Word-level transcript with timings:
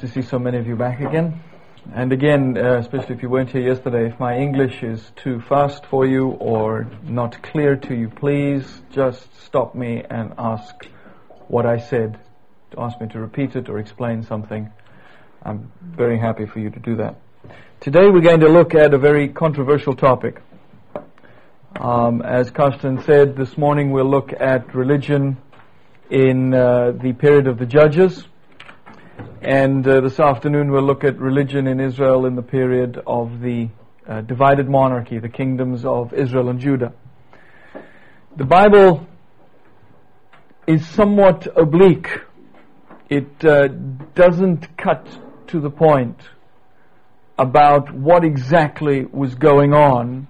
to 0.00 0.08
see 0.08 0.22
so 0.22 0.38
many 0.38 0.56
of 0.56 0.66
you 0.66 0.76
back 0.76 1.00
again. 1.00 1.40
And 1.94 2.12
again, 2.12 2.56
uh, 2.56 2.78
especially 2.78 3.14
if 3.14 3.22
you 3.22 3.28
weren't 3.28 3.50
here 3.50 3.60
yesterday, 3.60 4.06
if 4.06 4.18
my 4.18 4.36
English 4.36 4.82
is 4.82 5.12
too 5.16 5.40
fast 5.40 5.84
for 5.86 6.06
you 6.06 6.28
or 6.28 6.86
not 7.02 7.42
clear 7.42 7.76
to 7.76 7.94
you, 7.94 8.08
please 8.08 8.82
just 8.90 9.28
stop 9.44 9.74
me 9.74 10.02
and 10.08 10.32
ask 10.38 10.86
what 11.48 11.66
I 11.66 11.78
said. 11.78 12.18
Ask 12.78 13.00
me 13.00 13.08
to 13.08 13.20
repeat 13.20 13.56
it 13.56 13.68
or 13.68 13.78
explain 13.78 14.22
something. 14.22 14.70
I'm 15.42 15.70
very 15.82 16.18
happy 16.18 16.46
for 16.46 16.60
you 16.60 16.70
to 16.70 16.78
do 16.78 16.96
that. 16.96 17.16
Today 17.80 18.08
we're 18.08 18.20
going 18.20 18.40
to 18.40 18.48
look 18.48 18.74
at 18.74 18.94
a 18.94 18.98
very 18.98 19.28
controversial 19.28 19.94
topic. 19.94 20.40
Um, 21.78 22.22
as 22.22 22.50
Karsten 22.50 23.02
said, 23.02 23.36
this 23.36 23.58
morning 23.58 23.90
we'll 23.90 24.10
look 24.10 24.32
at 24.32 24.74
religion 24.74 25.36
in 26.10 26.54
uh, 26.54 26.92
the 26.92 27.12
period 27.12 27.46
of 27.46 27.58
the 27.58 27.66
Judges. 27.66 28.24
And 29.42 29.86
uh, 29.86 30.00
this 30.00 30.20
afternoon 30.20 30.70
we'll 30.70 30.82
look 30.82 31.04
at 31.04 31.18
religion 31.18 31.66
in 31.66 31.80
Israel 31.80 32.26
in 32.26 32.36
the 32.36 32.42
period 32.42 33.00
of 33.06 33.40
the 33.40 33.68
uh, 34.08 34.20
divided 34.22 34.68
monarchy, 34.68 35.18
the 35.18 35.28
kingdoms 35.28 35.84
of 35.84 36.12
Israel 36.12 36.48
and 36.48 36.60
Judah. 36.60 36.92
The 38.36 38.44
Bible 38.44 39.06
is 40.66 40.86
somewhat 40.88 41.46
oblique. 41.56 42.08
It 43.08 43.44
uh, 43.44 43.68
doesn't 44.14 44.76
cut 44.76 45.06
to 45.48 45.60
the 45.60 45.70
point 45.70 46.20
about 47.38 47.92
what 47.92 48.24
exactly 48.24 49.04
was 49.04 49.34
going 49.34 49.72
on 49.72 50.28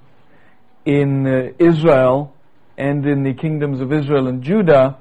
in 0.84 1.26
uh, 1.26 1.52
Israel 1.58 2.34
and 2.78 3.04
in 3.06 3.22
the 3.24 3.34
kingdoms 3.34 3.80
of 3.80 3.92
Israel 3.92 4.28
and 4.28 4.42
Judah 4.42 4.96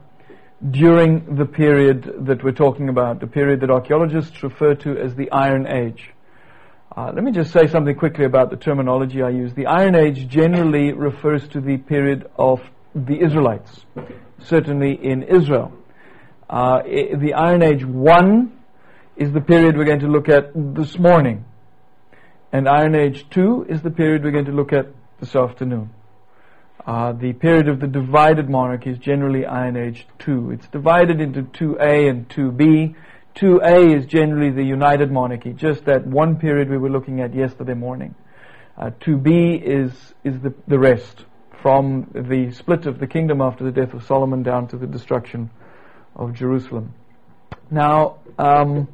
during 0.67 1.37
the 1.37 1.45
period 1.45 2.25
that 2.25 2.43
we're 2.43 2.51
talking 2.51 2.89
about, 2.89 3.19
the 3.19 3.27
period 3.27 3.61
that 3.61 3.69
archaeologists 3.69 4.43
refer 4.43 4.75
to 4.75 4.97
as 4.97 5.15
the 5.15 5.31
Iron 5.31 5.65
Age. 5.67 6.11
Uh, 6.95 7.11
let 7.13 7.23
me 7.23 7.31
just 7.31 7.53
say 7.53 7.67
something 7.67 7.95
quickly 7.95 8.25
about 8.25 8.49
the 8.49 8.57
terminology 8.57 9.21
I 9.21 9.29
use. 9.29 9.53
The 9.53 9.67
Iron 9.67 9.95
Age 9.95 10.27
generally 10.27 10.91
refers 10.91 11.47
to 11.49 11.61
the 11.61 11.77
period 11.77 12.29
of 12.37 12.61
the 12.93 13.21
Israelites, 13.21 13.85
certainly 14.39 14.93
in 14.93 15.23
Israel. 15.23 15.71
Uh, 16.49 16.81
the 16.83 17.33
Iron 17.35 17.61
Age 17.61 17.85
1 17.85 18.51
is 19.15 19.31
the 19.31 19.41
period 19.41 19.77
we're 19.77 19.85
going 19.85 19.99
to 19.99 20.07
look 20.07 20.27
at 20.27 20.51
this 20.55 20.97
morning. 20.97 21.45
And 22.51 22.67
Iron 22.67 22.95
Age 22.95 23.29
2 23.29 23.67
is 23.69 23.81
the 23.81 23.91
period 23.91 24.23
we're 24.23 24.31
going 24.31 24.45
to 24.45 24.51
look 24.51 24.73
at 24.73 24.87
this 25.19 25.35
afternoon. 25.35 25.91
Uh, 26.89 27.11
the 27.11 27.33
period 27.33 27.67
of 27.67 27.79
the 27.79 27.85
divided 27.85 28.49
monarchy 28.49 28.89
is 28.89 28.97
generally 28.97 29.45
Iron 29.45 29.77
Age 29.77 30.07
2. 30.17 30.49
It's 30.49 30.67
divided 30.69 31.21
into 31.21 31.43
2A 31.43 32.09
and 32.09 32.27
2B. 32.29 32.95
2A 33.35 33.95
is 33.95 34.07
generally 34.07 34.49
the 34.49 34.63
united 34.63 35.11
monarchy, 35.11 35.53
just 35.53 35.85
that 35.85 36.07
one 36.07 36.37
period 36.37 36.67
we 36.67 36.79
were 36.79 36.89
looking 36.89 37.21
at 37.21 37.35
yesterday 37.35 37.75
morning. 37.75 38.15
Uh, 38.75 38.89
2B 39.01 39.61
is, 39.61 39.91
is 40.23 40.39
the, 40.39 40.51
the 40.67 40.79
rest, 40.79 41.25
from 41.61 42.09
the 42.11 42.51
split 42.53 42.87
of 42.87 42.97
the 42.97 43.05
kingdom 43.05 43.39
after 43.39 43.63
the 43.63 43.71
death 43.71 43.93
of 43.93 44.03
Solomon 44.03 44.41
down 44.41 44.67
to 44.69 44.75
the 44.75 44.87
destruction 44.87 45.51
of 46.15 46.33
Jerusalem. 46.33 46.95
Now, 47.69 48.15
um, 48.39 48.87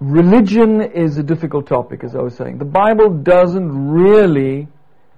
religion 0.00 0.80
is 0.80 1.16
a 1.18 1.22
difficult 1.22 1.66
topic, 1.66 2.04
as 2.04 2.14
I 2.14 2.20
was 2.20 2.34
saying. 2.34 2.58
The 2.58 2.64
Bible 2.64 3.10
doesn't 3.10 3.90
really 3.90 4.68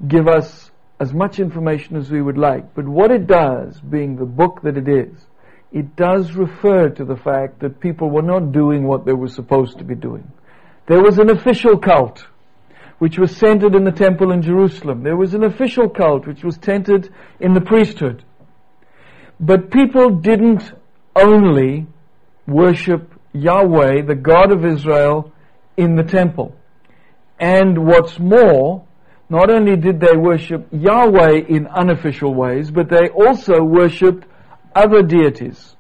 give 0.07 0.29
us 0.29 0.71
as 1.01 1.13
much 1.13 1.39
information 1.39 1.97
as 1.97 2.11
we 2.11 2.21
would 2.21 2.39
like, 2.39 2.75
but 2.75 2.87
what 2.87 3.11
it 3.11 3.27
does, 3.27 3.81
being 3.81 4.17
the 4.17 4.25
book 4.25 4.63
that 4.63 4.77
it 4.77 4.89
is, 4.89 5.27
it 5.73 5.97
does 5.97 6.33
refer 6.33 6.89
to 6.89 7.05
the 7.05 7.17
fact 7.17 7.61
that 7.61 7.81
people 7.81 8.11
were 8.11 8.23
not 8.23 8.53
doing 8.53 8.85
what 8.85 9.05
they 9.05 9.13
were 9.13 9.29
supposed 9.29 9.79
to 9.79 9.85
be 9.85 9.95
doing. 9.95 10.31
There 10.87 11.03
was 11.03 11.19
an 11.19 11.31
official 11.31 11.79
cult 11.79 12.27
which 12.99 13.19
was 13.19 13.37
centered 13.37 13.75
in 13.75 13.85
the 13.85 13.93
temple 13.93 14.33
in 14.33 14.43
Jerusalem. 14.43 15.03
There 15.03 15.17
was 15.17 15.35
an 15.35 15.45
official 15.45 15.89
cult 15.89 16.27
which 16.27 16.43
was 16.43 16.59
centered 16.63 17.09
in 17.39 17.53
the 17.53 17.61
priesthood. 17.61 18.25
But 19.39 19.71
people 19.71 20.11
didn't 20.11 20.73
only 21.15 21.87
worship 22.47 23.13
Yahweh, 23.43 24.03
the 24.03 24.15
God 24.15 24.53
of 24.53 24.65
Israel, 24.65 25.33
in 25.77 25.97
the 25.97 26.03
temple. 26.03 26.55
And 27.39 27.87
what's 27.87 28.19
more, 28.19 28.87
not 29.29 29.51
only 29.51 29.77
did 29.77 30.01
they 30.01 30.17
worship 30.17 30.69
Yahweh 30.73 31.43
in 31.49 31.67
unofficial 31.67 32.35
ways, 32.35 32.71
but 32.71 32.89
they 32.89 33.09
also 33.09 33.63
worshipped 33.63 34.27
other 34.75 35.03
deities. 35.03 35.77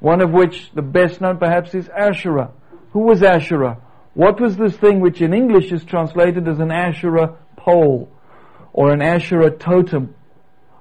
One 0.00 0.20
of 0.20 0.30
which, 0.30 0.70
the 0.74 0.82
best 0.82 1.20
known 1.20 1.38
perhaps, 1.38 1.74
is 1.74 1.88
Asherah. 1.88 2.52
Who 2.92 3.00
was 3.00 3.22
Asherah? 3.22 3.78
What 4.14 4.40
was 4.40 4.56
this 4.56 4.76
thing 4.76 5.00
which 5.00 5.20
in 5.20 5.32
English 5.34 5.72
is 5.72 5.84
translated 5.84 6.48
as 6.48 6.58
an 6.58 6.70
Asherah 6.70 7.36
pole 7.56 8.08
or 8.72 8.92
an 8.92 9.02
Asherah 9.02 9.50
totem? 9.50 10.14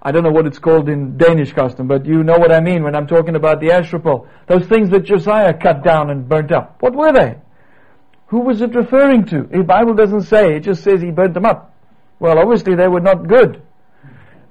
I 0.01 0.11
don't 0.11 0.23
know 0.23 0.31
what 0.31 0.47
it's 0.47 0.59
called 0.59 0.87
in 0.87 1.17
Danish 1.17 1.51
custom, 1.51 1.87
but 1.87 2.05
you 2.05 2.23
know 2.23 2.37
what 2.37 2.53
I 2.53 2.61
mean 2.61 2.83
when 2.83 2.95
I'm 2.95 3.07
talking 3.07 3.35
about 3.35 3.59
the 3.59 3.99
pole. 4.01 4.27
Those 4.47 4.65
things 4.65 4.89
that 4.91 5.03
Josiah 5.03 5.53
cut 5.53 5.83
down 5.83 6.09
and 6.09 6.27
burnt 6.27 6.51
up. 6.51 6.77
What 6.81 6.95
were 6.95 7.11
they? 7.11 7.37
Who 8.27 8.41
was 8.41 8.61
it 8.61 8.73
referring 8.75 9.25
to? 9.25 9.43
The 9.43 9.63
Bible 9.63 9.95
doesn't 9.95 10.23
say, 10.23 10.55
it 10.55 10.61
just 10.61 10.83
says 10.83 11.01
he 11.01 11.11
burnt 11.11 11.33
them 11.33 11.45
up. 11.45 11.75
Well, 12.19 12.37
obviously 12.39 12.75
they 12.75 12.87
were 12.87 13.01
not 13.01 13.27
good. 13.27 13.61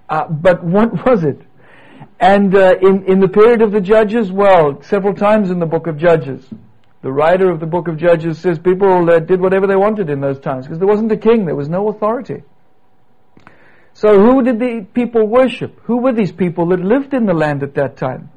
Uh, 0.08 0.28
but 0.28 0.62
what 0.64 1.06
was 1.06 1.24
it? 1.24 1.40
And 2.20 2.54
uh, 2.54 2.74
in, 2.82 3.04
in 3.04 3.20
the 3.20 3.28
period 3.28 3.62
of 3.62 3.72
the 3.72 3.80
Judges, 3.80 4.32
well, 4.32 4.82
several 4.82 5.14
times 5.14 5.50
in 5.50 5.60
the 5.60 5.66
book 5.66 5.86
of 5.86 5.96
Judges, 5.96 6.44
the 7.00 7.12
writer 7.12 7.50
of 7.50 7.60
the 7.60 7.66
book 7.66 7.86
of 7.86 7.96
Judges 7.96 8.38
says 8.38 8.58
people 8.58 9.08
uh, 9.08 9.20
did 9.20 9.40
whatever 9.40 9.66
they 9.66 9.76
wanted 9.76 10.10
in 10.10 10.20
those 10.20 10.40
times 10.40 10.66
because 10.66 10.78
there 10.78 10.88
wasn't 10.88 11.12
a 11.12 11.16
king, 11.16 11.46
there 11.46 11.54
was 11.54 11.68
no 11.68 11.88
authority. 11.88 12.42
So 13.98 14.16
who 14.16 14.44
did 14.44 14.60
the 14.60 14.86
people 14.94 15.26
worship? 15.26 15.80
Who 15.86 15.96
were 15.96 16.12
these 16.12 16.30
people 16.30 16.68
that 16.68 16.78
lived 16.78 17.14
in 17.14 17.26
the 17.26 17.34
land 17.34 17.64
at 17.64 17.74
that 17.74 17.96
time? 17.96 18.30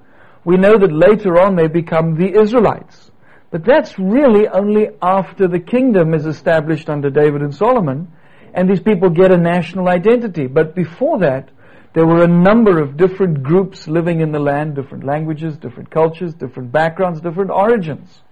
We 0.44 0.58
know 0.58 0.76
that 0.76 0.92
later 0.92 1.40
on 1.40 1.56
they 1.56 1.68
become 1.68 2.16
the 2.16 2.34
Israelites. 2.36 3.12
But 3.52 3.64
that's 3.64 4.00
really 4.00 4.48
only 4.48 4.88
after 5.04 5.48
the 5.48 5.60
kingdom 5.60 6.16
is 6.16 6.26
established 6.26 6.90
under 6.90 7.12
David 7.12 7.44
and 7.44 7.54
Solomon 7.54 8.12
and 8.56 8.68
these 8.68 8.80
people 8.80 9.12
get 9.12 9.32
a 9.32 9.38
national 9.38 9.88
identity. 9.88 10.48
But 10.48 10.74
before 10.74 11.20
that, 11.20 11.50
there 11.94 12.08
were 12.08 12.24
a 12.24 12.28
number 12.28 12.82
of 12.82 12.98
different 12.98 13.44
groups 13.44 13.88
living 13.88 14.22
in 14.22 14.32
the 14.32 14.40
land, 14.40 14.74
different 14.74 15.04
languages, 15.04 15.58
different 15.58 15.92
cultures, 15.92 16.34
different 16.34 16.72
backgrounds, 16.72 17.22
different 17.22 17.52
origins. 17.52 18.24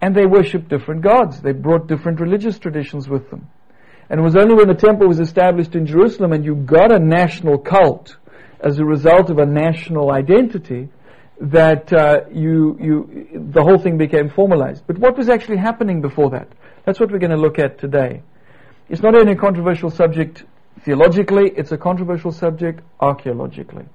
And 0.00 0.16
they 0.16 0.24
worshipped 0.24 0.70
different 0.70 1.02
gods. 1.02 1.42
They 1.42 1.52
brought 1.52 1.88
different 1.88 2.20
religious 2.20 2.58
traditions 2.58 3.06
with 3.06 3.28
them. 3.28 3.50
And 4.08 4.20
it 4.20 4.22
was 4.22 4.36
only 4.36 4.54
when 4.54 4.68
the 4.68 4.74
temple 4.74 5.08
was 5.08 5.18
established 5.18 5.74
in 5.74 5.86
Jerusalem 5.86 6.32
and 6.32 6.44
you 6.44 6.54
got 6.54 6.92
a 6.92 6.98
national 6.98 7.58
cult 7.58 8.16
as 8.60 8.78
a 8.78 8.84
result 8.84 9.30
of 9.30 9.38
a 9.38 9.46
national 9.46 10.12
identity 10.12 10.88
that 11.40 11.92
uh, 11.92 12.20
you, 12.32 12.78
you, 12.80 13.50
the 13.52 13.62
whole 13.62 13.78
thing 13.78 13.98
became 13.98 14.30
formalized. 14.30 14.84
But 14.86 14.98
what 14.98 15.18
was 15.18 15.28
actually 15.28 15.58
happening 15.58 16.00
before 16.00 16.30
that? 16.30 16.48
That's 16.84 16.98
what 16.98 17.10
we're 17.10 17.18
going 17.18 17.32
to 17.32 17.36
look 17.36 17.58
at 17.58 17.78
today. 17.78 18.22
It's 18.88 19.02
not 19.02 19.14
only 19.14 19.32
a 19.32 19.36
controversial 19.36 19.90
subject 19.90 20.44
theologically, 20.82 21.52
it's 21.56 21.72
a 21.72 21.76
controversial 21.76 22.32
subject 22.32 22.80
archaeologically. 23.00 23.86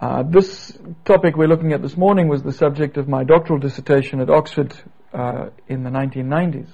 Uh, 0.00 0.22
this 0.22 0.78
topic 1.04 1.36
we're 1.36 1.48
looking 1.48 1.72
at 1.72 1.82
this 1.82 1.96
morning 1.96 2.28
was 2.28 2.42
the 2.42 2.52
subject 2.52 2.96
of 2.96 3.08
my 3.08 3.24
doctoral 3.24 3.58
dissertation 3.58 4.20
at 4.20 4.30
Oxford 4.30 4.72
uh, 5.12 5.50
in 5.68 5.82
the 5.82 5.90
1990s. 5.90 6.68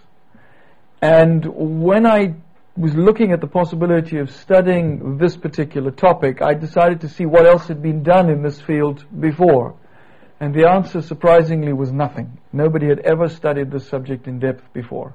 And 1.04 1.44
when 1.82 2.06
I 2.06 2.34
was 2.78 2.94
looking 2.94 3.32
at 3.32 3.42
the 3.42 3.46
possibility 3.46 4.16
of 4.20 4.30
studying 4.30 5.18
this 5.18 5.36
particular 5.36 5.90
topic, 5.90 6.40
I 6.40 6.54
decided 6.54 7.02
to 7.02 7.10
see 7.10 7.26
what 7.26 7.44
else 7.44 7.68
had 7.68 7.82
been 7.82 8.02
done 8.02 8.30
in 8.30 8.42
this 8.42 8.58
field 8.58 9.04
before. 9.20 9.76
And 10.40 10.54
the 10.54 10.66
answer, 10.66 11.02
surprisingly, 11.02 11.74
was 11.74 11.92
nothing. 11.92 12.38
Nobody 12.54 12.88
had 12.88 13.00
ever 13.00 13.28
studied 13.28 13.70
this 13.70 13.86
subject 13.86 14.26
in 14.26 14.38
depth 14.38 14.72
before. 14.72 15.14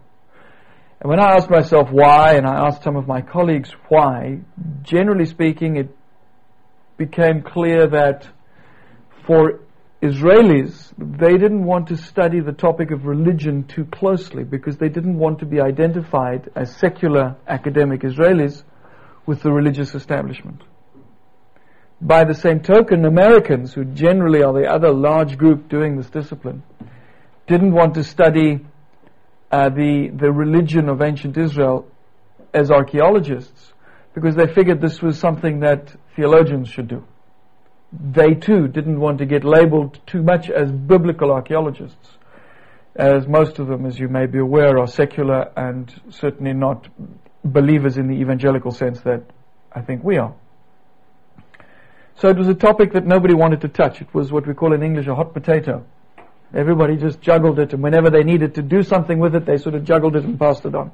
And 1.01 1.09
when 1.09 1.19
I 1.19 1.31
asked 1.35 1.49
myself 1.49 1.89
why, 1.89 2.35
and 2.35 2.45
I 2.45 2.67
asked 2.67 2.83
some 2.83 2.95
of 2.95 3.07
my 3.07 3.21
colleagues 3.21 3.71
why, 3.87 4.41
generally 4.83 5.25
speaking, 5.25 5.75
it 5.77 5.89
became 6.97 7.41
clear 7.41 7.87
that 7.87 8.27
for 9.25 9.61
Israelis, 10.01 10.93
they 10.97 11.37
didn't 11.37 11.65
want 11.65 11.87
to 11.89 11.97
study 11.97 12.39
the 12.39 12.53
topic 12.53 12.91
of 12.91 13.05
religion 13.05 13.65
too 13.65 13.83
closely 13.85 14.45
because 14.45 14.77
they 14.77 14.87
didn't 14.87 15.17
want 15.17 15.39
to 15.39 15.45
be 15.45 15.59
identified 15.59 16.49
as 16.55 16.73
secular 16.77 17.35
academic 17.47 18.01
Israelis 18.01 18.63
with 19.25 19.41
the 19.41 19.51
religious 19.51 19.95
establishment. 19.95 20.61
By 21.99 22.23
the 22.23 22.33
same 22.33 22.61
token, 22.61 23.03
Americans, 23.03 23.73
who 23.73 23.83
generally 23.83 24.41
are 24.41 24.53
the 24.53 24.67
other 24.67 24.91
large 24.91 25.37
group 25.37 25.67
doing 25.67 25.97
this 25.97 26.09
discipline, 26.09 26.63
didn't 27.45 27.73
want 27.73 27.95
to 27.95 28.03
study 28.05 28.65
uh, 29.51 29.67
the, 29.67 30.09
the 30.15 30.31
religion 30.31 30.87
of 30.87 31.01
ancient 31.01 31.37
Israel 31.37 31.85
as 32.53 32.71
archaeologists 32.71 33.73
because 34.13 34.35
they 34.35 34.47
figured 34.47 34.79
this 34.79 35.01
was 35.01 35.19
something 35.19 35.59
that 35.59 35.93
theologians 36.15 36.69
should 36.69 36.87
do. 36.87 37.03
They 37.91 38.35
too 38.35 38.67
didn't 38.67 38.99
want 38.99 39.17
to 39.19 39.25
get 39.25 39.43
labeled 39.43 39.99
too 40.05 40.21
much 40.21 40.49
as 40.49 40.71
biblical 40.71 41.31
archaeologists, 41.31 42.17
as 42.95 43.27
most 43.27 43.59
of 43.59 43.67
them, 43.67 43.85
as 43.85 43.97
you 43.97 44.07
may 44.07 44.25
be 44.25 44.39
aware, 44.39 44.77
are 44.77 44.87
secular 44.87 45.51
and 45.55 46.01
certainly 46.09 46.53
not 46.53 46.87
believers 47.43 47.97
in 47.97 48.07
the 48.07 48.15
evangelical 48.15 48.71
sense 48.71 49.01
that 49.01 49.23
I 49.71 49.81
think 49.81 50.03
we 50.03 50.17
are. 50.17 50.33
So 52.15 52.27
it 52.27 52.37
was 52.37 52.47
a 52.47 52.53
topic 52.53 52.93
that 52.93 53.05
nobody 53.05 53.33
wanted 53.33 53.61
to 53.61 53.69
touch. 53.69 54.01
It 54.01 54.13
was 54.13 54.31
what 54.31 54.45
we 54.45 54.53
call 54.53 54.73
in 54.73 54.83
English 54.83 55.07
a 55.07 55.15
hot 55.15 55.33
potato. 55.33 55.85
Everybody 56.53 56.97
just 56.97 57.21
juggled 57.21 57.59
it, 57.59 57.73
and 57.73 57.81
whenever 57.81 58.09
they 58.09 58.23
needed 58.23 58.55
to 58.55 58.61
do 58.61 58.83
something 58.83 59.19
with 59.19 59.35
it, 59.35 59.45
they 59.45 59.57
sort 59.57 59.75
of 59.75 59.83
juggled 59.83 60.15
it 60.15 60.25
and 60.25 60.37
passed 60.37 60.65
it 60.65 60.75
on. 60.75 60.91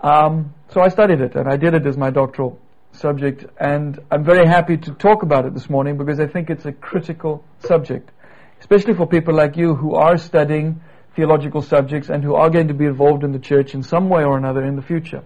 Um, 0.00 0.54
so 0.70 0.80
I 0.80 0.88
studied 0.88 1.20
it, 1.20 1.34
and 1.34 1.48
I 1.48 1.56
did 1.56 1.74
it 1.74 1.86
as 1.86 1.96
my 1.96 2.10
doctoral 2.10 2.58
subject, 2.92 3.44
and 3.58 3.98
I'm 4.10 4.24
very 4.24 4.46
happy 4.46 4.76
to 4.76 4.92
talk 4.92 5.22
about 5.22 5.46
it 5.46 5.54
this 5.54 5.70
morning 5.70 5.96
because 5.96 6.20
I 6.20 6.26
think 6.26 6.50
it's 6.50 6.64
a 6.64 6.72
critical 6.72 7.44
subject, 7.60 8.10
especially 8.60 8.94
for 8.94 9.06
people 9.06 9.34
like 9.34 9.56
you 9.56 9.74
who 9.74 9.94
are 9.94 10.16
studying 10.16 10.80
theological 11.14 11.62
subjects 11.62 12.08
and 12.08 12.22
who 12.22 12.34
are 12.34 12.50
going 12.50 12.68
to 12.68 12.74
be 12.74 12.84
involved 12.84 13.24
in 13.24 13.32
the 13.32 13.38
church 13.38 13.74
in 13.74 13.82
some 13.82 14.08
way 14.08 14.24
or 14.24 14.36
another 14.36 14.64
in 14.64 14.76
the 14.76 14.82
future. 14.82 15.22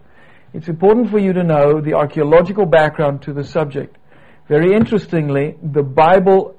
It's 0.55 0.69
important 0.69 1.11
for 1.11 1.19
you 1.19 1.33
to 1.33 1.43
know 1.43 1.81
the 1.81 1.95
archaeological 1.95 2.67
background 2.67 3.23
to 3.23 3.33
the 3.33 3.45
subject. 3.45 3.97
Very 4.49 4.75
interestingly, 4.75 5.57
the 5.63 5.83
Bible 5.83 6.57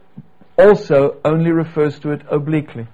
also 0.57 1.17
only 1.25 1.51
refers 1.51 1.99
to 1.99 2.11
it 2.11 2.21
obliquely. 2.29 2.87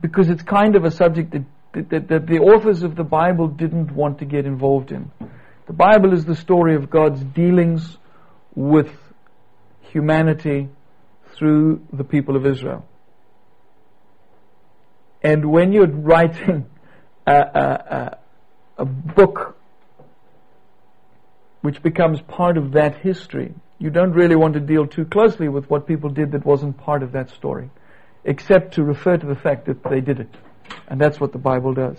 Because 0.00 0.28
it's 0.28 0.42
kind 0.42 0.76
of 0.76 0.84
a 0.84 0.90
subject 0.90 1.32
that, 1.32 1.44
that, 1.72 2.08
that, 2.08 2.26
the 2.26 2.38
authors 2.38 2.82
of 2.82 2.96
the 2.96 3.04
Bible 3.04 3.48
didn't 3.48 3.92
want 3.92 4.18
to 4.18 4.24
get 4.24 4.46
involved 4.46 4.92
in. 4.92 5.10
The 5.66 5.72
Bible 5.72 6.12
is 6.12 6.24
the 6.24 6.34
story 6.34 6.74
of 6.74 6.90
God's 6.90 7.22
dealings 7.22 7.96
with 8.54 8.90
humanity 9.80 10.68
through 11.34 11.86
the 11.92 12.04
people 12.04 12.36
of 12.36 12.46
Israel. 12.46 12.86
And 15.22 15.50
when 15.50 15.72
you're 15.72 15.86
writing 15.86 16.66
a, 17.26 17.32
a, 17.32 18.18
a, 18.76 18.82
a 18.82 18.84
book 18.84 19.56
which 21.62 21.82
becomes 21.82 22.20
part 22.22 22.58
of 22.58 22.72
that 22.72 22.96
history. 22.96 23.54
You 23.78 23.90
don't 23.90 24.12
really 24.12 24.36
want 24.36 24.54
to 24.54 24.60
deal 24.60 24.86
too 24.86 25.04
closely 25.04 25.48
with 25.48 25.70
what 25.70 25.86
people 25.86 26.10
did 26.10 26.32
that 26.32 26.44
wasn't 26.44 26.76
part 26.76 27.02
of 27.02 27.12
that 27.12 27.30
story, 27.30 27.70
except 28.24 28.74
to 28.74 28.82
refer 28.82 29.16
to 29.16 29.26
the 29.26 29.36
fact 29.36 29.66
that 29.66 29.82
they 29.84 30.00
did 30.00 30.20
it. 30.20 30.34
And 30.88 31.00
that's 31.00 31.20
what 31.20 31.32
the 31.32 31.38
Bible 31.38 31.74
does. 31.74 31.98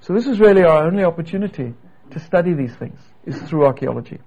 So 0.00 0.14
this 0.14 0.26
is 0.26 0.40
really 0.40 0.64
our 0.64 0.84
only 0.84 1.04
opportunity 1.04 1.74
to 2.10 2.20
study 2.20 2.54
these 2.54 2.74
things, 2.74 2.98
is 3.24 3.40
through 3.42 3.66
archaeology. 3.66 4.18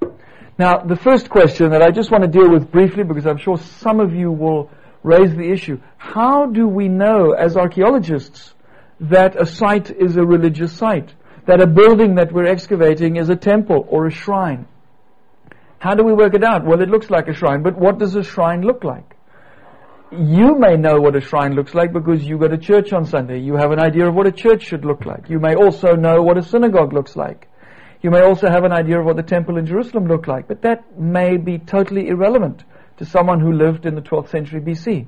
Now, 0.57 0.77
the 0.77 0.95
first 0.95 1.29
question 1.29 1.71
that 1.71 1.81
I 1.81 1.91
just 1.91 2.11
want 2.11 2.23
to 2.23 2.29
deal 2.29 2.49
with 2.49 2.71
briefly, 2.71 3.03
because 3.03 3.27
I'm 3.27 3.37
sure 3.37 3.57
some 3.57 3.99
of 3.99 4.13
you 4.13 4.31
will 4.31 4.69
raise 5.03 5.35
the 5.35 5.51
issue. 5.51 5.79
How 5.97 6.45
do 6.45 6.67
we 6.67 6.87
know, 6.87 7.31
as 7.31 7.57
archaeologists, 7.57 8.53
that 9.01 9.39
a 9.39 9.45
site 9.45 9.91
is 9.91 10.15
a 10.15 10.25
religious 10.25 10.71
site? 10.71 11.13
That 11.45 11.61
a 11.61 11.67
building 11.67 12.15
that 12.15 12.31
we're 12.31 12.47
excavating 12.47 13.17
is 13.17 13.29
a 13.29 13.35
temple 13.35 13.85
or 13.89 14.07
a 14.07 14.11
shrine? 14.11 14.67
How 15.77 15.93
do 15.93 16.03
we 16.03 16.13
work 16.13 16.33
it 16.33 16.43
out? 16.43 16.65
Well, 16.65 16.81
it 16.81 16.89
looks 16.89 17.09
like 17.09 17.27
a 17.27 17.33
shrine, 17.33 17.61
but 17.61 17.77
what 17.77 17.99
does 17.99 18.15
a 18.15 18.23
shrine 18.23 18.61
look 18.61 18.83
like? 18.83 19.14
You 20.11 20.59
may 20.59 20.77
know 20.77 20.99
what 20.99 21.15
a 21.15 21.21
shrine 21.21 21.55
looks 21.55 21.73
like 21.73 21.91
because 21.91 22.23
you 22.23 22.37
go 22.37 22.47
to 22.47 22.57
church 22.57 22.93
on 22.93 23.05
Sunday. 23.05 23.39
You 23.39 23.55
have 23.55 23.71
an 23.71 23.79
idea 23.79 24.07
of 24.07 24.13
what 24.13 24.27
a 24.27 24.31
church 24.31 24.63
should 24.63 24.85
look 24.85 25.03
like. 25.05 25.29
You 25.29 25.39
may 25.39 25.55
also 25.55 25.95
know 25.95 26.21
what 26.21 26.37
a 26.37 26.43
synagogue 26.43 26.93
looks 26.93 27.15
like. 27.15 27.47
You 28.03 28.11
may 28.11 28.21
also 28.21 28.47
have 28.47 28.63
an 28.65 28.71
idea 28.71 28.99
of 28.99 29.05
what 29.05 29.15
the 29.15 29.23
temple 29.23 29.57
in 29.57 29.65
Jerusalem 29.65 30.05
looked 30.05 30.27
like, 30.27 30.47
but 30.47 30.61
that 30.61 30.99
may 30.99 31.37
be 31.37 31.57
totally 31.57 32.07
irrelevant 32.07 32.63
to 32.97 33.05
someone 33.05 33.39
who 33.39 33.51
lived 33.51 33.87
in 33.87 33.95
the 33.95 34.01
12th 34.01 34.29
century 34.29 34.61
BC, 34.61 35.07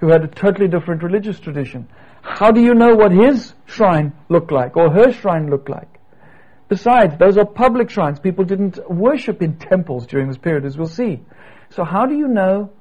who 0.00 0.08
had 0.08 0.24
a 0.24 0.26
totally 0.26 0.66
different 0.66 1.04
religious 1.04 1.38
tradition. 1.38 1.86
How 2.22 2.50
do 2.50 2.60
you 2.60 2.74
know 2.74 2.96
what 2.96 3.12
his 3.12 3.54
shrine 3.66 4.12
looked 4.28 4.50
like 4.50 4.76
or 4.76 4.90
her 4.90 5.12
shrine 5.12 5.48
looked 5.50 5.68
like? 5.68 6.00
Besides, 6.68 7.16
those 7.16 7.38
are 7.38 7.46
public 7.46 7.90
shrines. 7.90 8.18
People 8.18 8.44
didn't 8.44 8.78
worship 8.90 9.40
in 9.40 9.56
temples 9.56 10.04
during 10.08 10.26
this 10.26 10.36
period, 10.36 10.64
as 10.64 10.76
we'll 10.76 10.88
see. 10.88 11.20
So 11.70 11.84
how 11.84 12.06
do 12.06 12.16
you 12.16 12.26
know 12.26 12.72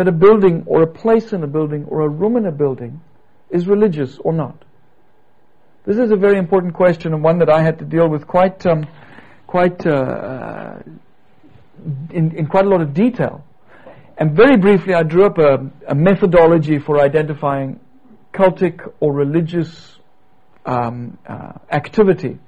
that 0.00 0.08
a 0.08 0.12
building 0.12 0.62
or 0.64 0.80
a 0.80 0.86
place 0.86 1.34
in 1.34 1.42
a 1.42 1.46
building 1.46 1.84
or 1.84 2.00
a 2.00 2.08
room 2.08 2.38
in 2.38 2.46
a 2.46 2.50
building 2.50 3.02
is 3.50 3.66
religious 3.66 4.16
or 4.18 4.32
not? 4.32 4.64
This 5.84 5.98
is 5.98 6.10
a 6.10 6.16
very 6.16 6.38
important 6.38 6.72
question 6.72 7.12
and 7.12 7.22
one 7.22 7.38
that 7.40 7.50
I 7.50 7.62
had 7.62 7.78
to 7.80 7.84
deal 7.84 8.08
with 8.08 8.26
quite, 8.26 8.64
um, 8.64 8.86
quite, 9.46 9.86
uh, 9.86 9.90
uh, 9.90 10.82
in, 12.10 12.34
in 12.34 12.46
quite 12.46 12.64
a 12.64 12.68
lot 12.70 12.80
of 12.80 12.94
detail. 12.94 13.44
And 14.16 14.34
very 14.34 14.56
briefly, 14.56 14.94
I 14.94 15.02
drew 15.02 15.26
up 15.26 15.36
a, 15.36 15.70
a 15.86 15.94
methodology 15.94 16.78
for 16.78 16.98
identifying 16.98 17.78
cultic 18.32 18.90
or 19.00 19.12
religious 19.12 19.98
um, 20.64 21.18
uh, 21.28 21.52
activity 21.70 22.38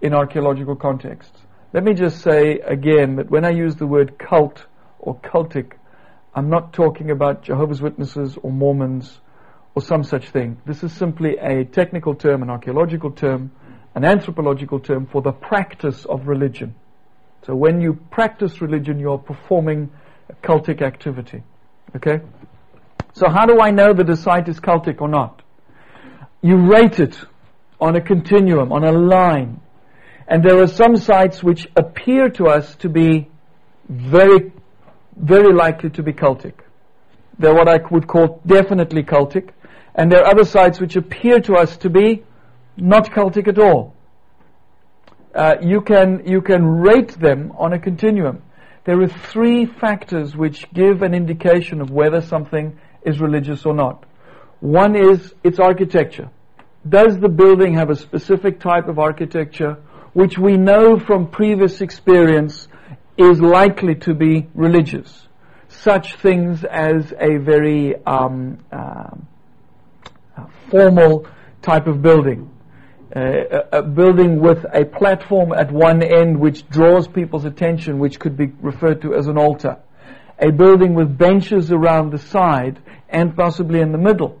in 0.00 0.14
archaeological 0.14 0.74
contexts. 0.74 1.38
Let 1.72 1.84
me 1.84 1.94
just 1.94 2.22
say 2.22 2.58
again 2.58 3.16
that 3.16 3.30
when 3.30 3.44
I 3.44 3.50
use 3.50 3.76
the 3.76 3.86
word 3.86 4.18
cult 4.18 4.64
or 4.98 5.14
cultic, 5.14 5.74
I'm 6.38 6.50
not 6.50 6.72
talking 6.72 7.10
about 7.10 7.42
Jehovah's 7.42 7.82
Witnesses 7.82 8.38
or 8.40 8.52
Mormons 8.52 9.18
or 9.74 9.82
some 9.82 10.04
such 10.04 10.28
thing. 10.28 10.56
This 10.64 10.84
is 10.84 10.92
simply 10.92 11.36
a 11.36 11.64
technical 11.64 12.14
term, 12.14 12.44
an 12.44 12.48
archaeological 12.48 13.10
term, 13.10 13.50
an 13.96 14.04
anthropological 14.04 14.78
term 14.78 15.06
for 15.06 15.20
the 15.20 15.32
practice 15.32 16.04
of 16.04 16.28
religion. 16.28 16.76
So 17.44 17.56
when 17.56 17.80
you 17.80 17.94
practice 18.12 18.62
religion, 18.62 19.00
you're 19.00 19.18
performing 19.18 19.90
a 20.28 20.34
cultic 20.34 20.80
activity. 20.80 21.42
Okay? 21.96 22.20
So 23.14 23.28
how 23.28 23.44
do 23.44 23.60
I 23.60 23.72
know 23.72 23.92
that 23.92 24.08
a 24.08 24.16
site 24.16 24.48
is 24.48 24.60
cultic 24.60 25.00
or 25.00 25.08
not? 25.08 25.42
You 26.40 26.56
rate 26.56 27.00
it 27.00 27.18
on 27.80 27.96
a 27.96 28.00
continuum, 28.00 28.70
on 28.70 28.84
a 28.84 28.92
line. 28.92 29.60
And 30.28 30.44
there 30.44 30.62
are 30.62 30.68
some 30.68 30.98
sites 30.98 31.42
which 31.42 31.66
appear 31.74 32.28
to 32.30 32.46
us 32.46 32.76
to 32.76 32.88
be 32.88 33.28
very, 33.88 34.52
very 35.20 35.52
likely 35.52 35.90
to 35.90 36.02
be 36.02 36.12
cultic. 36.12 36.54
They're 37.38 37.54
what 37.54 37.68
I 37.68 37.78
would 37.90 38.06
call 38.06 38.40
definitely 38.46 39.02
cultic. 39.02 39.50
And 39.94 40.10
there 40.10 40.22
are 40.24 40.30
other 40.30 40.44
sites 40.44 40.80
which 40.80 40.96
appear 40.96 41.40
to 41.40 41.54
us 41.54 41.76
to 41.78 41.90
be 41.90 42.24
not 42.76 43.10
cultic 43.10 43.48
at 43.48 43.58
all. 43.58 43.94
Uh, 45.34 45.56
you 45.60 45.80
can 45.80 46.22
you 46.26 46.40
can 46.40 46.64
rate 46.64 47.10
them 47.18 47.52
on 47.58 47.72
a 47.72 47.78
continuum. 47.78 48.42
There 48.84 49.00
are 49.02 49.08
three 49.08 49.66
factors 49.66 50.36
which 50.36 50.72
give 50.72 51.02
an 51.02 51.14
indication 51.14 51.80
of 51.80 51.90
whether 51.90 52.20
something 52.20 52.78
is 53.02 53.20
religious 53.20 53.66
or 53.66 53.74
not. 53.74 54.04
One 54.60 54.96
is 54.96 55.34
its 55.44 55.58
architecture. 55.58 56.30
Does 56.88 57.18
the 57.18 57.28
building 57.28 57.74
have 57.74 57.90
a 57.90 57.96
specific 57.96 58.60
type 58.60 58.88
of 58.88 58.98
architecture 58.98 59.76
which 60.12 60.38
we 60.38 60.56
know 60.56 60.98
from 60.98 61.28
previous 61.28 61.80
experience 61.80 62.67
is 63.18 63.40
likely 63.40 63.96
to 63.96 64.14
be 64.14 64.46
religious. 64.54 65.26
Such 65.68 66.14
things 66.16 66.64
as 66.64 67.12
a 67.18 67.36
very 67.38 67.94
um, 68.06 68.58
uh, 68.72 69.10
formal 70.70 71.26
type 71.60 71.86
of 71.86 72.00
building. 72.00 72.50
Uh, 73.14 73.20
a, 73.72 73.78
a, 73.78 73.82
building 73.82 74.38
with 74.38 74.64
a 74.72 74.84
platform 74.84 75.52
at 75.52 75.72
one 75.72 76.02
end 76.02 76.38
which 76.38 76.68
draws 76.68 77.08
people's 77.08 77.44
attention, 77.44 77.98
which 77.98 78.20
could 78.20 78.36
be 78.36 78.52
referred 78.60 79.02
to 79.02 79.14
as 79.14 79.26
an 79.26 79.36
altar. 79.36 79.78
A 80.38 80.52
building 80.52 80.94
with 80.94 81.18
benches 81.18 81.72
around 81.72 82.12
the 82.12 82.18
side 82.18 82.78
and 83.08 83.34
possibly 83.34 83.80
in 83.80 83.92
the 83.92 83.98
middle 83.98 84.40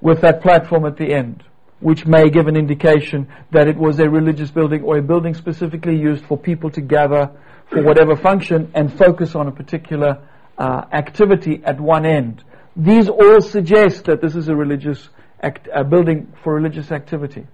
with 0.00 0.22
that 0.22 0.42
platform 0.42 0.84
at 0.86 0.96
the 0.96 1.12
end 1.12 1.44
which 1.80 2.06
may 2.06 2.30
give 2.30 2.46
an 2.46 2.56
indication 2.56 3.28
that 3.52 3.68
it 3.68 3.76
was 3.76 3.98
a 3.98 4.08
religious 4.08 4.50
building 4.50 4.82
or 4.82 4.96
a 4.96 5.02
building 5.02 5.34
specifically 5.34 5.96
used 5.96 6.24
for 6.24 6.38
people 6.38 6.70
to 6.70 6.80
gather 6.80 7.30
for 7.70 7.82
whatever 7.82 8.16
function 8.16 8.70
and 8.74 8.96
focus 8.96 9.34
on 9.34 9.48
a 9.48 9.52
particular 9.52 10.18
uh, 10.58 10.82
activity 10.92 11.62
at 11.64 11.80
one 11.80 12.06
end. 12.06 12.42
These 12.76 13.08
all 13.08 13.40
suggest 13.40 14.04
that 14.04 14.20
this 14.20 14.36
is 14.36 14.48
a 14.48 14.54
religious 14.54 15.08
act, 15.42 15.68
a 15.74 15.84
building 15.84 16.32
for 16.42 16.54
religious 16.54 16.92
activity. 16.92 17.46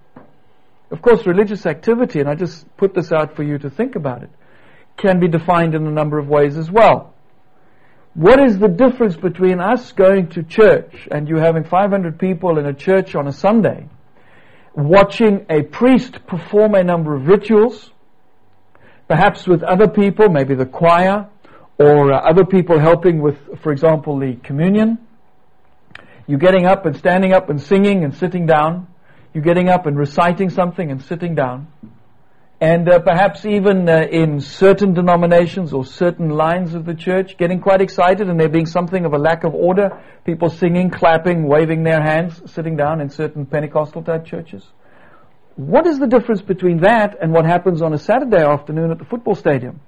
Of 0.90 1.00
course, 1.00 1.26
religious 1.26 1.64
activity, 1.64 2.21
and 2.21 2.28
I 2.28 2.35
just 2.35 2.76
put 2.76 2.95
this 2.95 3.12
out 3.12 3.35
for 3.35 3.42
you 3.42 3.59
to 3.59 3.71
think 3.71 3.97
about 3.97 4.23
it, 4.23 4.31
can 4.97 5.21
be 5.21 5.28
defined 5.28 5.75
in 5.75 5.87
a 5.87 5.90
number 5.90 6.19
of 6.19 6.28
ways 6.28 6.59
as 6.59 6.71
well. 6.71 7.14
What 8.14 8.40
is 8.40 8.59
the 8.59 8.69
difference 8.69 9.16
between 9.16 9.59
us 9.59 9.92
going 9.92 10.28
to 10.31 10.42
church 10.42 11.09
and 11.11 11.28
you 11.28 11.37
having 11.37 11.64
500 11.64 12.19
people 12.19 12.59
in 12.59 12.66
a 12.66 12.75
church 12.75 13.14
on 13.14 13.26
a 13.26 13.33
Sunday 13.33 13.88
watching 14.75 15.47
a 15.49 15.62
priest 15.62 16.26
perform 16.26 16.75
a 16.75 16.85
number 16.85 17.14
of 17.14 17.26
rituals, 17.26 17.90
perhaps 19.12 19.47
with 19.47 19.62
other 19.62 19.88
people, 19.88 20.31
maybe 20.31 20.54
the 20.54 20.64
choir, 20.64 21.28
or 21.78 22.14
uh, 22.14 22.31
other 22.31 22.47
people 22.47 22.78
helping 22.78 23.21
with, 23.21 23.37
for 23.62 23.71
example, 23.71 24.19
the 24.19 24.37
communion. 24.49 24.97
You're 26.26 26.38
getting 26.38 26.64
up 26.64 26.87
and 26.87 26.97
standing 26.97 27.35
up 27.35 27.50
and 27.50 27.61
singing 27.61 28.04
and 28.04 28.14
sitting 28.14 28.47
down. 28.47 28.87
You're 29.35 29.45
getting 29.45 29.69
up 29.69 29.85
and 29.85 29.99
reciting 29.99 30.49
something 30.49 30.90
and 30.90 31.02
sitting 31.02 31.35
down. 31.35 31.59
and 32.62 32.88
uh, 32.88 33.00
perhaps 33.00 33.45
even 33.45 33.88
uh, 33.88 34.07
in 34.09 34.40
certain 34.40 34.95
denominations 34.95 35.73
or 35.73 35.85
certain 35.85 36.31
lines 36.31 36.75
of 36.75 36.87
the 36.87 36.95
church, 36.95 37.37
getting 37.37 37.61
quite 37.61 37.81
excited 37.81 38.31
and 38.31 38.38
there 38.38 38.49
being 38.49 38.66
something 38.66 39.04
of 39.04 39.12
a 39.12 39.19
lack 39.19 39.42
of 39.42 39.52
order. 39.52 40.00
People 40.25 40.49
singing, 40.49 40.88
clapping, 40.88 41.49
waving 41.49 41.83
their 41.83 42.00
hands, 42.00 42.40
sitting 42.54 42.76
down 42.76 43.00
in 43.00 43.11
certain 43.11 43.45
Pentecostal 43.45 44.02
type 44.04 44.25
churches. 44.25 44.64
What 45.56 45.87
is 45.87 45.99
the 45.99 46.06
difference 46.06 46.40
between 46.40 46.80
that 46.80 47.18
and 47.21 47.30
what 47.30 47.44
happens 47.44 47.82
on 47.82 47.92
a 47.92 47.99
Saturday 47.99 48.42
afternoon 48.42 48.90
at 48.90 48.99
the 48.99 49.04
football 49.04 49.35
stadium? 49.35 49.80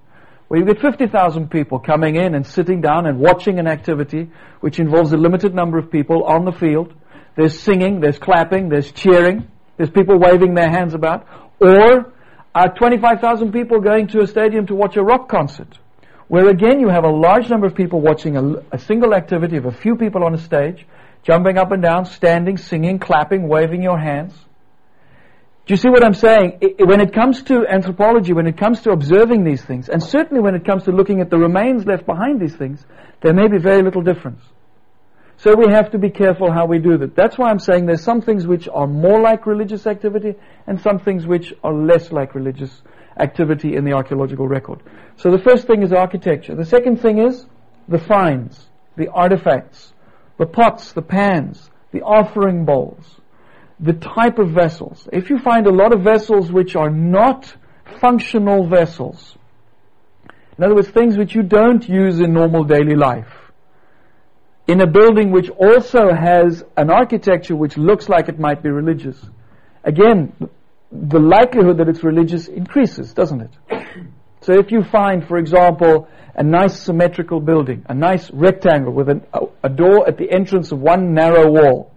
Where 0.48 0.60
you 0.60 0.66
get 0.66 0.78
50,000 0.78 1.50
people 1.50 1.78
coming 1.78 2.16
in 2.16 2.34
and 2.34 2.46
sitting 2.46 2.82
down 2.82 3.06
and 3.06 3.18
watching 3.18 3.58
an 3.58 3.66
activity 3.66 4.30
which 4.60 4.78
involves 4.78 5.12
a 5.12 5.16
limited 5.16 5.54
number 5.54 5.78
of 5.78 5.90
people 5.90 6.24
on 6.24 6.44
the 6.44 6.52
field. 6.52 6.92
There's 7.34 7.58
singing, 7.58 8.00
there's 8.00 8.18
clapping, 8.18 8.68
there's 8.68 8.92
cheering, 8.92 9.48
there's 9.78 9.88
people 9.88 10.18
waving 10.18 10.52
their 10.52 10.68
hands 10.68 10.92
about. 10.92 11.26
Or 11.60 12.12
are 12.54 12.74
25,000 12.74 13.50
people 13.50 13.80
going 13.80 14.08
to 14.08 14.20
a 14.20 14.26
stadium 14.26 14.66
to 14.66 14.74
watch 14.74 14.96
a 14.96 15.02
rock 15.02 15.30
concert, 15.30 15.78
where 16.28 16.48
again 16.50 16.78
you 16.78 16.88
have 16.88 17.04
a 17.04 17.10
large 17.10 17.48
number 17.48 17.66
of 17.66 17.74
people 17.74 18.02
watching 18.02 18.36
a, 18.36 18.62
a 18.70 18.78
single 18.78 19.14
activity 19.14 19.56
of 19.56 19.64
a 19.64 19.72
few 19.72 19.96
people 19.96 20.24
on 20.24 20.34
a 20.34 20.38
stage, 20.38 20.86
jumping 21.22 21.56
up 21.56 21.72
and 21.72 21.82
down, 21.82 22.04
standing, 22.04 22.58
singing, 22.58 22.98
clapping, 22.98 23.48
waving 23.48 23.82
your 23.82 23.98
hands. 23.98 24.34
Do 25.66 25.72
you 25.72 25.78
see 25.78 25.88
what 25.88 26.04
I'm 26.04 26.14
saying? 26.14 26.58
It, 26.60 26.86
when 26.86 27.00
it 27.00 27.14
comes 27.14 27.42
to 27.44 27.66
anthropology, 27.66 28.34
when 28.34 28.46
it 28.46 28.58
comes 28.58 28.82
to 28.82 28.90
observing 28.90 29.44
these 29.44 29.64
things, 29.64 29.88
and 29.88 30.02
certainly 30.02 30.42
when 30.42 30.54
it 30.54 30.66
comes 30.66 30.84
to 30.84 30.92
looking 30.92 31.22
at 31.22 31.30
the 31.30 31.38
remains 31.38 31.86
left 31.86 32.04
behind 32.04 32.38
these 32.38 32.54
things, 32.54 32.84
there 33.22 33.32
may 33.32 33.48
be 33.48 33.56
very 33.56 33.82
little 33.82 34.02
difference. 34.02 34.42
So 35.38 35.54
we 35.56 35.72
have 35.72 35.90
to 35.92 35.98
be 35.98 36.10
careful 36.10 36.52
how 36.52 36.66
we 36.66 36.78
do 36.78 36.98
that. 36.98 37.16
That's 37.16 37.38
why 37.38 37.48
I'm 37.48 37.58
saying 37.58 37.86
there's 37.86 38.04
some 38.04 38.20
things 38.20 38.46
which 38.46 38.68
are 38.68 38.86
more 38.86 39.20
like 39.20 39.46
religious 39.46 39.86
activity 39.86 40.34
and 40.66 40.78
some 40.80 40.98
things 40.98 41.26
which 41.26 41.54
are 41.64 41.72
less 41.72 42.12
like 42.12 42.34
religious 42.34 42.82
activity 43.18 43.74
in 43.74 43.84
the 43.84 43.94
archaeological 43.94 44.46
record. 44.46 44.82
So 45.16 45.30
the 45.30 45.38
first 45.38 45.66
thing 45.66 45.82
is 45.82 45.92
architecture. 45.92 46.54
The 46.54 46.64
second 46.66 47.00
thing 47.00 47.18
is 47.18 47.46
the 47.88 47.98
finds, 47.98 48.68
the 48.96 49.08
artifacts, 49.08 49.94
the 50.38 50.46
pots, 50.46 50.92
the 50.92 51.02
pans, 51.02 51.70
the 51.90 52.02
offering 52.02 52.64
bowls, 52.64 53.20
the 53.80 53.92
type 53.92 54.38
of 54.38 54.50
vessels. 54.50 55.08
If 55.12 55.30
you 55.30 55.38
find 55.38 55.66
a 55.66 55.72
lot 55.72 55.92
of 55.92 56.02
vessels 56.02 56.50
which 56.50 56.76
are 56.76 56.90
not 56.90 57.54
functional 58.00 58.66
vessels, 58.68 59.36
in 60.56 60.64
other 60.64 60.74
words, 60.74 60.88
things 60.88 61.16
which 61.16 61.34
you 61.34 61.42
don't 61.42 61.86
use 61.88 62.20
in 62.20 62.32
normal 62.32 62.64
daily 62.64 62.94
life, 62.94 63.32
in 64.66 64.80
a 64.80 64.86
building 64.86 65.30
which 65.30 65.50
also 65.50 66.12
has 66.12 66.64
an 66.76 66.90
architecture 66.90 67.56
which 67.56 67.76
looks 67.76 68.08
like 68.08 68.28
it 68.28 68.38
might 68.38 68.62
be 68.62 68.70
religious, 68.70 69.18
again, 69.82 70.32
the 70.92 71.18
likelihood 71.18 71.78
that 71.78 71.88
it's 71.88 72.04
religious 72.04 72.46
increases, 72.46 73.12
doesn't 73.12 73.40
it? 73.40 73.50
So 74.42 74.52
if 74.52 74.70
you 74.70 74.84
find, 74.84 75.26
for 75.26 75.38
example, 75.38 76.08
a 76.34 76.42
nice 76.42 76.78
symmetrical 76.78 77.40
building, 77.40 77.84
a 77.88 77.94
nice 77.94 78.30
rectangle 78.30 78.92
with 78.92 79.08
an, 79.08 79.26
a, 79.32 79.40
a 79.64 79.68
door 79.68 80.06
at 80.06 80.18
the 80.18 80.30
entrance 80.30 80.70
of 80.70 80.78
one 80.78 81.14
narrow 81.14 81.50
wall, 81.50 81.93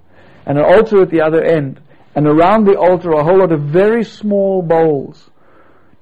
and 0.47 0.57
an 0.57 0.63
altar 0.63 1.01
at 1.01 1.11
the 1.11 1.21
other 1.21 1.43
end, 1.43 1.79
and 2.15 2.25
around 2.25 2.65
the 2.65 2.79
altar 2.79 3.11
a 3.11 3.23
whole 3.23 3.39
lot 3.39 3.51
of 3.51 3.61
very 3.63 4.05
small 4.05 4.61
bowls, 4.61 5.29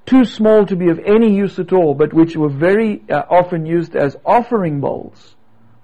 too 0.06 0.24
small 0.24 0.68
to 0.68 0.76
be 0.76 0.90
of 0.90 1.00
any 1.00 1.36
use 1.36 1.58
at 1.58 1.74
all, 1.74 1.96
but 1.96 2.14
which 2.14 2.38
were 2.38 2.48
very 2.48 3.04
uh, 3.10 3.24
often 3.28 3.66
used 3.66 3.96
as 3.96 4.16
offering 4.24 4.80
bowls, 4.80 5.36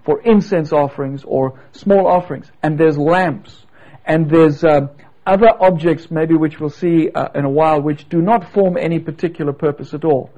for 0.06 0.22
incense 0.22 0.72
offerings 0.72 1.24
or 1.24 1.60
small 1.72 2.08
offerings. 2.08 2.52
And 2.62 2.78
there's 2.78 2.98
lamps. 2.98 3.66
And 4.06 4.30
there's 4.30 4.64
uh, 4.64 4.88
other 5.26 5.50
objects, 5.60 6.12
maybe 6.12 6.36
which 6.36 6.60
we'll 6.60 6.70
see 6.70 7.10
uh, 7.10 7.30
in 7.34 7.46
a 7.46 7.50
while, 7.50 7.82
which 7.82 8.08
do 8.10 8.22
not 8.22 8.54
form 8.54 8.78
any 8.78 9.00
particular 9.00 9.54
purpose 9.54 9.94
at 9.96 10.06
all, 10.06 10.30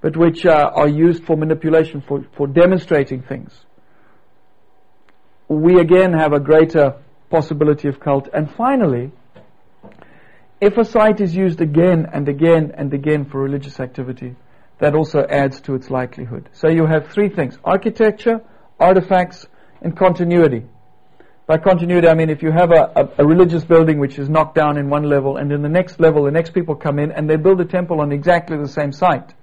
but 0.00 0.16
which 0.16 0.46
uh, 0.46 0.70
are 0.72 0.88
used 0.88 1.24
for 1.24 1.36
manipulation, 1.36 2.00
for, 2.00 2.24
for 2.36 2.46
demonstrating 2.46 3.22
things. 3.22 3.52
We 5.48 5.80
again 5.80 6.12
have 6.12 6.32
a 6.32 6.40
greater 6.40 6.96
possibility 7.32 7.88
of 7.88 7.98
cult. 7.98 8.28
And 8.32 8.48
finally, 8.54 9.10
if 10.60 10.76
a 10.76 10.84
site 10.84 11.20
is 11.20 11.34
used 11.34 11.60
again 11.60 12.06
and 12.12 12.28
again 12.28 12.72
and 12.76 12.92
again 12.94 13.24
for 13.24 13.40
religious 13.40 13.80
activity, 13.80 14.36
that 14.78 14.94
also 14.94 15.20
adds 15.28 15.60
to 15.62 15.74
its 15.74 15.90
likelihood. 15.90 16.48
So 16.52 16.68
you 16.68 16.86
have 16.86 17.08
three 17.08 17.30
things 17.30 17.58
architecture, 17.64 18.42
artifacts, 18.78 19.46
and 19.80 19.96
continuity. 19.96 20.62
By 21.46 21.56
continuity, 21.58 22.06
I 22.06 22.14
mean 22.14 22.30
if 22.30 22.42
you 22.42 22.52
have 22.52 22.70
a, 22.70 22.82
a, 22.94 23.22
a, 23.22 23.26
religious 23.26 23.64
building 23.64 23.98
which 23.98 24.18
is 24.18 24.28
knocked 24.28 24.54
down 24.54 24.78
in 24.78 24.88
one 24.88 25.04
level, 25.04 25.38
and 25.38 25.50
in 25.50 25.62
the 25.62 25.68
next 25.68 25.98
level, 25.98 26.24
the 26.24 26.30
next 26.30 26.50
people 26.54 26.76
come 26.76 26.98
in 26.98 27.10
and 27.10 27.28
they 27.28 27.36
build 27.36 27.60
a 27.60 27.64
temple 27.64 28.00
on 28.00 28.12
exactly 28.12 28.56
the 28.56 28.68
same 28.68 28.92
site. 28.92 29.34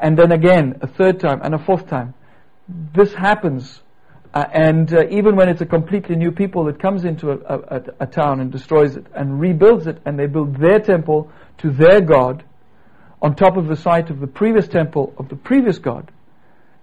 And 0.00 0.18
then 0.18 0.32
again, 0.32 0.78
a 0.80 0.88
third 0.88 1.20
time, 1.20 1.40
and 1.44 1.54
a 1.54 1.58
fourth 1.58 1.86
time. 1.86 2.14
This 2.68 3.12
happens. 3.14 3.80
Uh, 4.36 4.44
and 4.52 4.92
uh, 4.92 5.02
even 5.08 5.34
when 5.34 5.48
it's 5.48 5.62
a 5.62 5.66
completely 5.78 6.14
new 6.14 6.30
people 6.30 6.64
that 6.64 6.78
comes 6.78 7.06
into 7.06 7.30
a, 7.30 7.38
a, 7.38 7.82
a 8.00 8.06
town 8.06 8.38
and 8.38 8.52
destroys 8.52 8.94
it 8.94 9.06
and 9.14 9.40
rebuilds 9.40 9.86
it, 9.86 9.96
and 10.04 10.18
they 10.18 10.26
build 10.26 10.54
their 10.58 10.78
temple 10.78 11.32
to 11.56 11.70
their 11.70 12.02
God 12.02 12.44
on 13.22 13.34
top 13.34 13.56
of 13.56 13.66
the 13.66 13.76
site 13.76 14.10
of 14.10 14.20
the 14.20 14.26
previous 14.26 14.68
temple 14.68 15.14
of 15.16 15.30
the 15.30 15.36
previous 15.36 15.78
God, 15.78 16.10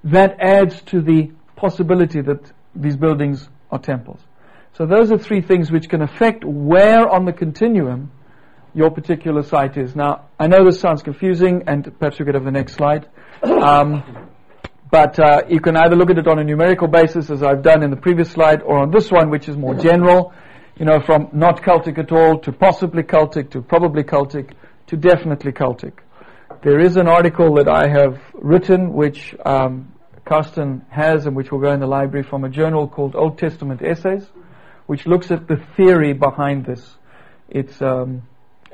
that 0.03 0.35
adds 0.39 0.81
to 0.93 0.99
the 0.99 1.31
possibility 1.55 2.21
that 2.21 2.41
these 2.73 2.97
buildings 2.97 3.47
are 3.69 3.77
temples. 3.77 4.19
So 4.75 4.87
those 4.87 5.11
are 5.11 5.19
three 5.19 5.41
things 5.41 5.71
which 5.71 5.89
can 5.89 6.01
affect 6.01 6.43
where 6.43 7.07
on 7.07 7.25
the 7.25 7.33
continuum 7.33 8.11
your 8.73 8.89
particular 8.89 9.43
site 9.43 9.77
is. 9.77 9.95
Now, 9.95 10.25
I 10.39 10.47
know 10.47 10.65
this 10.65 10.79
sounds 10.79 11.03
confusing, 11.03 11.65
and 11.67 11.83
perhaps 11.99 12.17
you 12.17 12.25
could 12.25 12.33
have 12.33 12.45
the 12.45 12.51
next 12.51 12.73
slide. 12.73 13.07
Um, 13.43 14.22
but 14.93 15.17
uh, 15.17 15.41
you 15.49 15.59
can 15.59 15.75
either 15.75 15.95
look 15.95 16.11
at 16.11 16.19
it 16.19 16.27
on 16.27 16.37
a 16.37 16.43
numerical 16.43 16.87
basis, 16.87 17.31
as 17.31 17.41
I've 17.41 17.63
done 17.63 17.81
in 17.81 17.89
the 17.89 17.97
previous 17.97 18.29
slide, 18.29 18.61
or 18.61 18.77
on 18.77 18.91
this 18.91 19.09
one, 19.09 19.31
which 19.31 19.49
is 19.49 19.57
more 19.57 19.73
general. 19.73 20.31
You 20.77 20.85
know, 20.85 20.99
from 21.03 21.29
not 21.33 21.63
cultic 21.63 21.97
at 21.97 22.11
all 22.11 22.37
to 22.41 22.51
possibly 22.51 23.01
cultic 23.01 23.49
to 23.53 23.63
probably 23.63 24.03
cultic 24.03 24.53
to 24.87 24.95
definitely 24.95 25.51
cultic. 25.51 25.93
There 26.61 26.79
is 26.79 26.95
an 26.95 27.07
article 27.07 27.55
that 27.55 27.67
I 27.67 27.87
have 27.87 28.21
written, 28.35 28.93
which 28.93 29.35
um, 29.43 29.91
has 30.27 31.25
and 31.25 31.35
which 31.35 31.51
will 31.51 31.59
go 31.59 31.73
in 31.73 31.79
the 31.79 31.87
library 31.87 32.23
from 32.29 32.43
a 32.43 32.49
journal 32.49 32.87
called 32.87 33.15
Old 33.15 33.39
Testament 33.39 33.81
Essays, 33.83 34.29
which 34.85 35.07
looks 35.07 35.31
at 35.31 35.47
the 35.47 35.57
theory 35.75 36.13
behind 36.13 36.67
this. 36.67 36.97
It's, 37.49 37.81
um, 37.81 38.21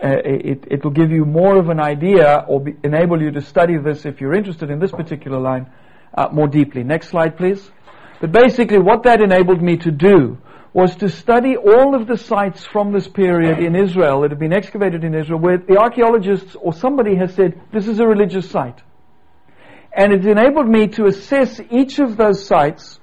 uh, 0.03 0.17
it, 0.25 0.65
it 0.69 0.83
will 0.83 0.91
give 0.91 1.11
you 1.11 1.23
more 1.23 1.57
of 1.57 1.69
an 1.69 1.79
idea 1.79 2.43
or 2.45 2.59
be, 2.59 2.75
enable 2.83 3.21
you 3.21 3.31
to 3.31 3.41
study 3.41 3.77
this 3.77 4.05
if 4.05 4.19
you're 4.19 4.33
interested 4.33 4.69
in 4.69 4.79
this 4.79 4.91
particular 4.91 5.39
line 5.39 5.67
uh, 6.13 6.29
more 6.31 6.47
deeply. 6.47 6.83
Next 6.83 7.09
slide, 7.09 7.37
please. 7.37 7.71
But 8.21 8.31
basically, 8.31 8.79
what 8.79 9.03
that 9.03 9.21
enabled 9.21 9.61
me 9.61 9.77
to 9.77 9.91
do 9.91 10.37
was 10.73 10.95
to 10.97 11.09
study 11.09 11.55
all 11.57 11.95
of 11.95 12.07
the 12.07 12.17
sites 12.17 12.65
from 12.65 12.91
this 12.91 13.07
period 13.07 13.59
in 13.59 13.75
Israel 13.75 14.21
that 14.21 14.31
have 14.31 14.39
been 14.39 14.53
excavated 14.53 15.03
in 15.03 15.15
Israel 15.15 15.39
where 15.39 15.57
the 15.57 15.77
archaeologists 15.77 16.55
or 16.59 16.73
somebody 16.73 17.15
has 17.15 17.33
said, 17.33 17.59
this 17.73 17.87
is 17.87 17.99
a 17.99 18.05
religious 18.05 18.49
site. 18.49 18.81
And 19.91 20.13
it 20.13 20.25
enabled 20.25 20.69
me 20.69 20.87
to 20.89 21.05
assess 21.05 21.59
each 21.71 21.97
of 21.97 22.17
those 22.17 22.45
sites 22.45 22.99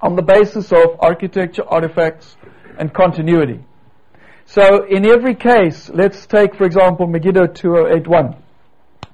on 0.00 0.16
the 0.16 0.22
basis 0.22 0.72
of 0.72 0.98
architecture, 0.98 1.62
artifacts, 1.66 2.36
and 2.78 2.92
continuity. 2.92 3.60
So 4.46 4.84
in 4.84 5.06
every 5.06 5.36
case, 5.36 5.88
let's 5.90 6.26
take, 6.26 6.56
for 6.56 6.64
example, 6.64 7.06
Megiddo 7.06 7.46
2081, 7.46 8.34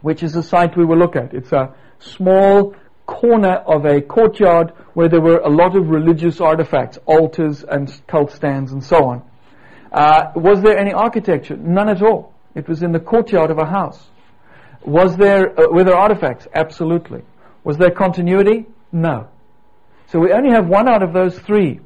which 0.00 0.22
is 0.22 0.34
a 0.34 0.42
site 0.42 0.76
we 0.78 0.86
will 0.86 0.96
look 0.96 1.14
at. 1.14 1.34
It's 1.34 1.52
a 1.52 1.74
small 1.98 2.74
corner 3.06 3.54
of 3.66 3.84
a 3.84 4.00
courtyard 4.00 4.72
where 4.94 5.08
there 5.08 5.20
were 5.20 5.38
a 5.38 5.48
lot 5.48 5.76
of 5.76 5.88
religious 5.88 6.40
artifacts, 6.40 6.98
altars 7.06 7.64
and 7.64 7.92
cult 8.06 8.32
stands 8.32 8.72
and 8.72 8.82
so 8.82 9.04
on. 9.04 9.22
Uh, 9.92 10.32
was 10.34 10.60
there 10.62 10.76
any 10.76 10.92
architecture? 10.92 11.56
None 11.56 11.88
at 11.88 12.02
all. 12.02 12.34
It 12.54 12.68
was 12.68 12.82
in 12.82 12.92
the 12.92 13.00
courtyard 13.00 13.50
of 13.50 13.58
a 13.58 13.66
house. 13.66 14.02
Was 14.84 15.16
there, 15.16 15.58
uh, 15.58 15.68
were 15.70 15.84
there 15.84 15.96
artifacts? 15.96 16.46
Absolutely. 16.54 17.22
Was 17.64 17.76
there 17.78 17.90
continuity? 17.90 18.66
No. 18.92 19.28
So 20.08 20.18
we 20.18 20.32
only 20.32 20.50
have 20.50 20.66
one 20.66 20.88
out 20.88 21.02
of 21.02 21.12
those 21.12 21.38
three. 21.38 21.80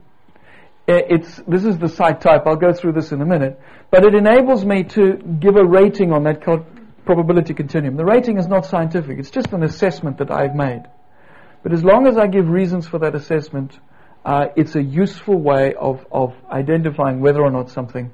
It's, 0.86 1.36
this 1.46 1.64
is 1.64 1.78
the 1.78 1.88
site 1.88 2.20
type. 2.20 2.42
I'll 2.46 2.56
go 2.56 2.72
through 2.72 2.92
this 2.92 3.12
in 3.12 3.20
a 3.22 3.26
minute. 3.26 3.60
But 3.90 4.04
it 4.04 4.14
enables 4.14 4.64
me 4.64 4.84
to 4.84 5.14
give 5.38 5.56
a 5.56 5.64
rating 5.64 6.12
on 6.12 6.24
that 6.24 6.42
probability 7.04 7.54
continuum. 7.54 7.96
The 7.96 8.04
rating 8.04 8.38
is 8.38 8.48
not 8.48 8.66
scientific. 8.66 9.18
It's 9.18 9.30
just 9.30 9.52
an 9.52 9.62
assessment 9.62 10.18
that 10.18 10.30
I've 10.30 10.54
made. 10.54 10.82
But 11.62 11.72
as 11.72 11.84
long 11.84 12.06
as 12.06 12.16
I 12.16 12.26
give 12.26 12.48
reasons 12.48 12.86
for 12.86 12.98
that 13.00 13.14
assessment, 13.14 13.78
uh, 14.24 14.46
it's 14.56 14.76
a 14.76 14.82
useful 14.82 15.38
way 15.38 15.74
of, 15.74 16.06
of 16.10 16.34
identifying 16.50 17.20
whether 17.20 17.40
or 17.42 17.50
not 17.50 17.70
something 17.70 18.12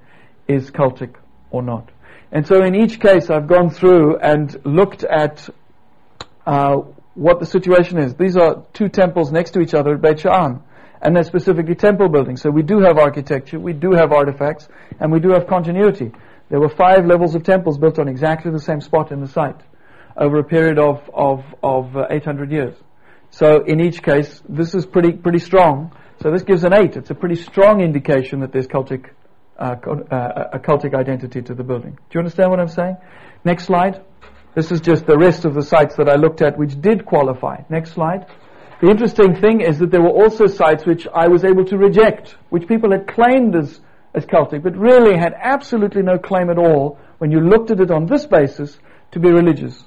is 0.48 0.70
cultic 0.70 1.14
or 1.50 1.62
not. 1.62 1.90
And 2.32 2.46
so 2.46 2.62
in 2.62 2.74
each 2.74 3.00
case, 3.00 3.30
I've 3.30 3.46
gone 3.46 3.70
through 3.70 4.18
and 4.18 4.60
looked 4.64 5.04
at 5.04 5.48
uh, 6.44 6.76
what 7.14 7.40
the 7.40 7.46
situation 7.46 7.98
is. 7.98 8.14
These 8.14 8.36
are 8.36 8.64
two 8.72 8.88
temples 8.88 9.32
next 9.32 9.52
to 9.52 9.60
each 9.60 9.74
other 9.74 9.94
at 9.94 10.02
Beit 10.02 10.18
Sha'an, 10.18 10.62
and 11.00 11.14
they're 11.14 11.24
specifically 11.24 11.74
temple 11.74 12.08
buildings. 12.08 12.42
So 12.42 12.50
we 12.50 12.62
do 12.62 12.80
have 12.80 12.98
architecture, 12.98 13.58
we 13.58 13.72
do 13.72 13.92
have 13.92 14.12
artifacts, 14.12 14.68
and 15.00 15.12
we 15.12 15.20
do 15.20 15.30
have 15.30 15.46
continuity. 15.46 16.12
There 16.50 16.60
were 16.60 16.68
five 16.68 17.06
levels 17.06 17.34
of 17.34 17.42
temples 17.42 17.78
built 17.78 17.98
on 17.98 18.08
exactly 18.08 18.50
the 18.50 18.60
same 18.60 18.80
spot 18.80 19.12
in 19.12 19.20
the 19.20 19.28
site 19.28 19.60
over 20.16 20.38
a 20.38 20.44
period 20.44 20.78
of, 20.78 21.08
of, 21.12 21.44
of 21.62 21.96
uh, 21.96 22.06
800 22.10 22.50
years. 22.50 22.74
So 23.30 23.64
in 23.64 23.80
each 23.80 24.02
case, 24.02 24.42
this 24.48 24.74
is 24.74 24.86
pretty, 24.86 25.12
pretty 25.12 25.38
strong. 25.38 25.92
So 26.22 26.30
this 26.30 26.42
gives 26.42 26.64
an 26.64 26.72
8. 26.72 26.96
It's 26.96 27.10
a 27.10 27.14
pretty 27.14 27.36
strong 27.36 27.80
indication 27.80 28.40
that 28.40 28.52
there's 28.52 28.66
cultic, 28.66 29.10
uh, 29.58 29.76
uh, 29.84 30.50
a 30.54 30.58
cultic 30.58 30.94
identity 30.94 31.42
to 31.42 31.54
the 31.54 31.62
building. 31.62 31.92
Do 31.92 32.14
you 32.14 32.20
understand 32.20 32.50
what 32.50 32.60
I'm 32.60 32.68
saying? 32.68 32.96
Next 33.44 33.64
slide. 33.64 34.02
This 34.54 34.72
is 34.72 34.80
just 34.80 35.06
the 35.06 35.18
rest 35.18 35.44
of 35.44 35.54
the 35.54 35.62
sites 35.62 35.96
that 35.96 36.08
I 36.08 36.14
looked 36.14 36.40
at 36.40 36.56
which 36.56 36.80
did 36.80 37.04
qualify. 37.04 37.62
Next 37.68 37.92
slide. 37.92 38.26
The 38.80 38.88
interesting 38.88 39.34
thing 39.34 39.60
is 39.60 39.78
that 39.78 39.90
there 39.90 40.02
were 40.02 40.10
also 40.10 40.46
sites 40.46 40.84
which 40.84 41.06
I 41.14 41.28
was 41.28 41.44
able 41.44 41.64
to 41.66 41.78
reject, 41.78 42.36
which 42.50 42.66
people 42.66 42.90
had 42.92 43.06
claimed 43.06 43.56
as, 43.56 43.80
as 44.14 44.24
cultic, 44.26 44.62
but 44.62 44.76
really 44.76 45.16
had 45.16 45.34
absolutely 45.38 46.02
no 46.02 46.18
claim 46.18 46.50
at 46.50 46.58
all 46.58 46.98
when 47.18 47.30
you 47.30 47.40
looked 47.40 47.70
at 47.70 47.80
it 47.80 47.90
on 47.90 48.06
this 48.06 48.26
basis 48.26 48.78
to 49.12 49.20
be 49.20 49.30
religious. 49.30 49.82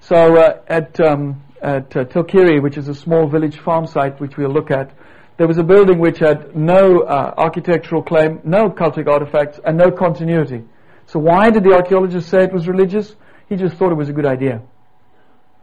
So 0.00 0.36
uh, 0.36 0.60
at, 0.68 1.00
um, 1.00 1.42
at 1.62 1.96
uh, 1.96 2.04
Tel 2.04 2.24
Qiri, 2.24 2.62
which 2.62 2.76
is 2.76 2.88
a 2.88 2.94
small 2.94 3.28
village 3.28 3.58
farm 3.58 3.86
site 3.86 4.20
which 4.20 4.36
we'll 4.36 4.52
look 4.52 4.70
at, 4.70 4.92
there 5.38 5.46
was 5.46 5.58
a 5.58 5.62
building 5.62 5.98
which 5.98 6.18
had 6.18 6.56
no 6.56 7.00
uh, 7.00 7.32
architectural 7.36 8.02
claim, 8.02 8.40
no 8.44 8.70
cultic 8.70 9.06
artifacts, 9.06 9.60
and 9.64 9.78
no 9.78 9.90
continuity. 9.90 10.64
So 11.06 11.20
why 11.20 11.50
did 11.50 11.62
the 11.62 11.74
archaeologist 11.74 12.28
say 12.28 12.42
it 12.42 12.52
was 12.52 12.66
religious? 12.66 13.14
He 13.48 13.56
just 13.56 13.76
thought 13.76 13.92
it 13.92 13.96
was 13.96 14.08
a 14.08 14.12
good 14.12 14.26
idea. 14.26 14.62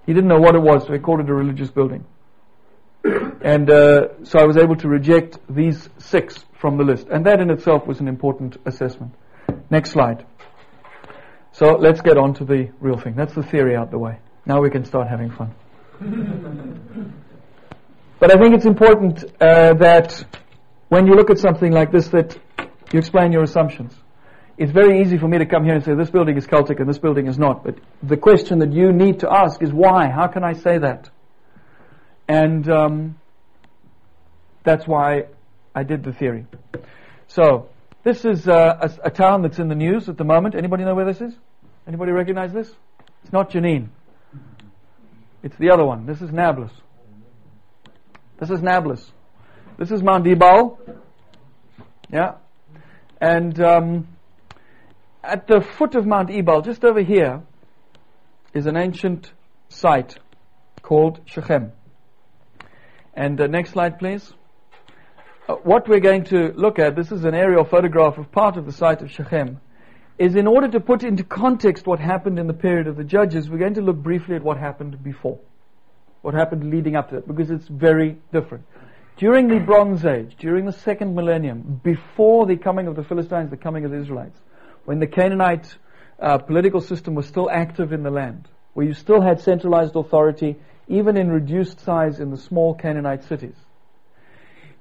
He 0.05 0.13
didn't 0.13 0.29
know 0.29 0.39
what 0.39 0.55
it 0.55 0.61
was, 0.61 0.85
so 0.87 0.93
he 0.93 0.99
called 0.99 1.19
it 1.19 1.29
a 1.29 1.33
religious 1.33 1.69
building. 1.69 2.05
and 3.41 3.69
uh, 3.69 4.23
so 4.23 4.39
I 4.39 4.45
was 4.45 4.57
able 4.57 4.75
to 4.77 4.87
reject 4.87 5.39
these 5.49 5.89
six 5.97 6.45
from 6.59 6.77
the 6.77 6.83
list. 6.83 7.07
And 7.11 7.25
that 7.25 7.41
in 7.41 7.49
itself 7.49 7.85
was 7.85 7.99
an 7.99 8.07
important 8.07 8.57
assessment. 8.65 9.13
Next 9.69 9.91
slide. 9.91 10.25
So 11.51 11.75
let's 11.75 12.01
get 12.01 12.17
on 12.17 12.33
to 12.35 12.45
the 12.45 12.71
real 12.79 12.97
thing. 12.97 13.15
That's 13.15 13.33
the 13.33 13.43
theory 13.43 13.75
out 13.75 13.91
the 13.91 13.99
way. 13.99 14.19
Now 14.45 14.61
we 14.61 14.69
can 14.69 14.85
start 14.85 15.07
having 15.07 15.31
fun. 15.31 15.53
but 18.19 18.31
I 18.31 18.37
think 18.37 18.55
it's 18.55 18.65
important 18.65 19.23
uh, 19.39 19.73
that 19.75 20.25
when 20.89 21.07
you 21.07 21.15
look 21.15 21.29
at 21.29 21.39
something 21.39 21.71
like 21.71 21.91
this 21.91 22.09
that 22.09 22.37
you 22.91 22.99
explain 22.99 23.31
your 23.31 23.43
assumptions 23.43 23.95
it's 24.57 24.71
very 24.71 25.01
easy 25.01 25.17
for 25.17 25.27
me 25.27 25.37
to 25.37 25.45
come 25.45 25.65
here 25.65 25.73
and 25.73 25.83
say 25.83 25.93
this 25.95 26.09
building 26.09 26.37
is 26.37 26.47
cultic 26.47 26.79
and 26.79 26.87
this 26.87 26.97
building 26.97 27.27
is 27.27 27.37
not. 27.37 27.63
But 27.63 27.75
the 28.01 28.15
question 28.15 28.59
that 28.59 28.71
you 28.71 28.93
need 28.93 29.19
to 29.19 29.31
ask 29.31 29.61
is 29.61 29.73
why? 29.73 30.09
How 30.09 30.27
can 30.27 30.43
I 30.43 30.53
say 30.53 30.77
that? 30.77 31.09
And 32.27 32.67
um, 32.69 33.19
that's 34.63 34.87
why 34.87 35.25
I 35.73 35.83
did 35.83 36.03
the 36.03 36.13
theory. 36.13 36.45
So 37.27 37.69
this 38.03 38.23
is 38.23 38.47
uh, 38.47 38.89
a, 39.03 39.07
a, 39.07 39.11
town 39.11 39.41
that's 39.41 39.59
in 39.59 39.67
the 39.67 39.75
news 39.75 40.07
at 40.07 40.17
the 40.17 40.23
moment. 40.23 40.55
Anybody 40.55 40.85
know 40.85 40.95
where 40.95 41.05
this 41.05 41.21
is? 41.21 41.33
Anybody 41.85 42.13
recognize 42.13 42.53
this? 42.53 42.71
It's 43.23 43.33
not 43.33 43.51
Jenin. 43.51 43.89
It's 45.45 45.57
the 45.57 45.69
other 45.69 45.85
one. 45.85 46.07
This 46.07 46.23
is 46.23 46.31
Nablus. 46.31 46.71
This 48.39 48.49
is 48.49 48.63
Nablus. 48.63 49.11
This 49.77 49.91
is 49.91 50.01
Mount 50.01 50.25
Ebal. 50.25 50.79
Yeah. 52.11 52.37
And 53.21 53.61
um, 53.61 54.07
at 55.23 55.45
the 55.45 55.61
foot 55.61 55.93
of 55.93 56.07
Mount 56.07 56.31
Ebal, 56.31 56.63
just 56.63 56.83
over 56.83 56.99
here, 56.99 57.43
is 58.55 58.65
an 58.65 58.75
ancient 58.75 59.31
site 59.69 60.17
called 60.81 61.21
Shechem. 61.25 61.73
And 63.13 63.39
uh, 63.39 63.45
next 63.45 63.69
slide, 63.69 63.99
please. 63.99 64.33
Uh, 65.47 65.57
what 65.57 65.87
we're 65.87 65.99
going 65.99 66.23
to 66.23 66.53
look 66.55 66.79
at, 66.79 66.95
this 66.95 67.11
is 67.11 67.23
an 67.23 67.35
aerial 67.35 67.65
photograph 67.65 68.17
of 68.17 68.31
part 68.31 68.57
of 68.57 68.65
the 68.65 68.71
site 68.71 69.03
of 69.03 69.11
Shechem, 69.11 69.61
is 70.17 70.35
in 70.35 70.47
order 70.47 70.67
to 70.69 70.79
put 70.79 71.03
into 71.03 71.23
context 71.23 71.85
what 71.85 71.99
happened 71.99 72.39
in 72.39 72.47
the 72.47 72.53
period 72.53 72.87
of 72.87 72.95
the 72.95 73.03
judges, 73.03 73.49
we're 73.49 73.57
going 73.57 73.73
to 73.73 73.81
look 73.81 73.97
briefly 73.97 74.35
at 74.35 74.43
what 74.43 74.57
happened 74.57 75.03
before. 75.03 75.39
What 76.21 76.33
happened 76.33 76.69
leading 76.69 76.95
up 76.95 77.09
to 77.09 77.17
it, 77.17 77.27
because 77.27 77.51
it's 77.51 77.67
very 77.67 78.17
different. 78.31 78.65
During 79.17 79.47
the 79.47 79.59
Bronze 79.59 80.05
Age, 80.05 80.35
during 80.39 80.65
the 80.65 80.71
second 80.71 81.15
millennium, 81.15 81.79
before 81.83 82.45
the 82.45 82.57
coming 82.57 82.87
of 82.87 82.95
the 82.95 83.03
Philistines, 83.03 83.49
the 83.49 83.57
coming 83.57 83.85
of 83.85 83.91
the 83.91 83.99
Israelites, 83.99 84.37
when 84.85 84.99
the 84.99 85.07
Canaanite 85.07 85.77
uh, 86.19 86.37
political 86.37 86.81
system 86.81 87.13
was 87.15 87.25
still 87.27 87.49
active 87.49 87.91
in 87.91 88.03
the 88.03 88.09
land, 88.09 88.47
where 88.73 88.85
you 88.85 88.93
still 88.93 89.21
had 89.21 89.41
centralized 89.41 89.95
authority, 89.95 90.55
even 90.87 91.17
in 91.17 91.29
reduced 91.29 91.79
size 91.79 92.19
in 92.19 92.29
the 92.29 92.37
small 92.37 92.73
Canaanite 92.73 93.23
cities. 93.23 93.55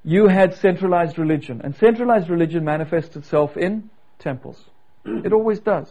You 0.05 0.29
had 0.29 0.55
centralized 0.55 1.19
religion, 1.19 1.61
and 1.65 1.75
centralized 1.77 2.29
religion 2.29 2.65
manifests 2.65 3.17
itself 3.17 3.57
in 3.57 3.91
temples. 4.19 4.63
It 5.05 5.33
always 5.33 5.61
does. 5.61 5.89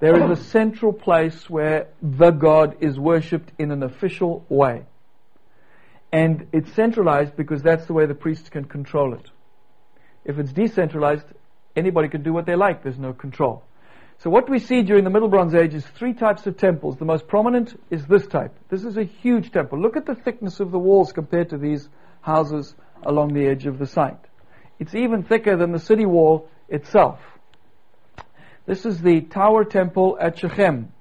There 0.00 0.16
is 0.16 0.38
a 0.38 0.42
central 0.44 0.92
place 0.92 1.48
where 1.48 1.88
the 2.00 2.30
God 2.30 2.78
is 2.80 2.98
worshipped 2.98 3.52
in 3.58 3.70
an 3.70 3.82
official 3.82 4.44
way. 4.48 4.84
And 6.12 6.46
it's 6.52 6.72
centralized 6.72 7.36
because 7.36 7.62
that's 7.62 7.86
the 7.86 7.92
way 7.92 8.06
the 8.06 8.14
priests 8.14 8.48
can 8.48 8.64
control 8.64 9.14
it. 9.14 9.30
If 10.24 10.38
it's 10.38 10.52
decentralized, 10.52 11.26
anybody 11.76 12.08
can 12.08 12.22
do 12.22 12.32
what 12.32 12.46
they 12.46 12.56
like. 12.56 12.82
There's 12.82 12.98
no 12.98 13.12
control. 13.12 13.62
So 14.18 14.28
what 14.28 14.50
we 14.50 14.58
see 14.58 14.82
during 14.82 15.04
the 15.04 15.10
Middle 15.10 15.28
Bronze 15.28 15.54
Age 15.54 15.74
is 15.74 15.86
three 15.86 16.12
types 16.12 16.46
of 16.46 16.58
temples. 16.58 16.96
The 16.98 17.06
most 17.06 17.26
prominent 17.26 17.80
is 17.90 18.04
this 18.06 18.26
type. 18.26 18.54
This 18.68 18.84
is 18.84 18.98
a 18.98 19.04
huge 19.04 19.50
temple. 19.50 19.80
Look 19.80 19.96
at 19.96 20.04
the 20.04 20.14
thickness 20.14 20.60
of 20.60 20.72
the 20.72 20.78
walls 20.78 21.12
compared 21.12 21.50
to 21.50 21.58
these 21.58 21.88
houses 22.20 22.74
along 23.02 23.32
the 23.32 23.46
edge 23.46 23.66
of 23.66 23.78
the 23.78 23.86
site. 23.86 24.18
It's 24.78 24.94
even 24.94 25.22
thicker 25.22 25.56
than 25.56 25.72
the 25.72 25.78
city 25.78 26.04
wall 26.04 26.50
itself. 26.68 27.18
This 28.70 28.86
is 28.86 29.02
the 29.02 29.22
Tower 29.22 29.64
Temple 29.64 30.16
at 30.20 30.38
Shechem. 30.38 30.92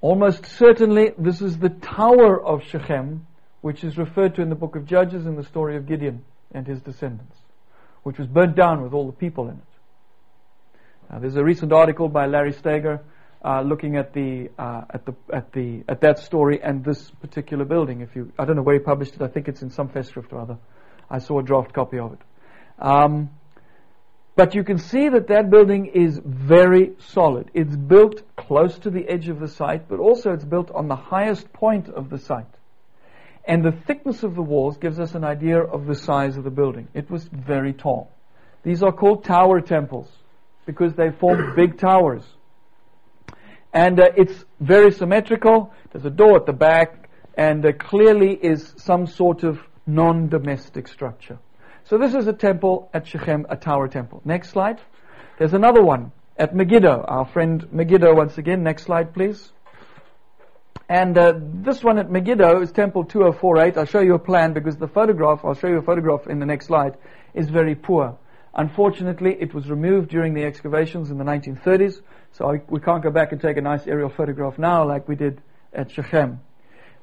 Almost 0.00 0.46
certainly, 0.46 1.10
this 1.18 1.42
is 1.42 1.58
the 1.58 1.68
Tower 1.68 2.42
of 2.42 2.62
Shechem, 2.64 3.26
which 3.60 3.84
is 3.84 3.98
referred 3.98 4.36
to 4.36 4.40
in 4.40 4.48
the 4.48 4.54
book 4.54 4.74
of 4.74 4.86
Judges 4.86 5.26
in 5.26 5.36
the 5.36 5.44
story 5.44 5.76
of 5.76 5.86
Gideon 5.86 6.24
and 6.52 6.66
his 6.66 6.80
descendants, 6.80 7.36
which 8.04 8.16
was 8.16 8.26
burnt 8.26 8.56
down 8.56 8.82
with 8.82 8.94
all 8.94 9.04
the 9.04 9.12
people 9.12 9.50
in 9.50 9.56
it. 9.56 11.12
Uh, 11.12 11.18
there's 11.18 11.36
a 11.36 11.44
recent 11.44 11.74
article 11.74 12.08
by 12.08 12.24
Larry 12.24 12.54
Stager 12.54 13.02
uh, 13.44 13.60
looking 13.60 13.98
at 13.98 14.14
the 14.14 14.48
uh, 14.58 14.84
at 14.88 15.04
the 15.04 15.14
at 15.30 15.52
the 15.52 15.84
at 15.86 16.00
that 16.00 16.20
story 16.20 16.62
and 16.62 16.82
this 16.82 17.10
particular 17.20 17.66
building. 17.66 18.00
If 18.00 18.16
you, 18.16 18.32
I 18.38 18.46
don't 18.46 18.56
know 18.56 18.62
where 18.62 18.76
he 18.76 18.80
published 18.80 19.14
it. 19.14 19.20
I 19.20 19.28
think 19.28 19.48
it's 19.48 19.60
in 19.60 19.68
some 19.68 19.90
festschrift 19.90 20.32
or 20.32 20.40
other. 20.40 20.56
I 21.10 21.18
saw 21.18 21.38
a 21.38 21.42
draft 21.42 21.74
copy 21.74 21.98
of 21.98 22.14
it. 22.14 22.20
Um, 22.78 23.28
but 24.36 24.54
you 24.54 24.64
can 24.64 24.78
see 24.78 25.08
that 25.08 25.28
that 25.28 25.48
building 25.48 25.86
is 25.86 26.20
very 26.24 26.92
solid. 26.98 27.50
It's 27.54 27.76
built 27.76 28.22
close 28.36 28.78
to 28.80 28.90
the 28.90 29.08
edge 29.08 29.28
of 29.28 29.38
the 29.38 29.48
site, 29.48 29.88
but 29.88 30.00
also 30.00 30.32
it's 30.32 30.44
built 30.44 30.70
on 30.72 30.88
the 30.88 30.96
highest 30.96 31.52
point 31.52 31.88
of 31.88 32.10
the 32.10 32.18
site. 32.18 32.46
And 33.46 33.64
the 33.64 33.72
thickness 33.72 34.22
of 34.22 34.34
the 34.34 34.42
walls 34.42 34.78
gives 34.78 34.98
us 34.98 35.14
an 35.14 35.22
idea 35.22 35.60
of 35.60 35.86
the 35.86 35.94
size 35.94 36.36
of 36.36 36.44
the 36.44 36.50
building. 36.50 36.88
It 36.94 37.10
was 37.10 37.24
very 37.24 37.72
tall. 37.72 38.10
These 38.64 38.82
are 38.82 38.92
called 38.92 39.24
tower 39.24 39.60
temples 39.60 40.10
because 40.66 40.94
they 40.94 41.10
form 41.10 41.52
big 41.56 41.78
towers. 41.78 42.24
And 43.72 44.00
uh, 44.00 44.10
it's 44.16 44.44
very 44.60 44.92
symmetrical. 44.92 45.72
There's 45.92 46.06
a 46.06 46.10
door 46.10 46.36
at 46.36 46.46
the 46.46 46.52
back, 46.52 47.08
and 47.36 47.64
uh, 47.64 47.72
clearly 47.72 48.32
is 48.32 48.74
some 48.78 49.06
sort 49.06 49.44
of 49.44 49.58
non-domestic 49.86 50.88
structure. 50.88 51.38
So 51.86 51.98
this 51.98 52.14
is 52.14 52.26
a 52.26 52.32
temple 52.32 52.88
at 52.94 53.06
Shechem, 53.06 53.46
a 53.50 53.56
tower 53.56 53.88
temple. 53.88 54.22
Next 54.24 54.50
slide. 54.50 54.80
There's 55.38 55.52
another 55.52 55.82
one 55.82 56.12
at 56.38 56.54
Megiddo. 56.54 57.04
Our 57.06 57.26
friend 57.26 57.70
Megiddo 57.72 58.14
once 58.14 58.38
again. 58.38 58.62
Next 58.62 58.84
slide, 58.84 59.12
please. 59.12 59.52
And 60.88 61.16
uh, 61.18 61.34
this 61.36 61.84
one 61.84 61.98
at 61.98 62.10
Megiddo 62.10 62.62
is 62.62 62.72
Temple 62.72 63.04
2048. 63.04 63.76
I'll 63.76 63.84
show 63.84 64.00
you 64.00 64.14
a 64.14 64.18
plan 64.18 64.54
because 64.54 64.78
the 64.78 64.88
photograph, 64.88 65.44
I'll 65.44 65.54
show 65.54 65.68
you 65.68 65.78
a 65.78 65.82
photograph 65.82 66.26
in 66.26 66.38
the 66.38 66.46
next 66.46 66.66
slide, 66.66 66.96
is 67.34 67.50
very 67.50 67.74
poor. 67.74 68.16
Unfortunately, 68.54 69.36
it 69.38 69.52
was 69.52 69.68
removed 69.68 70.08
during 70.08 70.32
the 70.32 70.44
excavations 70.44 71.10
in 71.10 71.18
the 71.18 71.24
1930s, 71.24 72.00
so 72.32 72.50
I, 72.50 72.62
we 72.68 72.80
can't 72.80 73.02
go 73.02 73.10
back 73.10 73.32
and 73.32 73.40
take 73.40 73.56
a 73.56 73.60
nice 73.60 73.86
aerial 73.86 74.08
photograph 74.08 74.58
now 74.58 74.86
like 74.86 75.08
we 75.08 75.16
did 75.16 75.42
at 75.72 75.90
Shechem. 75.90 76.40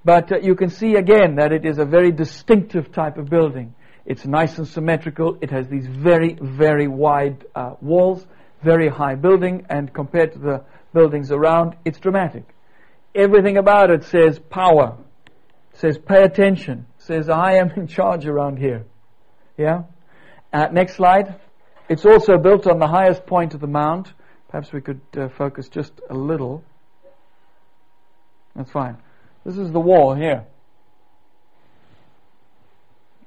But 0.03 0.31
uh, 0.31 0.39
you 0.39 0.55
can 0.55 0.69
see 0.69 0.95
again 0.95 1.35
that 1.35 1.51
it 1.51 1.65
is 1.65 1.77
a 1.77 1.85
very 1.85 2.11
distinctive 2.11 2.91
type 2.91 3.17
of 3.17 3.29
building. 3.29 3.75
It's 4.05 4.25
nice 4.25 4.57
and 4.57 4.67
symmetrical. 4.67 5.37
It 5.41 5.51
has 5.51 5.67
these 5.67 5.87
very, 5.87 6.37
very 6.41 6.87
wide 6.87 7.45
uh, 7.55 7.75
walls, 7.81 8.25
very 8.63 8.89
high 8.89 9.15
building, 9.15 9.65
and 9.69 9.93
compared 9.93 10.33
to 10.33 10.39
the 10.39 10.63
buildings 10.93 11.31
around, 11.31 11.75
it's 11.85 11.99
dramatic. 11.99 12.43
Everything 13.13 13.57
about 13.57 13.91
it 13.91 14.03
says 14.05 14.39
power, 14.39 14.97
says 15.73 15.97
pay 15.97 16.23
attention, 16.23 16.87
says 16.97 17.29
I 17.29 17.53
am 17.53 17.71
in 17.75 17.87
charge 17.87 18.25
around 18.25 18.57
here. 18.57 18.85
Yeah? 19.57 19.83
Uh, 20.51 20.67
next 20.71 20.95
slide. 20.95 21.39
It's 21.89 22.05
also 22.05 22.37
built 22.37 22.67
on 22.67 22.79
the 22.79 22.87
highest 22.87 23.25
point 23.25 23.53
of 23.53 23.59
the 23.59 23.67
mount. 23.67 24.13
Perhaps 24.49 24.71
we 24.73 24.81
could 24.81 25.01
uh, 25.15 25.29
focus 25.29 25.69
just 25.69 25.93
a 26.09 26.13
little. 26.13 26.63
That's 28.55 28.71
fine. 28.71 28.97
This 29.45 29.57
is 29.57 29.71
the 29.71 29.79
wall 29.79 30.13
here. 30.13 30.45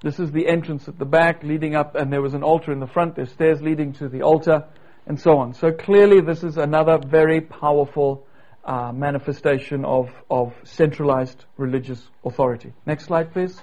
This 0.04 0.20
is 0.20 0.30
the 0.32 0.46
entrance 0.46 0.86
at 0.86 0.98
the 0.98 1.06
back 1.06 1.42
leading 1.42 1.74
up, 1.74 1.94
and 1.94 2.12
there 2.12 2.20
was 2.20 2.34
an 2.34 2.42
altar 2.42 2.70
in 2.72 2.78
the 2.78 2.86
front. 2.86 3.16
There's 3.16 3.32
stairs 3.32 3.62
leading 3.62 3.94
to 3.94 4.08
the 4.10 4.20
altar. 4.20 4.66
and 5.06 5.18
so 5.18 5.38
on. 5.38 5.54
So 5.54 5.72
clearly, 5.72 6.20
this 6.20 6.44
is 6.44 6.58
another 6.58 6.98
very 6.98 7.40
powerful 7.40 8.26
uh, 8.66 8.92
manifestation 8.92 9.82
of, 9.86 10.10
of 10.30 10.52
centralized 10.64 11.46
religious 11.56 12.06
authority. 12.22 12.74
Next 12.84 13.06
slide, 13.06 13.32
please. 13.32 13.58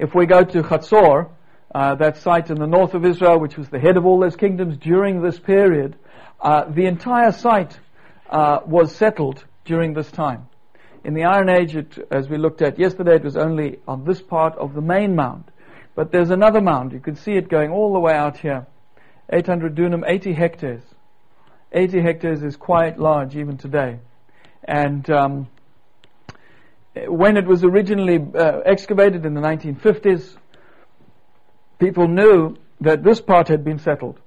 If 0.00 0.16
we 0.16 0.26
go 0.26 0.42
to 0.42 0.62
Chatzor, 0.62 1.30
uh, 1.72 1.94
that 1.96 2.16
site 2.16 2.50
in 2.50 2.58
the 2.58 2.66
north 2.66 2.94
of 2.94 3.04
Israel, 3.04 3.38
which 3.38 3.56
was 3.56 3.68
the 3.68 3.78
head 3.78 3.96
of 3.96 4.04
all 4.04 4.18
those 4.18 4.34
kingdoms 4.34 4.76
during 4.78 5.22
this 5.22 5.38
period, 5.38 5.96
uh, 6.40 6.64
the 6.68 6.86
entire 6.86 7.30
site 7.30 7.78
uh, 8.30 8.60
was 8.66 8.94
settled 8.96 9.44
during 9.64 9.94
this 9.94 10.10
time. 10.10 10.48
In 11.04 11.14
the 11.14 11.24
Iron 11.24 11.48
Age, 11.48 11.76
it, 11.76 11.98
as 12.10 12.28
we 12.28 12.38
looked 12.38 12.60
at 12.62 12.78
yesterday, 12.78 13.16
it 13.16 13.24
was 13.24 13.36
only 13.36 13.78
on 13.86 14.04
this 14.04 14.20
part 14.20 14.56
of 14.56 14.74
the 14.74 14.80
main 14.80 15.14
mound. 15.14 15.44
But 15.94 16.12
there's 16.12 16.30
another 16.30 16.60
mound. 16.60 16.92
You 16.92 17.00
can 17.00 17.16
see 17.16 17.32
it 17.32 17.48
going 17.48 17.70
all 17.70 17.92
the 17.92 18.00
way 18.00 18.14
out 18.14 18.36
here. 18.36 18.66
800 19.32 19.74
dunam, 19.74 20.02
80 20.06 20.32
hectares. 20.32 20.82
80 21.72 22.00
hectares 22.00 22.42
is 22.42 22.56
quite 22.56 22.98
large 22.98 23.36
even 23.36 23.58
today. 23.58 23.98
And 24.64 25.08
um, 25.10 25.48
when 27.06 27.36
it 27.36 27.46
was 27.46 27.62
originally 27.64 28.18
uh, 28.34 28.60
excavated 28.64 29.24
in 29.24 29.34
the 29.34 29.40
1950s, 29.40 30.36
people 31.78 32.08
knew 32.08 32.56
that 32.80 33.02
this 33.02 33.20
part 33.20 33.48
had 33.48 33.64
been 33.64 33.78
settled. 33.78 34.18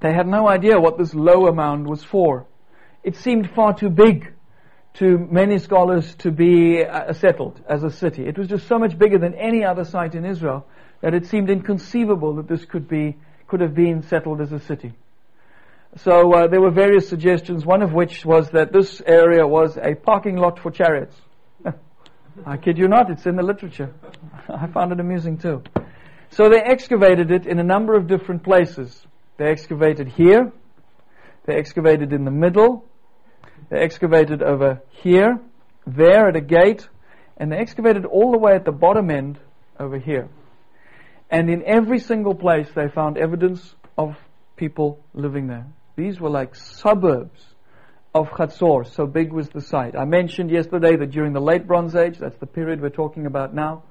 They 0.00 0.12
had 0.12 0.26
no 0.26 0.48
idea 0.48 0.78
what 0.78 0.96
this 0.96 1.14
lower 1.14 1.52
mound 1.52 1.86
was 1.86 2.04
for. 2.04 2.46
It 3.02 3.16
seemed 3.16 3.50
far 3.50 3.74
too 3.74 3.90
big 3.90 4.32
to 4.98 5.18
many 5.30 5.58
scholars 5.58 6.14
to 6.16 6.32
be 6.32 6.84
uh, 6.84 7.12
settled 7.12 7.60
as 7.68 7.84
a 7.84 7.90
city. 7.90 8.26
It 8.26 8.36
was 8.36 8.48
just 8.48 8.66
so 8.66 8.78
much 8.78 8.98
bigger 8.98 9.18
than 9.18 9.34
any 9.34 9.64
other 9.64 9.84
site 9.84 10.14
in 10.14 10.24
Israel 10.24 10.66
that 11.00 11.14
it 11.14 11.26
seemed 11.26 11.50
inconceivable 11.50 12.34
that 12.36 12.48
this 12.48 12.64
could 12.64 12.88
be 12.88 13.16
could 13.46 13.60
have 13.60 13.74
been 13.74 14.02
settled 14.02 14.40
as 14.40 14.52
a 14.52 14.58
city. 14.58 14.92
So 15.96 16.32
uh, 16.34 16.48
there 16.48 16.60
were 16.60 16.70
various 16.70 17.08
suggestions, 17.08 17.64
one 17.64 17.80
of 17.80 17.92
which 17.92 18.24
was 18.24 18.50
that 18.50 18.72
this 18.72 19.00
area 19.06 19.46
was 19.46 19.78
a 19.78 19.94
parking 19.94 20.36
lot 20.36 20.58
for 20.58 20.70
chariots. 20.70 21.16
I 22.46 22.56
kid 22.58 22.76
you 22.76 22.88
not, 22.88 23.10
it's 23.10 23.24
in 23.24 23.36
the 23.36 23.42
literature. 23.42 23.94
I 24.48 24.66
found 24.66 24.92
it 24.92 25.00
amusing 25.00 25.38
too. 25.38 25.62
So 26.30 26.50
they 26.50 26.60
excavated 26.60 27.30
it 27.30 27.46
in 27.46 27.58
a 27.58 27.64
number 27.64 27.94
of 27.94 28.06
different 28.06 28.42
places. 28.42 29.06
They 29.38 29.46
excavated 29.46 30.08
here, 30.08 30.52
they 31.46 31.54
excavated 31.54 32.12
in 32.12 32.24
the 32.24 32.30
middle, 32.30 32.84
they 33.70 33.78
excavated 33.78 34.42
over 34.42 34.82
here, 34.90 35.40
there 35.86 36.28
at 36.28 36.36
a 36.36 36.40
gate, 36.40 36.88
and 37.36 37.52
they 37.52 37.56
excavated 37.56 38.04
all 38.04 38.32
the 38.32 38.38
way 38.38 38.54
at 38.54 38.64
the 38.64 38.72
bottom 38.72 39.10
end 39.10 39.38
over 39.78 39.98
here. 39.98 40.28
And 41.30 41.50
in 41.50 41.62
every 41.64 41.98
single 41.98 42.34
place 42.34 42.68
they 42.74 42.88
found 42.88 43.18
evidence 43.18 43.74
of 43.96 44.16
people 44.56 45.00
living 45.14 45.46
there. 45.46 45.66
These 45.96 46.20
were 46.20 46.30
like 46.30 46.54
suburbs 46.54 47.40
of 48.14 48.28
Chatzor, 48.28 48.90
so 48.90 49.06
big 49.06 49.32
was 49.32 49.48
the 49.50 49.60
site. 49.60 49.96
I 49.96 50.04
mentioned 50.04 50.50
yesterday 50.50 50.96
that 50.96 51.10
during 51.10 51.32
the 51.32 51.40
late 51.40 51.66
Bronze 51.66 51.94
Age, 51.94 52.18
that's 52.18 52.38
the 52.38 52.46
period 52.46 52.80
we're 52.80 52.88
talking 52.88 53.26
about 53.26 53.54
now, 53.54 53.82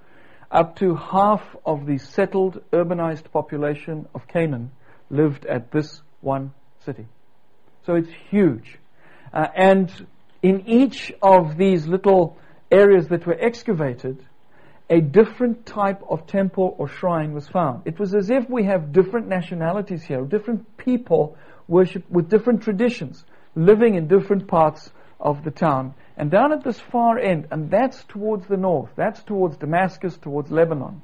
up 0.50 0.78
to 0.78 0.96
half 0.96 1.44
of 1.66 1.86
the 1.86 1.98
settled, 1.98 2.62
urbanized 2.72 3.32
population 3.32 4.08
of 4.16 4.28
Canaan 4.28 4.72
lived 5.10 5.46
at 5.46 5.72
this 5.72 6.02
one 6.22 6.54
city. 6.86 7.06
So 7.86 7.96
it's 7.96 8.10
huge. 8.30 8.80
Uh, 9.34 9.48
and 9.56 10.08
in 10.42 10.68
each 10.68 11.12
of 11.22 11.58
these 11.58 11.88
little 11.88 12.38
areas 12.72 13.08
that 13.08 13.26
were 13.26 13.38
excavated, 13.40 14.26
a 14.90 15.02
different 15.02 15.66
type 15.66 16.02
of 16.10 16.28
temple 16.28 16.76
or 16.78 16.88
shrine 16.88 17.34
was 17.34 17.48
found. 17.48 17.82
It 17.86 18.00
was 18.00 18.16
as 18.16 18.30
if 18.30 18.50
we 18.50 18.64
have 18.66 18.94
different 18.94 19.28
nationalities 19.28 20.04
here, 20.04 20.22
different 20.22 20.78
people 20.78 21.38
worship 21.68 22.10
with 22.10 22.30
different 22.30 22.64
traditions, 22.64 23.26
living 23.56 23.96
in 23.96 24.08
different 24.08 24.48
parts 24.48 24.92
of 25.20 25.44
the 25.44 25.52
town. 25.52 25.94
And 26.16 26.32
down 26.32 26.54
at 26.54 26.64
this 26.64 26.80
far 26.80 27.20
end, 27.20 27.48
and 27.52 27.70
that's 27.70 28.04
towards 28.06 28.48
the 28.48 28.58
north, 28.58 28.90
that's 28.96 29.22
towards 29.24 29.58
Damascus, 29.58 30.18
towards 30.18 30.52
Lebanon. 30.52 31.02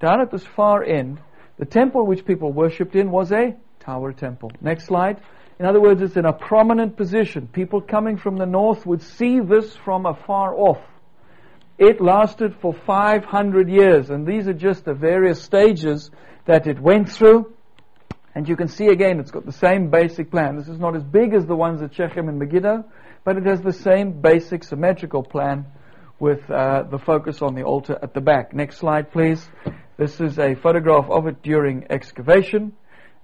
Down 0.00 0.20
at 0.20 0.30
this 0.30 0.46
far 0.46 0.84
end, 0.84 1.18
the 1.58 1.64
temple 1.64 2.06
which 2.06 2.24
people 2.24 2.52
worshipped 2.52 2.94
in 2.94 3.10
was 3.10 3.32
a 3.32 3.56
tower 3.80 4.12
temple. 4.12 4.52
Next 4.60 4.84
slide. 4.84 5.20
In 5.58 5.64
other 5.64 5.80
words, 5.80 6.02
it's 6.02 6.16
in 6.16 6.26
a 6.26 6.32
prominent 6.32 6.96
position. 6.96 7.48
People 7.48 7.80
coming 7.80 8.18
from 8.18 8.36
the 8.36 8.44
north 8.44 8.84
would 8.84 9.02
see 9.02 9.40
this 9.40 9.74
from 9.74 10.04
afar 10.04 10.54
off. 10.54 10.80
It 11.78 12.00
lasted 12.00 12.54
for 12.60 12.74
500 12.74 13.68
years, 13.68 14.10
and 14.10 14.26
these 14.26 14.48
are 14.48 14.54
just 14.54 14.84
the 14.84 14.94
various 14.94 15.42
stages 15.42 16.10
that 16.44 16.66
it 16.66 16.80
went 16.80 17.10
through. 17.10 17.54
And 18.34 18.46
you 18.46 18.56
can 18.56 18.68
see 18.68 18.88
again, 18.88 19.18
it's 19.18 19.30
got 19.30 19.46
the 19.46 19.52
same 19.52 19.88
basic 19.88 20.30
plan. 20.30 20.56
This 20.56 20.68
is 20.68 20.78
not 20.78 20.94
as 20.94 21.02
big 21.02 21.32
as 21.32 21.46
the 21.46 21.56
ones 21.56 21.80
at 21.80 21.94
Shechem 21.94 22.28
and 22.28 22.38
Megiddo, 22.38 22.84
but 23.24 23.38
it 23.38 23.46
has 23.46 23.62
the 23.62 23.72
same 23.72 24.20
basic 24.20 24.62
symmetrical 24.62 25.22
plan 25.22 25.64
with 26.18 26.50
uh, 26.50 26.82
the 26.82 26.98
focus 26.98 27.40
on 27.40 27.54
the 27.54 27.62
altar 27.62 27.98
at 28.02 28.12
the 28.12 28.20
back. 28.20 28.52
Next 28.52 28.76
slide, 28.76 29.10
please. 29.10 29.48
This 29.96 30.20
is 30.20 30.38
a 30.38 30.54
photograph 30.54 31.08
of 31.10 31.26
it 31.26 31.42
during 31.42 31.86
excavation. 31.88 32.72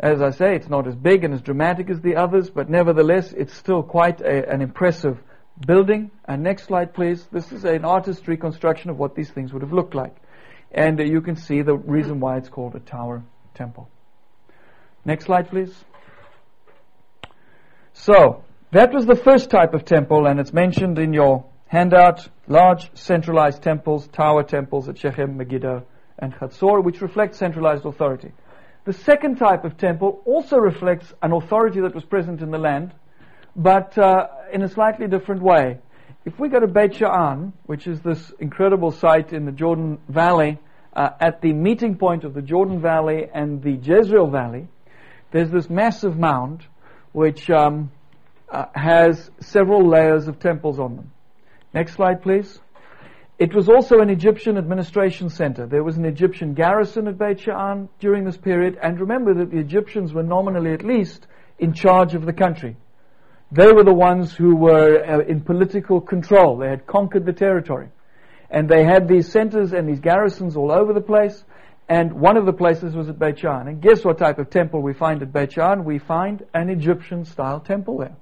As 0.02 0.20
I 0.20 0.30
say, 0.30 0.56
it's 0.56 0.68
not 0.68 0.88
as 0.88 0.96
big 0.96 1.22
and 1.22 1.32
as 1.32 1.42
dramatic 1.42 1.88
as 1.88 2.00
the 2.00 2.16
others, 2.16 2.50
but 2.50 2.68
nevertheless, 2.68 3.32
it's 3.32 3.54
still 3.54 3.84
quite 3.84 4.20
a, 4.20 4.50
an 4.52 4.60
impressive 4.60 5.16
building. 5.64 6.10
And 6.24 6.42
next 6.42 6.64
slide, 6.64 6.92
please. 6.92 7.24
This 7.30 7.52
is 7.52 7.64
an 7.64 7.84
artist's 7.84 8.26
reconstruction 8.26 8.90
of 8.90 8.98
what 8.98 9.14
these 9.14 9.30
things 9.30 9.52
would 9.52 9.62
have 9.62 9.72
looked 9.72 9.94
like. 9.94 10.16
And 10.72 10.98
uh, 10.98 11.04
you 11.04 11.20
can 11.20 11.36
see 11.36 11.62
the 11.62 11.76
reason 11.76 12.18
why 12.18 12.38
it's 12.38 12.48
called 12.48 12.74
a 12.74 12.80
tower 12.80 13.22
temple. 13.54 13.88
Next 15.04 15.26
slide, 15.26 15.48
please. 15.50 15.72
So, 17.92 18.42
that 18.72 18.92
was 18.92 19.06
the 19.06 19.14
first 19.14 19.50
type 19.50 19.72
of 19.72 19.84
temple, 19.84 20.26
and 20.26 20.40
it's 20.40 20.52
mentioned 20.52 20.98
in 20.98 21.12
your 21.12 21.44
handout 21.66 22.28
large 22.48 22.90
centralized 22.96 23.62
temples, 23.62 24.08
tower 24.08 24.42
temples 24.42 24.88
at 24.88 24.98
Shechem, 24.98 25.36
Megiddo, 25.36 25.84
and 26.18 26.34
Chatzor, 26.34 26.82
which 26.82 27.00
reflect 27.00 27.36
centralized 27.36 27.84
authority. 27.84 28.32
The 28.84 28.92
second 28.92 29.36
type 29.36 29.64
of 29.64 29.76
temple 29.76 30.22
also 30.24 30.56
reflects 30.56 31.12
an 31.22 31.32
authority 31.32 31.80
that 31.80 31.94
was 31.94 32.04
present 32.04 32.40
in 32.40 32.50
the 32.50 32.58
land, 32.58 32.92
but 33.54 33.96
uh, 33.96 34.26
in 34.52 34.62
a 34.62 34.68
slightly 34.68 35.06
different 35.06 35.40
way. 35.40 35.78
If 36.24 36.38
we 36.40 36.48
go 36.48 36.58
to 36.58 36.66
Beit 36.66 36.94
Sha'an, 36.94 37.52
which 37.66 37.86
is 37.86 38.00
this 38.00 38.32
incredible 38.40 38.90
site 38.90 39.32
in 39.32 39.44
the 39.44 39.52
Jordan 39.52 39.98
Valley, 40.08 40.58
uh, 40.94 41.10
at 41.20 41.40
the 41.40 41.52
meeting 41.52 41.96
point 41.96 42.24
of 42.24 42.34
the 42.34 42.42
Jordan 42.42 42.80
Valley 42.80 43.28
and 43.32 43.62
the 43.62 43.72
Jezreel 43.72 44.26
Valley, 44.26 44.66
there's 45.30 45.50
this 45.50 45.70
massive 45.70 46.18
mound 46.18 46.66
which 47.12 47.50
um, 47.50 47.90
uh, 48.50 48.66
has 48.74 49.30
several 49.40 49.86
layers 49.88 50.26
of 50.26 50.40
temples 50.40 50.78
on 50.78 50.96
them. 50.96 51.12
Next 51.72 51.94
slide, 51.94 52.20
please. 52.22 52.60
It 53.42 53.56
was 53.56 53.68
also 53.68 53.98
an 53.98 54.08
Egyptian 54.08 54.56
administration 54.56 55.28
center. 55.28 55.66
There 55.66 55.82
was 55.82 55.96
an 55.96 56.04
Egyptian 56.04 56.54
garrison 56.54 57.08
at 57.08 57.18
Beit 57.18 57.38
Sha'an 57.38 57.88
during 57.98 58.22
this 58.22 58.36
period, 58.36 58.78
and 58.80 59.00
remember 59.00 59.34
that 59.34 59.50
the 59.50 59.58
Egyptians 59.58 60.12
were 60.12 60.22
nominally 60.22 60.72
at 60.72 60.84
least 60.84 61.26
in 61.58 61.72
charge 61.72 62.14
of 62.14 62.24
the 62.24 62.32
country. 62.32 62.76
They 63.50 63.72
were 63.72 63.82
the 63.82 63.92
ones 63.92 64.32
who 64.32 64.54
were 64.54 65.04
uh, 65.04 65.24
in 65.24 65.40
political 65.40 66.00
control. 66.00 66.56
They 66.56 66.68
had 66.68 66.86
conquered 66.86 67.26
the 67.26 67.32
territory. 67.32 67.88
And 68.48 68.68
they 68.68 68.84
had 68.84 69.08
these 69.08 69.32
centers 69.32 69.72
and 69.72 69.88
these 69.88 69.98
garrisons 69.98 70.54
all 70.56 70.70
over 70.70 70.92
the 70.92 71.00
place. 71.00 71.42
And 71.88 72.12
one 72.12 72.36
of 72.36 72.46
the 72.46 72.52
places 72.52 72.94
was 72.94 73.08
at 73.08 73.18
Beit 73.18 73.38
Sha'an. 73.38 73.66
And 73.66 73.82
guess 73.82 74.04
what 74.04 74.18
type 74.18 74.38
of 74.38 74.50
temple 74.50 74.82
we 74.82 74.94
find 74.94 75.20
at 75.20 75.32
Beit 75.32 75.50
Sha'an? 75.50 75.82
We 75.82 75.98
find 75.98 76.44
an 76.54 76.70
Egyptian 76.70 77.24
style 77.24 77.58
temple 77.58 77.98
there. 77.98 78.14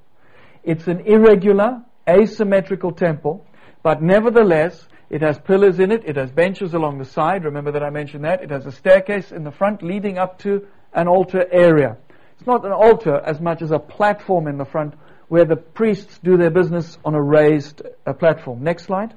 It's 0.64 0.86
an 0.86 1.00
irregular, 1.00 1.82
asymmetrical 2.08 2.92
temple, 2.92 3.44
but 3.82 4.02
nevertheless, 4.02 4.88
it 5.10 5.22
has 5.22 5.38
pillars 5.40 5.80
in 5.80 5.90
it, 5.90 6.04
it 6.06 6.16
has 6.16 6.30
benches 6.30 6.72
along 6.72 6.98
the 6.98 7.04
side, 7.04 7.44
remember 7.44 7.72
that 7.72 7.82
I 7.82 7.90
mentioned 7.90 8.24
that, 8.24 8.42
it 8.42 8.50
has 8.50 8.64
a 8.64 8.72
staircase 8.72 9.32
in 9.32 9.42
the 9.42 9.50
front 9.50 9.82
leading 9.82 10.18
up 10.18 10.38
to 10.40 10.68
an 10.92 11.08
altar 11.08 11.44
area. 11.50 11.98
It's 12.38 12.46
not 12.46 12.64
an 12.64 12.72
altar 12.72 13.16
as 13.16 13.40
much 13.40 13.60
as 13.60 13.72
a 13.72 13.78
platform 13.78 14.46
in 14.46 14.56
the 14.56 14.64
front 14.64 14.94
where 15.28 15.44
the 15.44 15.56
priests 15.56 16.18
do 16.22 16.36
their 16.36 16.50
business 16.50 16.96
on 17.04 17.14
a 17.14 17.22
raised 17.22 17.82
uh, 18.06 18.12
platform. 18.12 18.62
Next 18.62 18.84
slide. 18.84 19.14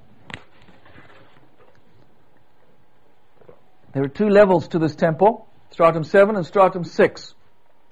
There 3.94 4.04
are 4.04 4.10
two 4.10 4.30
levels 4.30 4.68
to 4.70 4.80
this 4.80 4.96
temple, 4.96 5.48
stratum 5.70 6.04
7 6.04 6.36
and 6.36 6.46
stratum 6.46 6.84
6. 6.84 7.36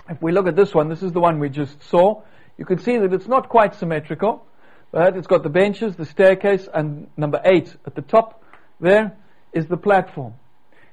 If 0.10 0.22
we 0.22 0.32
look 0.32 0.48
at 0.48 0.56
this 0.56 0.74
one, 0.74 0.90
this 0.90 1.04
is 1.04 1.12
the 1.12 1.20
one 1.20 1.40
we 1.40 1.50
just 1.50 1.82
saw, 1.84 2.24
you 2.58 2.66
can 2.66 2.80
see 2.80 2.98
that 2.98 3.14
it's 3.14 3.28
not 3.28 3.50
quite 3.50 3.76
symmetrical, 3.76 4.46
but 4.92 5.16
it's 5.16 5.28
got 5.28 5.44
the 5.44 5.50
benches, 5.50 5.96
the 5.96 6.06
staircase, 6.06 6.68
and 6.74 7.08
number 7.18 7.42
8 7.44 7.76
at 7.86 7.96
the 7.96 8.02
top 8.02 8.42
there 8.82 9.16
is 9.54 9.68
the 9.68 9.78
platform. 9.78 10.34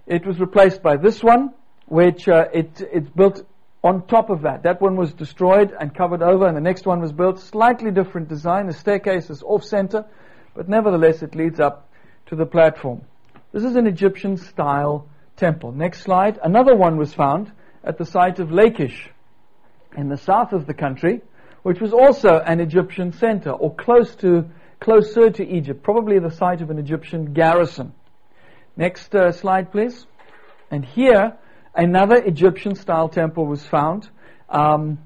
It 0.07 0.27
was 0.27 0.39
replaced 0.39 0.83
by 0.83 0.97
this 0.97 1.23
one, 1.23 1.55
which 1.87 2.29
uh, 2.29 2.49
it, 2.53 2.83
it's 2.93 3.09
built 3.09 3.45
on 3.83 4.07
top 4.07 4.31
of 4.31 4.43
that. 4.43 4.63
That 4.63 4.81
one 4.81 4.97
was 4.97 5.13
destroyed 5.13 5.73
and 5.79 5.95
covered 5.95 6.23
over, 6.23 6.47
and 6.47 6.57
the 6.57 6.61
next 6.61 6.87
one 6.87 7.01
was 7.01 7.13
built. 7.13 7.41
Slightly 7.41 7.91
different 7.91 8.29
design. 8.29 8.67
The 8.67 8.75
staircase 8.75 9.31
is 9.31 9.43
off 9.43 9.65
center, 9.65 10.05
but 10.55 10.69
nevertheless 10.69 11.23
it 11.23 11.35
leads 11.35 11.59
up 11.61 11.89
to 12.27 12.37
the 12.37 12.47
platform. 12.47 13.03
This 13.53 13.65
is 13.65 13.77
an 13.77 13.87
Egyptian 13.87 14.37
style 14.37 15.09
temple. 15.37 15.73
Next 15.73 16.03
slide. 16.03 16.39
Another 16.43 16.77
one 16.77 16.99
was 16.99 17.15
found 17.15 17.51
at 17.83 17.97
the 17.97 18.05
site 18.05 18.39
of 18.39 18.53
Lachish. 18.53 19.11
in 19.97 20.11
the 20.11 20.19
south 20.19 20.53
of 20.53 20.67
the 20.67 20.75
country, 20.75 21.23
which 21.63 21.81
was 21.81 21.93
also 21.93 22.39
an 22.39 22.61
Egyptian 22.61 23.13
center 23.13 23.51
or 23.51 23.75
close 23.75 24.15
to, 24.17 24.49
closer 24.81 25.31
to 25.31 25.47
Egypt, 25.47 25.83
probably 25.83 26.19
the 26.19 26.31
site 26.31 26.61
of 26.61 26.71
an 26.71 26.79
Egyptian 26.79 27.33
garrison. 27.33 27.93
Next 28.77 29.15
uh, 29.15 29.33
slide, 29.33 29.73
please. 29.73 30.07
And 30.71 30.85
here, 30.85 31.37
another 31.75 32.17
Egyptian 32.17 32.75
style 32.75 33.09
temple 33.09 33.47
was 33.47 33.67
found. 33.67 34.09
Um, 34.49 34.99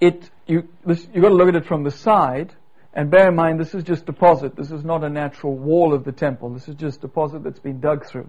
it, 0.00 0.30
you, 0.46 0.68
this, 0.86 1.06
you've 1.12 1.22
got 1.22 1.30
to 1.30 1.34
look 1.34 1.48
at 1.48 1.56
it 1.56 1.66
from 1.66 1.82
the 1.82 1.90
side, 1.90 2.54
and 2.92 3.10
bear 3.10 3.28
in 3.28 3.34
mind 3.34 3.58
this 3.58 3.74
is 3.74 3.82
just 3.82 4.06
deposit. 4.06 4.54
This 4.54 4.70
is 4.70 4.84
not 4.84 5.02
a 5.02 5.08
natural 5.08 5.56
wall 5.56 5.94
of 5.94 6.04
the 6.04 6.12
temple. 6.12 6.50
This 6.50 6.68
is 6.68 6.76
just 6.76 7.00
deposit 7.00 7.42
that's 7.42 7.58
been 7.58 7.80
dug 7.80 8.06
through. 8.06 8.28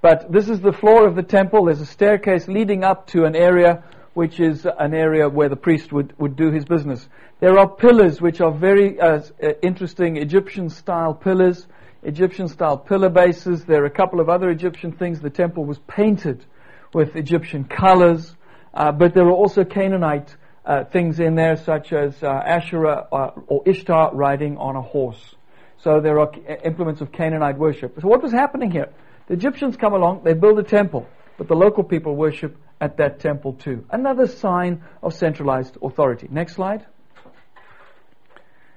But 0.00 0.32
this 0.32 0.48
is 0.48 0.60
the 0.60 0.72
floor 0.72 1.06
of 1.06 1.14
the 1.14 1.22
temple. 1.22 1.66
There's 1.66 1.80
a 1.80 1.86
staircase 1.86 2.48
leading 2.48 2.84
up 2.84 3.08
to 3.08 3.24
an 3.24 3.36
area 3.36 3.84
which 4.14 4.40
is 4.40 4.66
an 4.78 4.94
area 4.94 5.28
where 5.28 5.48
the 5.48 5.56
priest 5.56 5.92
would, 5.92 6.12
would 6.18 6.36
do 6.36 6.50
his 6.50 6.64
business. 6.64 7.08
There 7.38 7.58
are 7.58 7.68
pillars 7.68 8.20
which 8.20 8.40
are 8.40 8.52
very 8.52 9.00
uh, 9.00 9.20
uh 9.42 9.52
interesting 9.62 10.16
Egyptian 10.16 10.68
style 10.68 11.14
pillars, 11.14 11.66
Egyptian 12.02 12.48
style 12.48 12.78
pillar 12.78 13.10
bases. 13.10 13.64
There 13.64 13.82
are 13.82 13.86
a 13.86 13.90
couple 13.90 14.20
of 14.20 14.28
other 14.28 14.50
Egyptian 14.50 14.92
things. 14.92 15.20
The 15.20 15.30
temple 15.30 15.64
was 15.64 15.78
painted 15.86 16.44
with 16.92 17.14
Egyptian 17.14 17.64
colors, 17.64 18.34
uh, 18.74 18.92
but 18.92 19.14
there 19.14 19.26
are 19.26 19.32
also 19.32 19.64
Canaanite 19.64 20.34
uh, 20.64 20.84
things 20.84 21.20
in 21.20 21.34
there, 21.34 21.56
such 21.56 21.92
as 21.92 22.22
uh, 22.22 22.26
Asherah 22.26 23.06
uh, 23.12 23.30
or 23.46 23.62
Ishtar 23.66 24.14
riding 24.14 24.56
on 24.58 24.76
a 24.76 24.82
horse. 24.82 25.34
So 25.78 26.00
there 26.00 26.20
are 26.20 26.30
implements 26.64 27.00
of 27.00 27.12
Canaanite 27.12 27.56
worship. 27.58 27.98
So 28.00 28.08
what 28.08 28.22
was 28.22 28.32
happening 28.32 28.70
here? 28.70 28.90
The 29.28 29.34
Egyptians 29.34 29.76
come 29.76 29.94
along, 29.94 30.22
they 30.24 30.34
build 30.34 30.58
a 30.58 30.62
temple, 30.62 31.06
but 31.40 31.48
the 31.48 31.54
local 31.54 31.82
people 31.82 32.16
worship 32.16 32.58
at 32.82 32.98
that 32.98 33.18
temple 33.18 33.54
too. 33.54 33.86
Another 33.90 34.26
sign 34.26 34.84
of 35.02 35.14
centralized 35.14 35.78
authority. 35.82 36.28
Next 36.30 36.52
slide. 36.52 36.84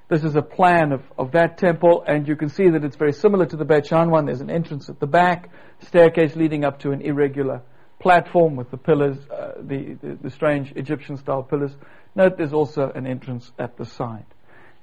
This 0.07 0.23
is 0.23 0.37
a 0.37 0.41
plan 0.41 0.93
of, 0.93 1.01
of 1.17 1.33
that 1.33 1.57
temple, 1.57 2.05
and 2.07 2.25
you 2.25 2.37
can 2.37 2.47
see 2.47 2.69
that 2.69 2.85
it's 2.85 2.95
very 2.95 3.11
similar 3.11 3.45
to 3.47 3.57
the 3.57 3.65
Beit 3.65 3.83
Sha'an 3.83 4.09
one. 4.09 4.27
There's 4.27 4.39
an 4.39 4.49
entrance 4.49 4.87
at 4.87 5.01
the 5.01 5.07
back, 5.07 5.49
staircase 5.81 6.37
leading 6.37 6.63
up 6.63 6.79
to 6.83 6.91
an 6.91 7.01
irregular 7.01 7.63
platform 7.99 8.55
with 8.55 8.71
the 8.71 8.77
pillars, 8.77 9.17
uh, 9.29 9.55
the, 9.59 9.95
the, 10.01 10.17
the 10.21 10.29
strange 10.29 10.71
Egyptian 10.77 11.17
style 11.17 11.43
pillars. 11.43 11.75
Note 12.15 12.37
there's 12.37 12.53
also 12.53 12.93
an 12.95 13.05
entrance 13.05 13.51
at 13.59 13.75
the 13.75 13.83
side. 13.83 14.25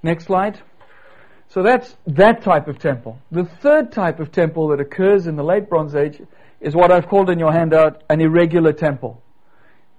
Next 0.02 0.26
slide. 0.26 0.60
So 1.48 1.62
that's 1.62 1.96
that 2.08 2.42
type 2.42 2.68
of 2.68 2.78
temple. 2.78 3.18
The 3.32 3.44
third 3.44 3.90
type 3.90 4.20
of 4.20 4.32
temple 4.32 4.68
that 4.68 4.80
occurs 4.80 5.26
in 5.26 5.36
the 5.36 5.42
late 5.42 5.70
Bronze 5.70 5.94
Age 5.94 6.20
is 6.60 6.74
what 6.74 6.92
I've 6.92 7.08
called 7.08 7.30
in 7.30 7.38
your 7.38 7.52
handout 7.52 8.02
an 8.08 8.20
irregular 8.20 8.72
temple. 8.72 9.22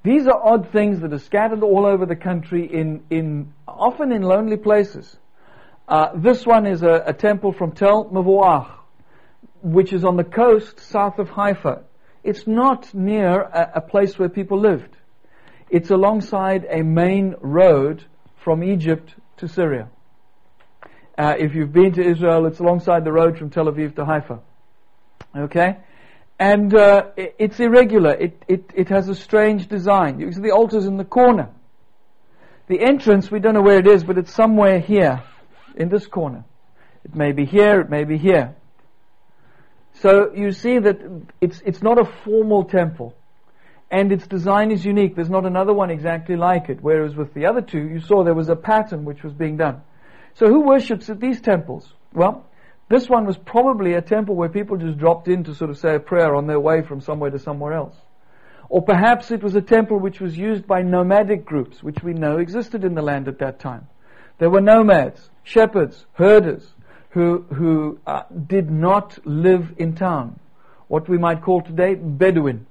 These 0.03 0.27
are 0.27 0.39
odd 0.41 0.71
things 0.71 1.01
that 1.01 1.13
are 1.13 1.19
scattered 1.19 1.63
all 1.63 1.85
over 1.85 2.05
the 2.05 2.15
country 2.15 2.65
in, 2.65 3.03
in 3.09 3.53
often 3.67 4.11
in 4.11 4.21
lonely 4.23 4.57
places. 4.57 5.15
Uh, 5.87 6.09
this 6.15 6.45
one 6.45 6.65
is 6.65 6.81
a, 6.83 7.03
a, 7.07 7.13
temple 7.13 7.51
from 7.51 7.73
Tel 7.73 8.05
Mevorakh, 8.05 8.71
which 9.61 9.93
is 9.93 10.03
on 10.03 10.15
the 10.15 10.23
coast 10.23 10.79
south 10.79 11.19
of 11.19 11.29
Haifa. 11.29 11.83
It's 12.23 12.47
not 12.47 12.93
near 12.93 13.41
a, 13.41 13.71
a 13.75 13.81
place 13.81 14.17
where 14.17 14.29
people 14.29 14.59
lived. 14.59 14.95
It's 15.69 15.89
alongside 15.89 16.65
a 16.69 16.81
main 16.81 17.35
road 17.41 18.05
from 18.43 18.63
Egypt 18.63 19.13
to 19.37 19.47
Syria. 19.47 19.89
Uh, 21.17 21.35
if 21.37 21.53
you've 21.53 21.73
been 21.73 21.93
to 21.93 22.03
Israel, 22.03 22.45
it's 22.45 22.59
alongside 22.59 23.03
the 23.03 23.11
road 23.11 23.37
from 23.37 23.49
Tel 23.49 23.65
Aviv 23.65 23.95
to 23.95 24.05
Haifa. 24.05 24.39
Okay? 25.35 25.77
And 26.41 26.73
uh, 26.73 27.03
it, 27.15 27.35
it's 27.37 27.59
irregular. 27.59 28.13
It, 28.15 28.43
it, 28.47 28.71
it 28.73 28.89
has 28.89 29.07
a 29.07 29.13
strange 29.13 29.67
design. 29.67 30.19
You 30.19 30.31
see 30.31 30.41
the 30.41 30.49
altar's 30.49 30.87
in 30.87 30.97
the 30.97 31.05
corner. 31.05 31.49
The 32.65 32.81
entrance, 32.81 33.29
we 33.29 33.39
don't 33.39 33.53
know 33.53 33.61
where 33.61 33.77
it 33.77 33.85
is, 33.85 34.03
but 34.03 34.17
it's 34.17 34.33
somewhere 34.33 34.79
here, 34.79 35.21
in 35.75 35.89
this 35.89 36.07
corner. 36.07 36.43
It 37.05 37.13
may 37.13 37.31
be 37.31 37.45
here, 37.45 37.79
it 37.81 37.91
may 37.91 38.05
be 38.05 38.17
here. 38.17 38.55
So 40.01 40.33
you 40.33 40.51
see 40.51 40.79
that 40.79 40.99
it's, 41.41 41.61
it's 41.63 41.83
not 41.83 41.99
a 41.99 42.05
formal 42.25 42.63
temple. 42.63 43.15
And 43.91 44.11
its 44.11 44.25
design 44.25 44.71
is 44.71 44.83
unique. 44.83 45.15
There's 45.15 45.29
not 45.29 45.45
another 45.45 45.73
one 45.73 45.91
exactly 45.91 46.37
like 46.37 46.69
it. 46.69 46.79
Whereas 46.81 47.15
with 47.15 47.35
the 47.35 47.45
other 47.45 47.61
two, 47.61 47.87
you 47.87 47.99
saw 47.99 48.23
there 48.23 48.33
was 48.33 48.49
a 48.49 48.55
pattern 48.55 49.05
which 49.05 49.21
was 49.21 49.33
being 49.33 49.57
done. 49.57 49.83
So 50.33 50.47
who 50.47 50.61
worships 50.61 51.07
at 51.11 51.19
these 51.19 51.39
temples? 51.39 51.93
Well, 52.13 52.47
this 52.91 53.09
one 53.09 53.25
was 53.25 53.37
probably 53.37 53.93
a 53.93 54.01
temple 54.01 54.35
where 54.35 54.49
people 54.49 54.77
just 54.77 54.97
dropped 54.97 55.27
in 55.27 55.43
to 55.45 55.55
sort 55.55 55.69
of 55.69 55.77
say 55.77 55.95
a 55.95 55.99
prayer 55.99 56.35
on 56.35 56.47
their 56.47 56.59
way 56.59 56.81
from 56.81 57.01
somewhere 57.01 57.31
to 57.31 57.39
somewhere 57.39 57.73
else. 57.73 57.95
Or 58.69 58.81
perhaps 58.81 59.31
it 59.31 59.43
was 59.43 59.55
a 59.55 59.61
temple 59.61 59.99
which 59.99 60.19
was 60.19 60.37
used 60.37 60.65
by 60.65 60.81
nomadic 60.81 61.45
groups, 61.45 61.83
which 61.83 62.01
we 62.03 62.13
know 62.13 62.37
existed 62.37 62.83
in 62.83 62.95
the 62.95 63.01
land 63.01 63.27
at 63.27 63.39
that 63.39 63.59
time. 63.59 63.87
There 64.37 64.49
were 64.49 64.61
nomads, 64.61 65.29
shepherds, 65.43 66.05
herders, 66.13 66.65
who, 67.09 67.41
who 67.53 67.99
uh, 68.07 68.23
did 68.47 68.71
not 68.71 69.19
live 69.25 69.73
in 69.77 69.95
town. 69.95 70.39
What 70.87 71.09
we 71.09 71.17
might 71.17 71.41
call 71.41 71.61
today 71.61 71.95
Bedouin. 71.95 72.65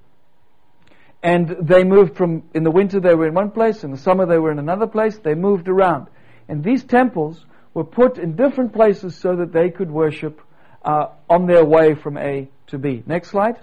And 1.23 1.55
they 1.61 1.85
moved 1.85 2.17
from, 2.17 2.45
in 2.55 2.65
the 2.65 2.71
winter 2.71 2.99
they 2.99 3.15
were 3.15 3.27
in 3.27 3.35
one 3.35 3.51
place, 3.51 3.85
in 3.85 3.91
the 3.91 3.99
summer 3.99 4.25
they 4.25 4.39
were 4.39 4.51
in 4.51 4.59
another 4.59 4.87
place, 4.87 5.19
they 5.19 5.35
moved 5.35 5.69
around. 5.69 6.07
And 6.49 6.65
these 6.65 6.83
temples 6.83 7.45
were 7.75 7.85
put 7.85 8.19
in 8.19 8.37
different 8.37 8.73
places 8.73 9.17
so 9.17 9.37
that 9.37 9.53
they 9.53 9.71
could 9.71 9.91
worship 9.91 10.41
uh, 10.85 11.07
on 11.29 11.47
their 11.47 11.65
way 11.65 11.95
from 11.95 12.17
A 12.17 12.49
to 12.69 12.79
B. 12.79 13.03
Next 13.07 13.29
slide. 13.29 13.57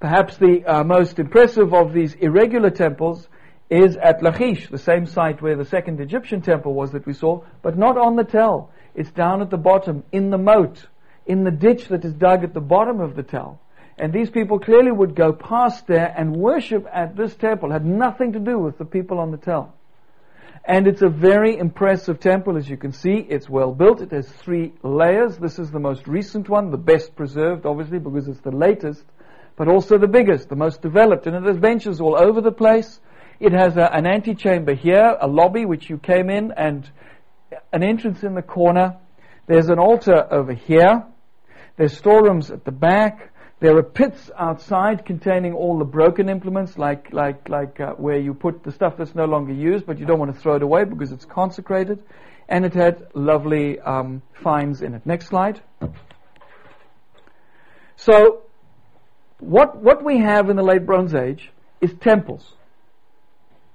Perhaps 0.00 0.36
the 0.36 0.64
uh, 0.64 0.84
most 0.84 1.18
impressive 1.18 1.72
of 1.72 1.92
these 1.92 2.14
irregular 2.14 2.70
temples 2.70 3.28
is 3.70 3.96
at 3.96 4.22
Lachish, 4.22 4.68
the 4.68 4.78
same 4.78 5.06
site 5.06 5.42
where 5.42 5.56
the 5.56 5.64
second 5.64 6.00
Egyptian 6.00 6.40
temple 6.40 6.74
was 6.74 6.92
that 6.92 7.06
we 7.06 7.12
saw, 7.12 7.42
but 7.62 7.76
not 7.76 7.96
on 7.96 8.16
the 8.16 8.24
tell. 8.24 8.70
It's 8.94 9.10
down 9.10 9.42
at 9.42 9.50
the 9.50 9.56
bottom, 9.56 10.04
in 10.12 10.30
the 10.30 10.38
moat, 10.38 10.86
in 11.26 11.44
the 11.44 11.50
ditch 11.50 11.88
that 11.88 12.04
is 12.04 12.14
dug 12.14 12.44
at 12.44 12.54
the 12.54 12.60
bottom 12.60 13.00
of 13.00 13.16
the 13.16 13.22
tell. 13.22 13.60
And 13.98 14.12
these 14.12 14.30
people 14.30 14.58
clearly 14.58 14.92
would 14.92 15.14
go 15.14 15.32
past 15.32 15.86
there 15.86 16.14
and 16.16 16.36
worship 16.36 16.86
at 16.92 17.16
this 17.16 17.34
temple. 17.34 17.72
Had 17.72 17.84
nothing 17.84 18.34
to 18.34 18.38
do 18.38 18.58
with 18.58 18.78
the 18.78 18.84
people 18.84 19.18
on 19.18 19.30
the 19.30 19.38
tell. 19.38 19.74
And 20.68 20.88
it's 20.88 21.02
a 21.02 21.08
very 21.08 21.56
impressive 21.56 22.18
temple, 22.18 22.56
as 22.56 22.68
you 22.68 22.76
can 22.76 22.90
see. 22.90 23.24
It's 23.28 23.48
well 23.48 23.72
built. 23.72 24.00
It 24.00 24.10
has 24.10 24.28
three 24.28 24.72
layers. 24.82 25.38
This 25.38 25.60
is 25.60 25.70
the 25.70 25.78
most 25.78 26.08
recent 26.08 26.48
one, 26.48 26.72
the 26.72 26.76
best 26.76 27.14
preserved, 27.14 27.64
obviously, 27.64 28.00
because 28.00 28.26
it's 28.26 28.40
the 28.40 28.50
latest, 28.50 29.04
but 29.54 29.68
also 29.68 29.96
the 29.96 30.08
biggest, 30.08 30.48
the 30.48 30.56
most 30.56 30.82
developed. 30.82 31.28
And 31.28 31.36
it 31.36 31.44
has 31.44 31.56
benches 31.56 32.00
all 32.00 32.16
over 32.20 32.40
the 32.40 32.50
place. 32.50 33.00
It 33.38 33.52
has 33.52 33.76
a, 33.76 33.84
an 33.94 34.06
antechamber 34.06 34.74
here, 34.74 35.16
a 35.20 35.28
lobby 35.28 35.66
which 35.66 35.88
you 35.88 35.98
came 35.98 36.28
in, 36.30 36.50
and 36.56 36.90
an 37.72 37.84
entrance 37.84 38.24
in 38.24 38.34
the 38.34 38.42
corner. 38.42 38.96
There's 39.46 39.68
an 39.68 39.78
altar 39.78 40.26
over 40.32 40.52
here. 40.52 41.04
There's 41.76 41.96
storerooms 41.96 42.50
at 42.50 42.64
the 42.64 42.72
back. 42.72 43.32
There 43.58 43.74
are 43.78 43.82
pits 43.82 44.30
outside 44.36 45.06
containing 45.06 45.54
all 45.54 45.78
the 45.78 45.84
broken 45.86 46.28
implements, 46.28 46.76
like 46.76 47.10
like 47.12 47.48
like 47.48 47.80
uh, 47.80 47.92
where 47.92 48.18
you 48.18 48.34
put 48.34 48.62
the 48.62 48.70
stuff 48.70 48.98
that's 48.98 49.14
no 49.14 49.24
longer 49.24 49.52
used, 49.52 49.86
but 49.86 49.98
you 49.98 50.04
don't 50.04 50.18
want 50.18 50.34
to 50.34 50.38
throw 50.38 50.56
it 50.56 50.62
away 50.62 50.84
because 50.84 51.10
it's 51.10 51.24
consecrated. 51.24 52.02
And 52.48 52.64
it 52.64 52.74
had 52.74 53.08
lovely 53.14 53.80
um, 53.80 54.22
finds 54.34 54.82
in 54.82 54.94
it. 54.94 55.06
Next 55.06 55.28
slide. 55.28 55.60
So, 57.96 58.42
what 59.38 59.78
what 59.82 60.04
we 60.04 60.18
have 60.18 60.50
in 60.50 60.56
the 60.56 60.62
late 60.62 60.84
Bronze 60.84 61.14
Age 61.14 61.50
is 61.80 61.94
temples. 61.94 62.52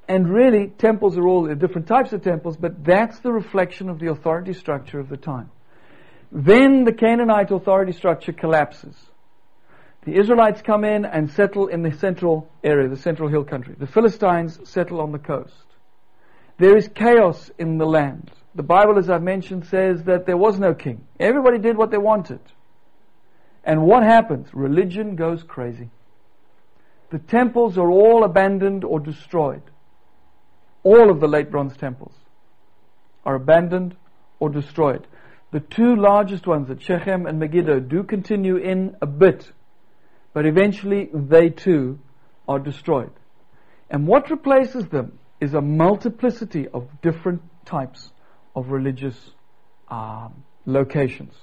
And 0.08 0.32
really, 0.32 0.68
temples 0.68 1.18
are 1.18 1.28
all 1.28 1.48
different 1.56 1.88
types 1.88 2.14
of 2.14 2.22
temples, 2.22 2.56
but 2.56 2.84
that's 2.84 3.20
the 3.20 3.32
reflection 3.32 3.90
of 3.90 3.98
the 3.98 4.12
authority 4.12 4.54
structure 4.54 5.00
of 5.00 5.10
the 5.10 5.18
time. 5.18 5.50
Then 6.32 6.84
the 6.84 6.94
Canaanite 6.94 7.50
authority 7.52 7.94
structure 7.94 8.34
collapses 8.34 8.96
the 10.04 10.16
Israelites 10.16 10.62
come 10.62 10.84
in 10.84 11.06
and 11.06 11.30
settle 11.32 11.68
in 11.68 11.84
the 11.84 11.92
central 11.92 12.50
area, 12.64 12.90
the 12.90 12.98
central 12.98 13.30
hill 13.30 13.44
country. 13.44 13.76
The 13.78 13.88
Philistines 13.88 14.60
settle 14.64 15.00
on 15.00 15.12
the 15.12 15.20
coast. 15.20 15.54
There 16.58 16.76
is 16.76 16.88
chaos 16.88 17.52
in 17.60 17.78
the 17.78 17.86
land. 17.86 18.32
The 18.56 18.64
Bible, 18.64 18.98
as 18.98 19.10
I've 19.10 19.22
mentioned, 19.22 19.68
says 19.68 20.04
that 20.04 20.26
there 20.26 20.38
was 20.38 20.60
no 20.60 20.74
king. 20.74 21.06
Everybody 21.20 21.60
did 21.60 21.78
what 21.78 21.92
they 21.92 21.98
wanted. 21.98 22.40
And 23.64 23.84
what 23.84 24.04
happens? 24.04 24.48
Religion 24.54 25.16
goes 25.16 25.44
crazy. 25.44 25.90
The 27.12 27.20
temples 27.20 27.78
are 27.78 27.90
all 27.90 28.24
abandoned 28.24 28.84
or 28.84 29.00
destroyed. 29.00 29.62
All 30.84 31.12
of 31.12 31.20
the 31.20 31.28
late 31.28 31.52
bronze 31.52 31.78
temples 31.78 32.14
are 33.24 33.36
abandoned 33.36 33.96
or 34.40 34.50
destroyed. 34.50 35.06
The 35.52 35.60
two 35.60 35.96
largest 35.96 36.48
ones 36.48 36.70
at 36.72 36.82
Shechem 36.82 37.28
and 37.28 37.38
Megiddo 37.38 37.82
do 37.82 38.04
continue 38.04 38.56
in 38.56 38.96
a 39.02 39.06
bit 39.06 39.52
but 40.34 40.46
eventually 40.46 41.10
they 41.14 41.50
too 41.50 42.00
are 42.48 42.60
destroyed. 42.60 43.12
And 43.90 44.08
what 44.08 44.30
replaces 44.30 44.88
them 44.88 45.20
is 45.40 45.54
a 45.54 45.62
multiplicity 45.62 46.68
of 46.68 46.88
different 47.02 47.42
types 47.66 48.12
of 48.56 48.70
religious 48.70 49.16
um, 49.90 50.44
locations. 50.66 51.34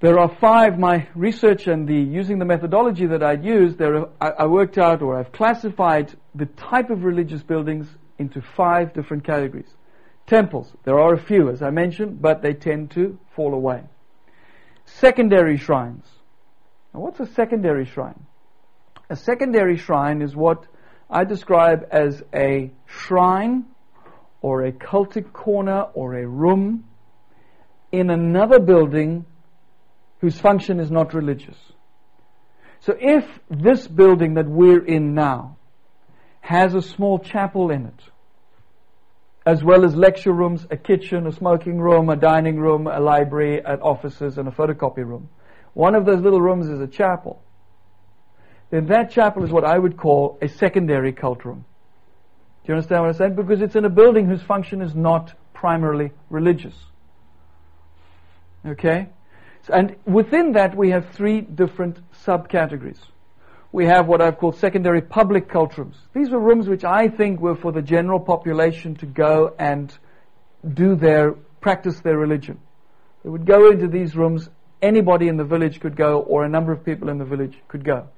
There 0.00 0.18
are 0.18 0.28
five, 0.40 0.78
my 0.78 1.06
research 1.14 1.68
and 1.68 1.88
the 1.88 1.94
using 1.94 2.40
the 2.40 2.44
methodology 2.44 3.06
that 3.06 3.22
I'd 3.22 3.44
used, 3.44 3.78
there 3.78 3.96
are, 3.96 4.08
I, 4.20 4.30
I 4.30 4.46
worked 4.46 4.76
out 4.76 5.00
or 5.00 5.16
I've 5.16 5.30
classified 5.30 6.12
the 6.34 6.46
type 6.46 6.90
of 6.90 7.04
religious 7.04 7.42
buildings 7.42 7.86
into 8.18 8.42
five 8.42 8.92
different 8.94 9.24
categories. 9.24 9.72
Temples, 10.26 10.72
there 10.84 10.98
are 10.98 11.14
a 11.14 11.22
few 11.22 11.50
as 11.50 11.62
I 11.62 11.70
mentioned, 11.70 12.20
but 12.20 12.42
they 12.42 12.52
tend 12.52 12.90
to 12.92 13.18
fall 13.36 13.54
away. 13.54 13.84
Secondary 14.84 15.56
shrines. 15.56 16.04
Now 16.92 17.00
what's 17.00 17.20
a 17.20 17.26
secondary 17.26 17.86
shrine? 17.86 18.26
A 19.08 19.16
secondary 19.16 19.76
shrine 19.76 20.22
is 20.22 20.34
what 20.36 20.66
I 21.08 21.24
describe 21.24 21.86
as 21.90 22.22
a 22.34 22.72
shrine 22.86 23.66
or 24.40 24.64
a 24.64 24.72
cultic 24.72 25.32
corner 25.32 25.82
or 25.94 26.14
a 26.14 26.26
room 26.26 26.84
in 27.90 28.10
another 28.10 28.58
building 28.58 29.26
whose 30.20 30.38
function 30.38 30.80
is 30.80 30.90
not 30.90 31.14
religious. 31.14 31.56
So 32.80 32.94
if 32.98 33.24
this 33.50 33.86
building 33.86 34.34
that 34.34 34.48
we're 34.48 34.84
in 34.84 35.14
now 35.14 35.56
has 36.40 36.74
a 36.74 36.82
small 36.82 37.18
chapel 37.18 37.70
in 37.70 37.86
it, 37.86 38.02
as 39.44 39.62
well 39.62 39.84
as 39.84 39.94
lecture 39.94 40.32
rooms, 40.32 40.66
a 40.70 40.76
kitchen, 40.76 41.26
a 41.26 41.32
smoking 41.32 41.78
room, 41.78 42.08
a 42.08 42.16
dining 42.16 42.56
room, 42.56 42.86
a 42.86 43.00
library, 43.00 43.58
an 43.58 43.80
offices, 43.80 44.38
and 44.38 44.48
a 44.48 44.50
photocopy 44.50 45.04
room. 45.04 45.28
One 45.74 45.94
of 45.94 46.04
those 46.04 46.20
little 46.20 46.40
rooms 46.40 46.68
is 46.68 46.80
a 46.80 46.86
chapel. 46.86 47.42
Then 48.70 48.86
that 48.86 49.10
chapel 49.10 49.44
is 49.44 49.50
what 49.50 49.64
I 49.64 49.78
would 49.78 49.96
call 49.96 50.38
a 50.40 50.48
secondary 50.48 51.12
cult 51.12 51.44
room. 51.44 51.64
Do 52.64 52.72
you 52.72 52.74
understand 52.74 53.02
what 53.02 53.08
I'm 53.08 53.14
saying? 53.14 53.34
Because 53.34 53.60
it's 53.60 53.76
in 53.76 53.84
a 53.84 53.90
building 53.90 54.26
whose 54.26 54.42
function 54.42 54.82
is 54.82 54.94
not 54.94 55.34
primarily 55.52 56.12
religious. 56.30 56.74
Okay? 58.64 59.08
And 59.72 59.96
within 60.06 60.52
that, 60.52 60.76
we 60.76 60.90
have 60.90 61.10
three 61.10 61.40
different 61.40 61.98
subcategories. 62.24 62.98
We 63.72 63.86
have 63.86 64.06
what 64.06 64.20
I've 64.20 64.38
called 64.38 64.56
secondary 64.56 65.00
public 65.00 65.48
cult 65.48 65.76
rooms. 65.78 65.96
These 66.14 66.30
were 66.30 66.38
rooms 66.38 66.68
which 66.68 66.84
I 66.84 67.08
think 67.08 67.40
were 67.40 67.56
for 67.56 67.72
the 67.72 67.82
general 67.82 68.20
population 68.20 68.96
to 68.96 69.06
go 69.06 69.54
and 69.58 69.92
do 70.66 70.94
their, 70.94 71.32
practice 71.60 71.98
their 72.00 72.18
religion. 72.18 72.60
They 73.24 73.30
would 73.30 73.46
go 73.46 73.70
into 73.70 73.88
these 73.88 74.14
rooms, 74.14 74.48
anybody 74.82 75.28
in 75.28 75.36
the 75.36 75.44
village 75.44 75.80
could 75.80 75.96
go, 75.96 76.20
or 76.20 76.44
a 76.44 76.48
number 76.48 76.72
of 76.72 76.84
people 76.84 77.08
in 77.08 77.18
the 77.18 77.24
village 77.24 77.56
could 77.68 77.84
go. 77.84 78.08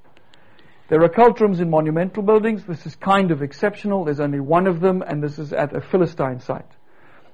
There 0.88 1.03
are 1.03 1.09
cult 1.09 1.40
rooms 1.40 1.61
in 1.61 1.70
monumental 1.70 2.22
buildings. 2.22 2.64
This 2.64 2.85
is 2.87 2.96
kind 2.96 3.31
of 3.31 3.42
exceptional. 3.42 4.05
There's 4.05 4.20
only 4.20 4.40
one 4.40 4.66
of 4.66 4.81
them, 4.81 5.03
and 5.03 5.22
this 5.22 5.38
is 5.38 5.53
at 5.53 5.74
a 5.74 5.81
Philistine 5.81 6.40
site. 6.40 6.70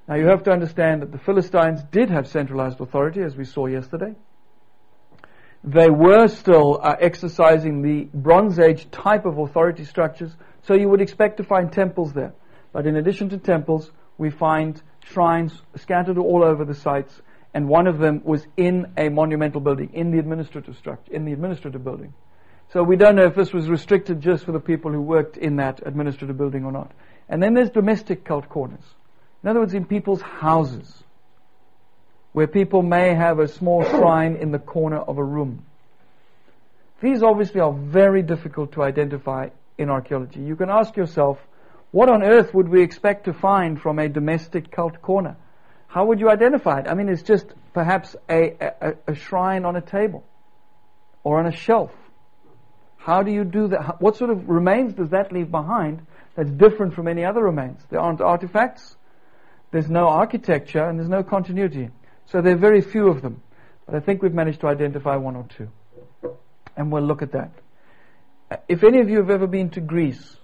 Now 0.07 0.15
you 0.15 0.27
have 0.27 0.43
to 0.43 0.51
understand 0.51 1.01
that 1.01 1.11
the 1.11 1.17
Philistines 1.17 1.81
did 1.91 2.09
have 2.09 2.27
centralized 2.27 2.79
authority, 2.79 3.21
as 3.21 3.35
we 3.35 3.45
saw 3.45 3.65
yesterday. 3.65 4.15
They 5.63 5.89
were 5.89 6.27
still 6.27 6.79
uh, 6.81 6.95
exercising 6.99 7.81
the 7.81 8.09
Bronze 8.13 8.57
Age 8.57 8.89
type 8.89 9.25
of 9.25 9.37
authority 9.37 9.85
structures, 9.85 10.35
so 10.63 10.73
you 10.73 10.89
would 10.89 11.01
expect 11.01 11.37
to 11.37 11.43
find 11.43 11.71
temples 11.71 12.13
there. 12.13 12.33
But 12.73 12.87
in 12.87 12.95
addition 12.95 13.29
to 13.29 13.37
temples, 13.37 13.91
we 14.17 14.31
find 14.31 14.81
shrines 15.03 15.61
scattered 15.75 16.17
all 16.17 16.43
over 16.43 16.65
the 16.65 16.73
sites, 16.73 17.21
and 17.53 17.67
one 17.67 17.87
of 17.87 17.99
them 17.99 18.21
was 18.23 18.45
in 18.55 18.93
a 18.97 19.09
monumental 19.09 19.61
building, 19.61 19.91
in 19.93 20.11
the 20.11 20.19
administrative 20.19 20.77
structure, 20.77 21.11
in 21.13 21.25
the 21.25 21.33
administrative 21.33 21.83
building. 21.83 22.13
So 22.71 22.83
we 22.83 22.95
don't 22.95 23.15
know 23.15 23.25
if 23.25 23.35
this 23.35 23.51
was 23.51 23.69
restricted 23.69 24.21
just 24.21 24.45
for 24.45 24.53
the 24.53 24.59
people 24.59 24.91
who 24.91 25.01
worked 25.01 25.35
in 25.35 25.57
that 25.57 25.85
administrative 25.85 26.37
building 26.37 26.63
or 26.63 26.71
not. 26.71 26.91
And 27.27 27.43
then 27.43 27.53
there's 27.53 27.69
domestic 27.69 28.23
cult 28.23 28.47
corners. 28.47 28.83
In 29.43 29.49
other 29.49 29.59
words, 29.59 29.73
in 29.73 29.85
people's 29.85 30.21
houses, 30.21 31.03
where 32.31 32.47
people 32.47 32.81
may 32.81 33.13
have 33.13 33.39
a 33.39 33.47
small 33.47 33.83
shrine 33.83 34.35
in 34.35 34.51
the 34.51 34.59
corner 34.59 34.99
of 34.99 35.17
a 35.17 35.23
room. 35.23 35.65
These 37.01 37.23
obviously 37.23 37.59
are 37.59 37.73
very 37.73 38.21
difficult 38.21 38.73
to 38.73 38.83
identify 38.83 39.49
in 39.77 39.89
archaeology. 39.89 40.39
You 40.39 40.55
can 40.55 40.69
ask 40.69 40.95
yourself, 40.95 41.39
what 41.91 42.09
on 42.09 42.23
earth 42.23 42.53
would 42.53 42.69
we 42.69 42.81
expect 42.83 43.25
to 43.25 43.33
find 43.33 43.81
from 43.81 43.99
a 43.99 44.07
domestic 44.07 44.71
cult 44.71 45.01
corner? 45.01 45.35
How 45.91 46.05
would 46.05 46.21
you 46.21 46.29
identify 46.29 46.79
it? 46.79 46.87
I 46.87 46.93
mean, 46.93 47.09
it's 47.09 47.21
just 47.21 47.47
perhaps 47.73 48.15
a, 48.29 48.55
a, 48.61 48.93
a 49.07 49.13
shrine 49.13 49.65
on 49.65 49.75
a 49.75 49.81
table 49.81 50.23
or 51.21 51.37
on 51.37 51.47
a 51.47 51.51
shelf. 51.51 51.91
How 52.95 53.23
do 53.23 53.31
you 53.31 53.43
do 53.43 53.67
that? 53.67 54.01
What 54.01 54.15
sort 54.15 54.29
of 54.29 54.47
remains 54.47 54.93
does 54.93 55.09
that 55.09 55.33
leave 55.33 55.51
behind 55.51 56.07
that's 56.33 56.49
different 56.49 56.93
from 56.93 57.09
any 57.09 57.25
other 57.25 57.43
remains? 57.43 57.81
There 57.89 57.99
aren't 57.99 58.21
artifacts. 58.21 58.95
There's 59.71 59.89
no 59.89 60.07
architecture 60.07 60.81
and 60.81 60.97
there's 60.97 61.09
no 61.09 61.23
continuity. 61.23 61.89
So 62.27 62.41
there 62.41 62.53
are 62.53 62.57
very 62.69 62.79
few 62.79 63.09
of 63.09 63.21
them. 63.21 63.41
But 63.85 63.95
I 63.95 63.99
think 63.99 64.21
we've 64.21 64.33
managed 64.33 64.61
to 64.61 64.67
identify 64.67 65.17
one 65.17 65.35
or 65.35 65.45
two. 65.57 65.67
And 66.77 66.89
we'll 66.89 67.03
look 67.03 67.21
at 67.21 67.33
that. 67.33 67.51
Uh, 68.49 68.55
if 68.69 68.85
any 68.85 69.01
of 69.01 69.09
you 69.09 69.17
have 69.17 69.29
ever 69.29 69.45
been 69.45 69.69
to 69.71 69.81
Greece, 69.81 70.37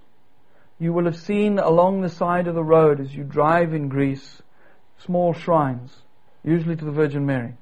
you 0.78 0.92
will 0.92 1.06
have 1.06 1.16
seen 1.16 1.58
along 1.58 2.02
the 2.02 2.10
side 2.10 2.48
of 2.48 2.54
the 2.54 2.62
road 2.62 3.00
as 3.00 3.14
you 3.14 3.24
drive 3.24 3.72
in 3.72 3.88
Greece 3.88 4.42
small 5.04 5.32
shrines, 5.32 5.94
usually 6.44 6.76
to 6.76 6.84
the 6.84 6.90
Virgin 6.90 7.26
Mary. 7.26 7.54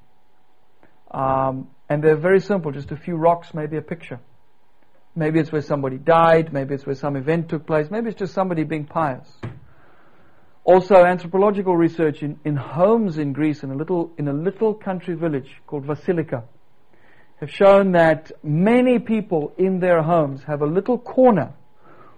Um, 1.11 1.69
and 1.89 2.03
they're 2.03 2.17
very 2.17 2.41
simple, 2.41 2.73
just 2.73 2.91
a 2.91 2.97
few 2.97 3.17
rocks, 3.17 3.55
maybe 3.55 3.77
a 3.77 3.83
picture. 3.83 4.21
Maybe 5.15 5.41
it's 5.41 5.51
where 5.51 5.63
somebody 5.63 5.97
died, 5.97 6.53
maybe 6.53 6.75
it's 6.75 6.85
where 6.85 6.95
some 6.95 7.17
event 7.17 7.49
took 7.49 7.67
place, 7.67 7.91
maybe 7.91 8.11
it's 8.11 8.19
just 8.19 8.35
somebody 8.35 8.65
being 8.65 8.85
pious. 8.85 9.27
Also, 10.65 11.05
anthropological 11.05 11.77
research 11.77 12.23
in, 12.23 12.41
in 12.45 12.57
homes 12.57 13.19
in 13.19 13.33
Greece, 13.33 13.63
in 13.63 13.71
a 13.71 13.75
little 13.77 14.13
in 14.19 14.27
a 14.27 14.33
little 14.33 14.75
country 14.75 15.15
village 15.15 15.63
called 15.67 15.87
Vasilika, 15.87 16.43
have 17.39 17.51
shown 17.51 17.93
that 17.93 18.33
many 18.43 18.99
people 18.99 19.53
in 19.57 19.79
their 19.79 20.03
homes 20.03 20.43
have 20.43 20.63
a 20.63 20.67
little 20.67 20.99
corner 20.99 21.55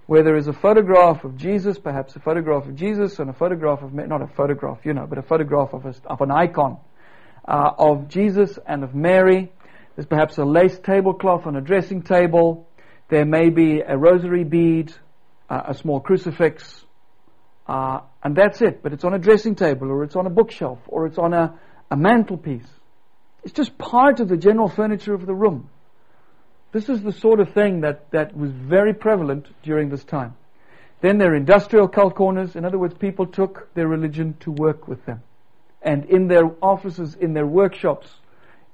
where 0.09 0.23
there 0.23 0.39
is 0.39 0.49
a 0.49 0.55
photograph 0.55 1.23
of 1.25 1.37
Jesus, 1.37 1.79
perhaps 1.79 2.17
a 2.17 2.19
photograph 2.19 2.67
of 2.67 2.75
Jesus, 2.75 3.19
and 3.19 3.29
a 3.29 3.35
photograph 3.35 3.83
of 3.83 3.93
not 3.93 4.23
a 4.23 4.27
photograph, 4.27 4.79
you 4.83 4.95
know, 4.95 5.07
but 5.07 5.19
a 5.19 5.23
photograph 5.23 5.75
of, 5.75 5.85
a, 5.85 5.95
of 6.07 6.23
an 6.23 6.31
icon 6.31 6.79
uh, 7.47 7.73
of 7.77 8.09
Jesus 8.09 8.59
and 8.67 8.85
of 8.85 8.95
Mary. 8.95 9.53
There's 9.95 10.07
perhaps 10.07 10.39
a 10.39 10.47
lace 10.47 10.79
tablecloth 10.79 11.47
on 11.47 11.57
a 11.57 11.61
dressing 11.61 12.01
table. 12.01 12.67
There 13.11 13.27
may 13.27 13.51
be 13.51 13.81
a 13.81 13.99
rosary 13.99 14.45
bead, 14.45 14.95
uh, 15.51 15.65
a 15.67 15.75
small 15.75 16.01
crucifix, 16.01 16.87
uh, 17.67 18.01
and 18.25 18.35
that's 18.35 18.63
it. 18.63 18.83
But 18.83 18.95
it's 18.95 19.05
on 19.05 19.13
a 19.13 19.19
dressing 19.19 19.57
table, 19.57 19.91
or 19.91 20.05
it's 20.05 20.17
on 20.17 20.25
a 20.25 20.31
bookshelf, 20.31 20.79
or 20.87 21.05
it's 21.05 21.19
on 21.19 21.35
a, 21.35 21.61
a 21.91 21.99
mantelpiece. 21.99 22.71
It's 23.45 23.53
just 23.53 23.77
part 23.77 24.21
of 24.21 24.29
the 24.29 24.39
general 24.39 24.71
furniture 24.71 25.13
of 25.13 25.27
the 25.27 25.35
room. 25.35 25.69
This 26.73 26.89
is 26.89 27.03
the 27.03 27.13
sort 27.13 27.41
of 27.41 27.53
thing 27.53 27.81
that, 27.81 28.11
that 28.11 28.37
was 28.37 28.51
very 28.51 28.93
prevalent 28.93 29.47
during 29.63 29.89
this 29.89 30.05
time. 30.05 30.37
Then 31.01 31.19
there 31.19 31.33
are 31.33 31.37
industrial 31.37 31.89
cult 31.89 32.15
corners. 32.15 32.57
In 32.57 32.65
other 32.65 32.79
words, 32.79 32.95
people 32.95 33.27
took 33.27 33.73
their 33.75 33.87
religion 33.87 34.37
to 34.41 34.51
work 34.51 34.89
with 34.89 35.05
them. 35.07 35.23
And 35.81 36.05
in 36.07 36.29
their 36.29 36.51
offices, 36.61 37.15
in 37.15 37.33
their 37.33 37.47
workshops, 37.47 38.09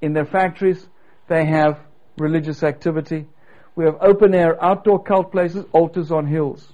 in 0.01 0.15
their 0.15 0.25
factories, 0.25 0.87
they 1.29 1.45
have 1.45 1.79
religious 2.19 2.63
activity. 2.63 3.27
We 3.77 3.85
have 3.85 3.99
open 4.01 4.35
air 4.35 4.63
outdoor 4.63 5.03
cult 5.03 5.31
places, 5.31 5.65
altars 5.73 6.11
on 6.11 6.27
hills. 6.27 6.73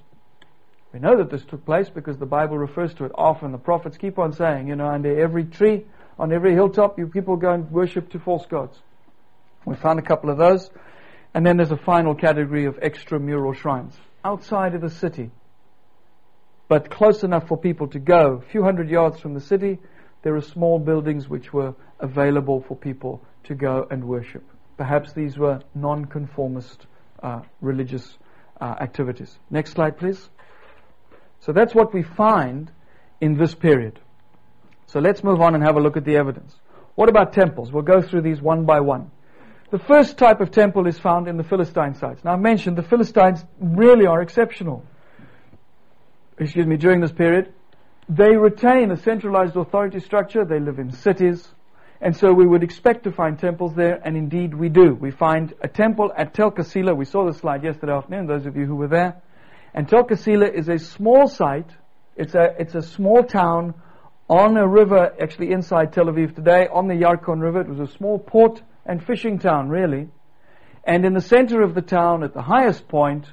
We 0.93 0.99
know 0.99 1.17
that 1.17 1.29
this 1.29 1.43
took 1.45 1.65
place 1.65 1.89
because 1.89 2.17
the 2.17 2.25
Bible 2.25 2.57
refers 2.57 2.93
to 2.95 3.05
it 3.05 3.11
often. 3.15 3.51
The 3.51 3.57
prophets 3.57 3.97
keep 3.97 4.19
on 4.19 4.33
saying, 4.33 4.67
you 4.67 4.75
know, 4.75 4.87
under 4.87 5.19
every 5.19 5.45
tree, 5.45 5.85
on 6.19 6.31
every 6.31 6.53
hilltop, 6.53 6.97
you 6.99 7.07
people 7.07 7.37
go 7.37 7.51
and 7.51 7.69
worship 7.71 8.09
to 8.11 8.19
false 8.19 8.45
gods. 8.45 8.77
We 9.65 9.75
found 9.75 9.99
a 9.99 10.01
couple 10.01 10.29
of 10.29 10.37
those. 10.37 10.69
And 11.33 11.45
then 11.45 11.57
there's 11.57 11.71
a 11.71 11.77
final 11.77 12.13
category 12.13 12.65
of 12.65 12.75
extramural 12.79 13.55
shrines 13.55 13.95
outside 14.23 14.75
of 14.75 14.81
the 14.81 14.89
city, 14.89 15.31
but 16.67 16.89
close 16.89 17.23
enough 17.23 17.47
for 17.47 17.57
people 17.57 17.87
to 17.87 17.99
go. 17.99 18.41
A 18.45 18.51
few 18.51 18.63
hundred 18.63 18.89
yards 18.89 19.19
from 19.19 19.33
the 19.33 19.41
city, 19.41 19.79
there 20.23 20.35
are 20.35 20.41
small 20.41 20.77
buildings 20.77 21.27
which 21.29 21.53
were 21.53 21.73
available 21.99 22.61
for 22.67 22.75
people 22.75 23.21
to 23.45 23.55
go 23.55 23.87
and 23.89 24.03
worship. 24.03 24.43
Perhaps 24.77 25.13
these 25.13 25.37
were 25.37 25.61
non-conformist 25.73 26.85
uh, 27.23 27.41
religious 27.61 28.17
uh, 28.59 28.75
activities. 28.79 29.37
Next 29.49 29.71
slide, 29.71 29.97
please. 29.97 30.29
So 31.39 31.51
that's 31.51 31.73
what 31.73 31.93
we 31.93 32.03
find 32.03 32.71
in 33.19 33.37
this 33.37 33.55
period. 33.55 33.99
So 34.87 34.99
let's 34.99 35.23
move 35.23 35.41
on 35.41 35.55
and 35.55 35.63
have 35.63 35.75
a 35.75 35.79
look 35.79 35.97
at 35.97 36.05
the 36.05 36.17
evidence. 36.17 36.55
What 36.95 37.09
about 37.09 37.33
temples? 37.33 37.71
We'll 37.71 37.83
go 37.83 38.01
through 38.01 38.21
these 38.21 38.41
one 38.41 38.65
by 38.65 38.81
one. 38.81 39.11
The 39.71 39.79
first 39.79 40.17
type 40.17 40.41
of 40.41 40.51
temple 40.51 40.85
is 40.85 40.99
found 40.99 41.29
in 41.29 41.37
the 41.37 41.45
Philistine 41.45 41.95
sites. 41.95 42.25
Now 42.25 42.33
I 42.33 42.35
mentioned 42.35 42.77
the 42.77 42.83
Philistines 42.83 43.45
really 43.57 44.05
are 44.05 44.21
exceptional. 44.21 44.85
Excuse 46.37 46.67
me, 46.67 46.75
during 46.75 46.99
this 46.99 47.13
period. 47.13 47.53
They 48.09 48.35
retain 48.35 48.91
a 48.91 48.97
centralized 48.97 49.55
authority 49.55 50.01
structure. 50.01 50.43
They 50.43 50.59
live 50.59 50.77
in 50.77 50.91
cities. 50.91 51.47
And 52.01 52.17
so 52.17 52.33
we 52.33 52.45
would 52.45 52.63
expect 52.63 53.05
to 53.05 53.11
find 53.11 53.39
temples 53.39 53.73
there, 53.73 54.01
and 54.03 54.17
indeed 54.17 54.53
we 54.53 54.67
do. 54.67 54.93
We 54.93 55.11
find 55.11 55.53
a 55.61 55.69
temple 55.69 56.11
at 56.17 56.33
Tel 56.33 56.51
Qasila. 56.51 56.97
We 56.97 57.05
saw 57.05 57.25
the 57.25 57.33
slide 57.33 57.63
yesterday 57.63 57.93
afternoon, 57.93 58.27
those 58.27 58.45
of 58.45 58.57
you 58.57 58.65
who 58.65 58.75
were 58.75 58.89
there. 58.89 59.21
And 59.73 59.87
Tel 59.87 60.03
Qasila 60.03 60.53
is 60.53 60.67
a 60.67 60.79
small 60.79 61.27
site. 61.27 61.69
It's 62.17 62.35
a, 62.35 62.55
it's 62.59 62.75
a 62.75 62.81
small 62.81 63.23
town 63.23 63.75
on 64.27 64.57
a 64.57 64.67
river, 64.67 65.13
actually 65.21 65.51
inside 65.51 65.93
Tel 65.93 66.05
Aviv 66.05 66.35
today, 66.35 66.67
on 66.67 66.87
the 66.87 66.95
Yarkon 66.95 67.39
River. 67.39 67.61
It 67.61 67.69
was 67.69 67.79
a 67.79 67.93
small 67.95 68.19
port 68.19 68.61
and 68.85 69.03
fishing 69.03 69.39
town, 69.39 69.69
really. 69.69 70.09
And 70.83 71.05
in 71.05 71.13
the 71.13 71.21
center 71.21 71.61
of 71.61 71.75
the 71.75 71.81
town, 71.81 72.23
at 72.23 72.33
the 72.33 72.41
highest 72.41 72.87
point, 72.87 73.31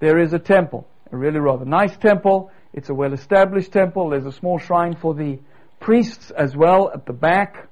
there 0.00 0.18
is 0.18 0.32
a 0.32 0.38
temple, 0.38 0.86
a 1.12 1.16
really 1.16 1.38
rather 1.38 1.64
nice 1.64 1.96
temple. 1.96 2.50
It's 2.72 2.88
a 2.88 2.94
well 2.94 3.12
established 3.12 3.72
temple. 3.72 4.10
There's 4.10 4.26
a 4.26 4.32
small 4.32 4.58
shrine 4.58 4.96
for 4.96 5.14
the 5.14 5.38
priests 5.80 6.30
as 6.30 6.56
well 6.56 6.90
at 6.92 7.06
the 7.06 7.12
back. 7.12 7.68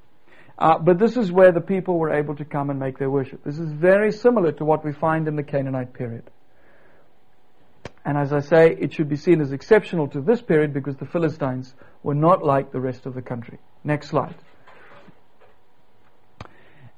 Uh, 0.58 0.78
but 0.78 0.98
this 0.98 1.16
is 1.16 1.30
where 1.30 1.52
the 1.52 1.60
people 1.60 1.98
were 1.98 2.12
able 2.12 2.34
to 2.36 2.44
come 2.44 2.70
and 2.70 2.78
make 2.78 2.98
their 2.98 3.10
worship. 3.10 3.44
This 3.44 3.58
is 3.58 3.70
very 3.70 4.10
similar 4.10 4.52
to 4.52 4.64
what 4.64 4.84
we 4.84 4.92
find 4.92 5.28
in 5.28 5.36
the 5.36 5.42
Canaanite 5.42 5.92
period. 5.92 6.30
And 8.04 8.16
as 8.16 8.32
I 8.32 8.40
say, 8.40 8.74
it 8.78 8.94
should 8.94 9.08
be 9.08 9.16
seen 9.16 9.40
as 9.40 9.52
exceptional 9.52 10.08
to 10.08 10.20
this 10.20 10.40
period 10.40 10.72
because 10.72 10.96
the 10.96 11.06
Philistines 11.06 11.74
were 12.02 12.14
not 12.14 12.42
like 12.42 12.72
the 12.72 12.80
rest 12.80 13.04
of 13.04 13.14
the 13.14 13.22
country. 13.22 13.58
Next 13.84 14.08
slide. 14.08 14.36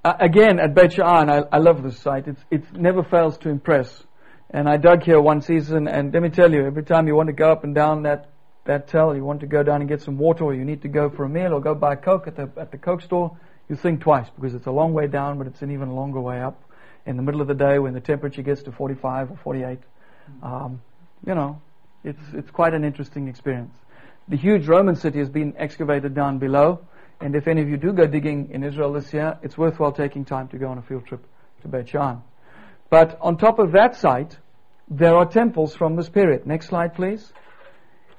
Uh, 0.04 0.14
again, 0.20 0.60
at 0.60 0.74
Beit 0.74 0.92
Sha'an, 0.92 1.28
I, 1.28 1.44
I 1.50 1.58
love 1.58 1.82
this 1.82 1.98
site. 1.98 2.28
It's, 2.28 2.40
it 2.50 2.72
never 2.72 3.02
fails 3.02 3.36
to 3.38 3.48
impress. 3.48 4.04
And 4.50 4.68
I 4.68 4.76
dug 4.76 5.02
here 5.02 5.20
one 5.20 5.42
season, 5.42 5.88
and 5.88 6.12
let 6.14 6.22
me 6.22 6.30
tell 6.30 6.52
you, 6.52 6.64
every 6.64 6.84
time 6.84 7.06
you 7.08 7.14
want 7.14 7.26
to 7.26 7.32
go 7.32 7.50
up 7.50 7.64
and 7.64 7.74
down 7.74 8.04
that, 8.04 8.30
that 8.64 8.88
tell, 8.88 9.14
you 9.14 9.24
want 9.24 9.40
to 9.40 9.46
go 9.46 9.62
down 9.62 9.80
and 9.80 9.88
get 9.88 10.00
some 10.00 10.16
water, 10.16 10.44
or 10.44 10.54
you 10.54 10.64
need 10.64 10.82
to 10.82 10.88
go 10.88 11.10
for 11.10 11.24
a 11.24 11.28
meal, 11.28 11.52
or 11.52 11.60
go 11.60 11.74
buy 11.74 11.96
Coke 11.96 12.28
at 12.28 12.36
the, 12.36 12.50
at 12.56 12.70
the 12.70 12.78
Coke 12.78 13.02
store, 13.02 13.36
you 13.68 13.76
think 13.76 14.00
twice 14.00 14.26
because 14.34 14.54
it's 14.54 14.66
a 14.66 14.70
long 14.70 14.94
way 14.94 15.06
down, 15.06 15.36
but 15.36 15.46
it's 15.46 15.60
an 15.62 15.70
even 15.70 15.90
longer 15.90 16.20
way 16.20 16.40
up. 16.40 16.62
In 17.06 17.16
the 17.16 17.22
middle 17.22 17.40
of 17.40 17.48
the 17.48 17.54
day 17.54 17.78
when 17.78 17.94
the 17.94 18.00
temperature 18.00 18.42
gets 18.42 18.62
to 18.62 18.72
45 18.72 19.32
or 19.32 19.36
48, 19.42 19.78
um, 20.42 20.80
you 21.26 21.34
know, 21.34 21.60
it's 22.04 22.20
it's 22.32 22.50
quite 22.50 22.74
an 22.74 22.84
interesting 22.84 23.28
experience. 23.28 23.72
The 24.28 24.36
huge 24.36 24.66
Roman 24.66 24.94
city 24.94 25.18
has 25.18 25.28
been 25.28 25.54
excavated 25.56 26.14
down 26.14 26.38
below, 26.38 26.80
and 27.20 27.34
if 27.34 27.48
any 27.48 27.62
of 27.62 27.68
you 27.68 27.76
do 27.76 27.92
go 27.92 28.06
digging 28.06 28.50
in 28.52 28.62
Israel 28.62 28.92
this 28.92 29.12
year, 29.12 29.38
it's 29.42 29.58
worthwhile 29.58 29.92
taking 29.92 30.24
time 30.24 30.48
to 30.48 30.58
go 30.58 30.68
on 30.68 30.78
a 30.78 30.82
field 30.82 31.06
trip 31.06 31.24
to 31.62 31.68
Beit 31.68 31.86
Sha'an. 31.86 32.22
But 32.90 33.18
on 33.20 33.36
top 33.36 33.58
of 33.58 33.72
that 33.72 33.96
site, 33.96 34.38
there 34.88 35.16
are 35.16 35.26
temples 35.26 35.74
from 35.74 35.96
this 35.96 36.08
period. 36.08 36.46
Next 36.46 36.68
slide, 36.68 36.94
please. 36.94 37.32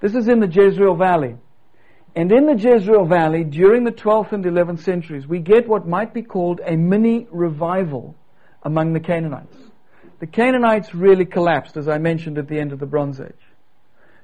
This 0.02 0.16
is 0.16 0.28
in 0.28 0.40
the 0.40 0.48
Jezreel 0.48 0.96
Valley. 0.96 1.36
And 2.16 2.32
in 2.32 2.46
the 2.46 2.56
Jezreel 2.56 3.06
Valley, 3.06 3.44
during 3.44 3.84
the 3.84 3.92
12th 3.92 4.34
and 4.34 4.44
11th 4.44 4.80
centuries, 4.80 5.28
we 5.28 5.40
get 5.40 5.68
what 5.68 5.88
might 5.88 6.14
be 6.14 6.22
called 6.22 6.60
a 6.66 6.76
mini 6.76 7.28
revival 7.32 8.16
among 8.64 8.94
the 8.94 9.00
Canaanites. 9.00 9.56
The 10.20 10.28
Canaanites 10.28 10.94
really 10.94 11.26
collapsed, 11.26 11.78
as 11.78 11.88
I 11.88 11.98
mentioned 11.98 12.38
at 12.38 12.48
the 12.48 12.60
end 12.60 12.74
of 12.74 12.80
the 12.80 12.86
Bronze 12.86 13.22
Age. 13.22 13.32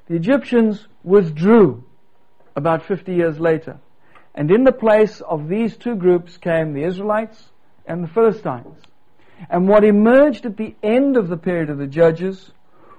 The 0.08 0.16
Egyptians 0.16 0.88
withdrew 1.04 1.84
about 2.56 2.84
50 2.86 3.14
years 3.14 3.40
later. 3.40 3.80
And 4.36 4.52
in 4.52 4.66
the 4.66 4.74
place 4.74 5.22
of 5.22 5.48
these 5.48 5.78
two 5.78 5.96
groups 5.96 6.38
came 6.38 6.74
the 6.74 6.84
Israelites 6.84 7.42
and 7.88 8.04
the 8.04 8.08
Philistines. 8.10 8.78
And 9.50 9.68
what 9.68 9.86
emerged 9.86 10.46
at 10.46 10.58
the 10.58 10.76
end 10.84 11.16
of 11.16 11.30
the 11.30 11.38
period 11.38 11.70
of 11.70 11.78
the 11.78 11.88
Judges 11.88 12.52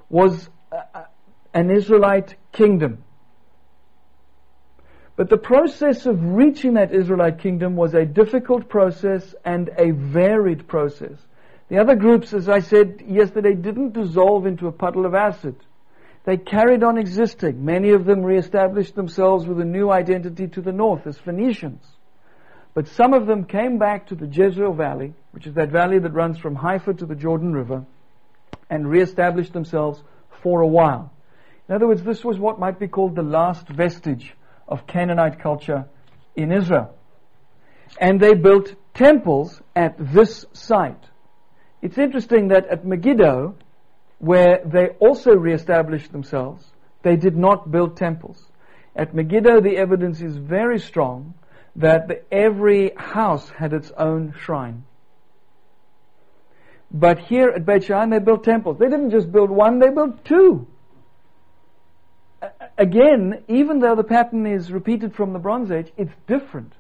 was 0.08 0.48
uh, 0.72 0.80
uh, 0.94 1.04
an 1.52 1.70
Israelite 1.70 2.34
kingdom. 2.52 3.04
But 5.16 5.30
the 5.30 5.38
process 5.38 6.06
of 6.06 6.22
reaching 6.22 6.74
that 6.74 6.92
Israelite 6.92 7.38
kingdom 7.38 7.76
was 7.76 7.94
a 7.94 8.04
difficult 8.04 8.68
process 8.68 9.34
and 9.44 9.70
a 9.78 9.90
varied 9.90 10.66
process. 10.68 11.16
The 11.68 11.78
other 11.78 11.96
groups, 11.96 12.32
as 12.32 12.48
I 12.48 12.60
said 12.60 13.02
yesterday, 13.06 13.54
didn't 13.54 13.92
dissolve 13.92 14.46
into 14.46 14.68
a 14.68 14.72
puddle 14.72 15.04
of 15.04 15.14
acid. 15.14 15.56
They 16.26 16.36
carried 16.36 16.82
on 16.82 16.98
existing. 16.98 17.64
Many 17.64 17.90
of 17.90 18.04
them 18.04 18.22
reestablished 18.22 18.96
themselves 18.96 19.46
with 19.46 19.60
a 19.60 19.64
new 19.64 19.90
identity 19.90 20.48
to 20.48 20.60
the 20.60 20.72
north 20.72 21.06
as 21.06 21.16
Phoenicians. 21.16 21.86
But 22.74 22.88
some 22.88 23.14
of 23.14 23.26
them 23.26 23.44
came 23.44 23.78
back 23.78 24.08
to 24.08 24.16
the 24.16 24.26
Jezreel 24.26 24.72
Valley, 24.74 25.14
which 25.30 25.46
is 25.46 25.54
that 25.54 25.70
valley 25.70 26.00
that 26.00 26.12
runs 26.12 26.36
from 26.36 26.56
Haifa 26.56 26.94
to 26.94 27.06
the 27.06 27.14
Jordan 27.14 27.52
River, 27.52 27.86
and 28.68 28.90
reestablished 28.90 29.52
themselves 29.52 30.02
for 30.42 30.60
a 30.60 30.66
while. 30.66 31.12
In 31.68 31.76
other 31.76 31.86
words, 31.86 32.02
this 32.02 32.24
was 32.24 32.40
what 32.40 32.58
might 32.58 32.80
be 32.80 32.88
called 32.88 33.14
the 33.14 33.22
last 33.22 33.68
vestige 33.68 34.34
of 34.66 34.86
Canaanite 34.86 35.38
culture 35.38 35.86
in 36.34 36.50
Israel. 36.50 36.92
And 38.00 38.20
they 38.20 38.34
built 38.34 38.74
temples 38.94 39.62
at 39.76 39.94
this 40.12 40.44
site. 40.52 41.04
It's 41.82 41.98
interesting 41.98 42.48
that 42.48 42.66
at 42.66 42.84
Megiddo, 42.84 43.54
where 44.18 44.62
they 44.64 44.88
also 44.98 45.32
reestablished 45.32 46.12
themselves, 46.12 46.64
they 47.02 47.16
did 47.16 47.36
not 47.36 47.70
build 47.70 47.96
temples. 47.96 48.42
At 48.94 49.14
Megiddo, 49.14 49.60
the 49.60 49.76
evidence 49.76 50.20
is 50.20 50.36
very 50.36 50.78
strong 50.78 51.34
that 51.76 52.08
the, 52.08 52.22
every 52.32 52.92
house 52.96 53.48
had 53.50 53.72
its 53.72 53.90
own 53.96 54.34
shrine. 54.40 54.84
But 56.90 57.18
here 57.18 57.50
at 57.50 57.66
Beit 57.66 57.82
Sha'an, 57.82 58.10
they 58.10 58.18
built 58.20 58.44
temples. 58.44 58.78
They 58.78 58.88
didn't 58.88 59.10
just 59.10 59.30
build 59.30 59.50
one, 59.50 59.80
they 59.80 59.90
built 59.90 60.24
two 60.24 60.66
again, 62.78 63.42
even 63.48 63.80
though 63.80 63.94
the 63.94 64.04
pattern 64.04 64.46
is 64.46 64.70
repeated 64.70 65.14
from 65.14 65.32
the 65.32 65.38
Bronze 65.38 65.70
Age, 65.70 65.92
it's 65.96 66.12
different. 66.26 66.72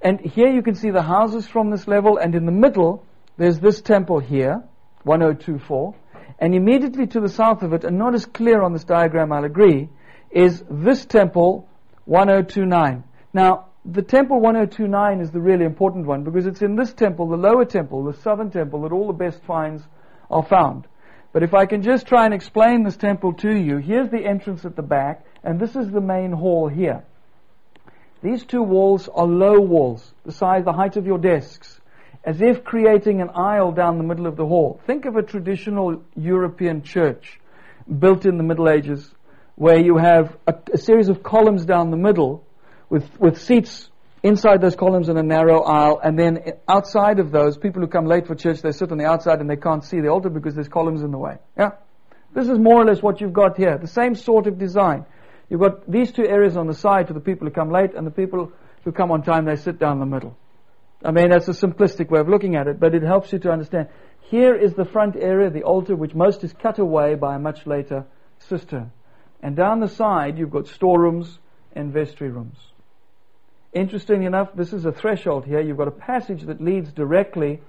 And 0.00 0.20
here 0.20 0.48
you 0.48 0.62
can 0.62 0.74
see 0.74 0.90
the 0.90 1.02
houses 1.02 1.46
from 1.46 1.70
this 1.70 1.88
level, 1.88 2.18
and 2.18 2.34
in 2.34 2.46
the 2.46 2.52
middle, 2.52 3.04
there's 3.36 3.58
this 3.60 3.80
temple 3.80 4.20
here, 4.20 4.62
1024. 5.02 5.94
And 6.38 6.54
immediately 6.54 7.06
to 7.08 7.20
the 7.20 7.28
south 7.28 7.62
of 7.62 7.72
it, 7.72 7.84
and 7.84 7.98
not 7.98 8.14
as 8.14 8.24
clear 8.26 8.62
on 8.62 8.72
this 8.72 8.84
diagram, 8.84 9.32
I'll 9.32 9.44
agree, 9.44 9.88
is 10.30 10.62
this 10.70 11.04
temple, 11.04 11.68
1029. 12.04 13.04
Now, 13.32 13.66
the 13.84 14.02
temple 14.02 14.40
1029 14.40 15.20
is 15.20 15.30
the 15.30 15.40
really 15.40 15.64
important 15.64 16.06
one 16.06 16.22
because 16.22 16.46
it's 16.46 16.62
in 16.62 16.76
this 16.76 16.92
temple, 16.92 17.28
the 17.28 17.36
lower 17.36 17.64
temple, 17.64 18.04
the 18.04 18.14
southern 18.14 18.50
temple, 18.50 18.82
that 18.82 18.92
all 18.92 19.06
the 19.06 19.12
best 19.12 19.42
finds 19.44 19.82
are 20.30 20.44
found. 20.44 20.86
But 21.32 21.42
if 21.42 21.54
I 21.54 21.66
can 21.66 21.82
just 21.82 22.06
try 22.06 22.24
and 22.24 22.34
explain 22.34 22.84
this 22.84 22.96
temple 22.96 23.34
to 23.34 23.50
you, 23.50 23.78
here's 23.78 24.10
the 24.10 24.24
entrance 24.24 24.64
at 24.64 24.76
the 24.76 24.82
back, 24.82 25.24
and 25.42 25.58
this 25.58 25.76
is 25.76 25.90
the 25.90 26.00
main 26.00 26.32
hall 26.32 26.68
here. 26.68 27.04
These 28.22 28.44
two 28.44 28.62
walls 28.62 29.08
are 29.08 29.26
low 29.26 29.60
walls, 29.60 30.12
the 30.24 30.32
size, 30.32 30.64
the 30.64 30.72
height 30.72 30.96
of 30.96 31.06
your 31.06 31.18
desks, 31.18 31.80
as 32.24 32.40
if 32.40 32.64
creating 32.64 33.20
an 33.20 33.30
aisle 33.30 33.72
down 33.72 33.98
the 33.98 34.04
middle 34.04 34.26
of 34.26 34.36
the 34.36 34.46
hall. 34.46 34.80
Think 34.86 35.06
of 35.06 35.16
a 35.16 35.22
traditional 35.22 36.02
European 36.16 36.82
church 36.82 37.40
built 37.98 38.26
in 38.26 38.36
the 38.36 38.42
Middle 38.42 38.68
Ages, 38.68 39.10
where 39.54 39.78
you 39.78 39.96
have 39.96 40.36
a, 40.46 40.54
a 40.74 40.78
series 40.78 41.08
of 41.08 41.22
columns 41.22 41.64
down 41.64 41.90
the 41.90 41.96
middle 41.96 42.44
with, 42.90 43.08
with 43.18 43.40
seats 43.40 43.90
inside 44.22 44.60
those 44.60 44.76
columns 44.76 45.08
in 45.08 45.16
a 45.16 45.22
narrow 45.22 45.62
aisle, 45.62 46.00
and 46.02 46.18
then 46.18 46.38
outside 46.68 47.18
of 47.18 47.30
those, 47.30 47.56
people 47.56 47.80
who 47.80 47.88
come 47.88 48.06
late 48.06 48.26
for 48.26 48.34
church, 48.34 48.60
they 48.62 48.72
sit 48.72 48.90
on 48.90 48.98
the 48.98 49.04
outside 49.04 49.40
and 49.40 49.48
they 49.48 49.56
can't 49.56 49.84
see 49.84 50.00
the 50.00 50.08
altar 50.08 50.28
because 50.28 50.54
there's 50.54 50.68
columns 50.68 51.02
in 51.02 51.10
the 51.10 51.18
way. 51.18 51.36
Yeah? 51.56 51.70
This 52.34 52.48
is 52.48 52.58
more 52.58 52.82
or 52.82 52.84
less 52.84 53.02
what 53.02 53.20
you've 53.20 53.32
got 53.32 53.56
here. 53.56 53.78
The 53.78 53.86
same 53.86 54.14
sort 54.14 54.46
of 54.46 54.58
design. 54.58 55.06
You've 55.48 55.60
got 55.60 55.90
these 55.90 56.12
two 56.12 56.26
areas 56.26 56.56
on 56.56 56.66
the 56.66 56.74
side 56.74 57.06
for 57.08 57.14
the 57.14 57.20
people 57.20 57.46
who 57.46 57.52
come 57.52 57.70
late, 57.70 57.94
and 57.94 58.06
the 58.06 58.10
people 58.10 58.52
who 58.84 58.92
come 58.92 59.10
on 59.10 59.22
time, 59.22 59.44
they 59.44 59.56
sit 59.56 59.78
down 59.78 59.98
the 59.98 60.06
middle. 60.06 60.36
I 61.04 61.12
mean, 61.12 61.30
that's 61.30 61.48
a 61.48 61.52
simplistic 61.52 62.10
way 62.10 62.20
of 62.20 62.28
looking 62.28 62.56
at 62.56 62.66
it, 62.66 62.80
but 62.80 62.94
it 62.94 63.02
helps 63.02 63.32
you 63.32 63.38
to 63.40 63.50
understand. 63.50 63.88
Here 64.30 64.54
is 64.54 64.74
the 64.74 64.84
front 64.84 65.16
area, 65.16 65.48
the 65.48 65.62
altar, 65.62 65.94
which 65.94 66.14
most 66.14 66.44
is 66.44 66.52
cut 66.52 66.78
away 66.78 67.14
by 67.14 67.36
a 67.36 67.38
much 67.38 67.66
later 67.66 68.04
cistern. 68.38 68.90
And 69.42 69.54
down 69.54 69.80
the 69.80 69.88
side, 69.88 70.38
you've 70.38 70.50
got 70.50 70.66
storerooms 70.66 71.38
and 71.72 71.92
vestry 71.92 72.28
rooms. 72.28 72.58
Interesting 73.72 74.24
enough, 74.24 74.48
this 74.54 74.72
is 74.72 74.84
a 74.84 74.92
threshold 74.92 75.44
here. 75.44 75.60
You've 75.60 75.76
got 75.76 75.88
a 75.88 75.92
passage 75.92 76.42
that 76.42 76.60
leads 76.60 76.92
directly 76.92 77.60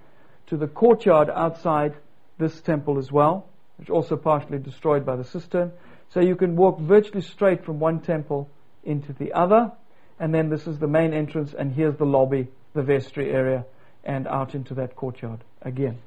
to 0.47 0.57
the 0.57 0.67
courtyard 0.67 1.30
outside 1.30 1.95
this 2.39 2.59
temple 2.61 2.97
as 2.97 3.11
well, 3.11 3.47
which 3.77 3.89
also 3.89 4.15
partially 4.15 4.57
destroyed 4.57 5.05
by 5.05 5.15
the 5.15 5.23
cistern. 5.23 5.71
So 6.09 6.21
you 6.21 6.36
can 6.36 6.55
walk 6.55 6.80
virtually 6.80 7.21
straight 7.21 7.63
from 7.63 7.80
one 7.80 7.99
temple 7.99 8.49
into 8.84 9.13
the 9.13 9.34
other, 9.34 9.71
and 10.19 10.34
then 10.34 10.49
this 10.49 10.65
is 10.65 10.80
the 10.80 10.88
main 10.88 11.13
entrance, 11.13 11.53
and 11.53 11.71
here's 11.71 11.97
the 11.97 12.05
lobby, 12.05 12.47
the 12.74 12.84
vestry 12.84 13.32
area, 13.32 13.65
and 14.03 14.28
out 14.28 14.55
into 14.55 14.74
that 14.76 14.95
courtyard 14.95 15.43
again. 15.61 15.97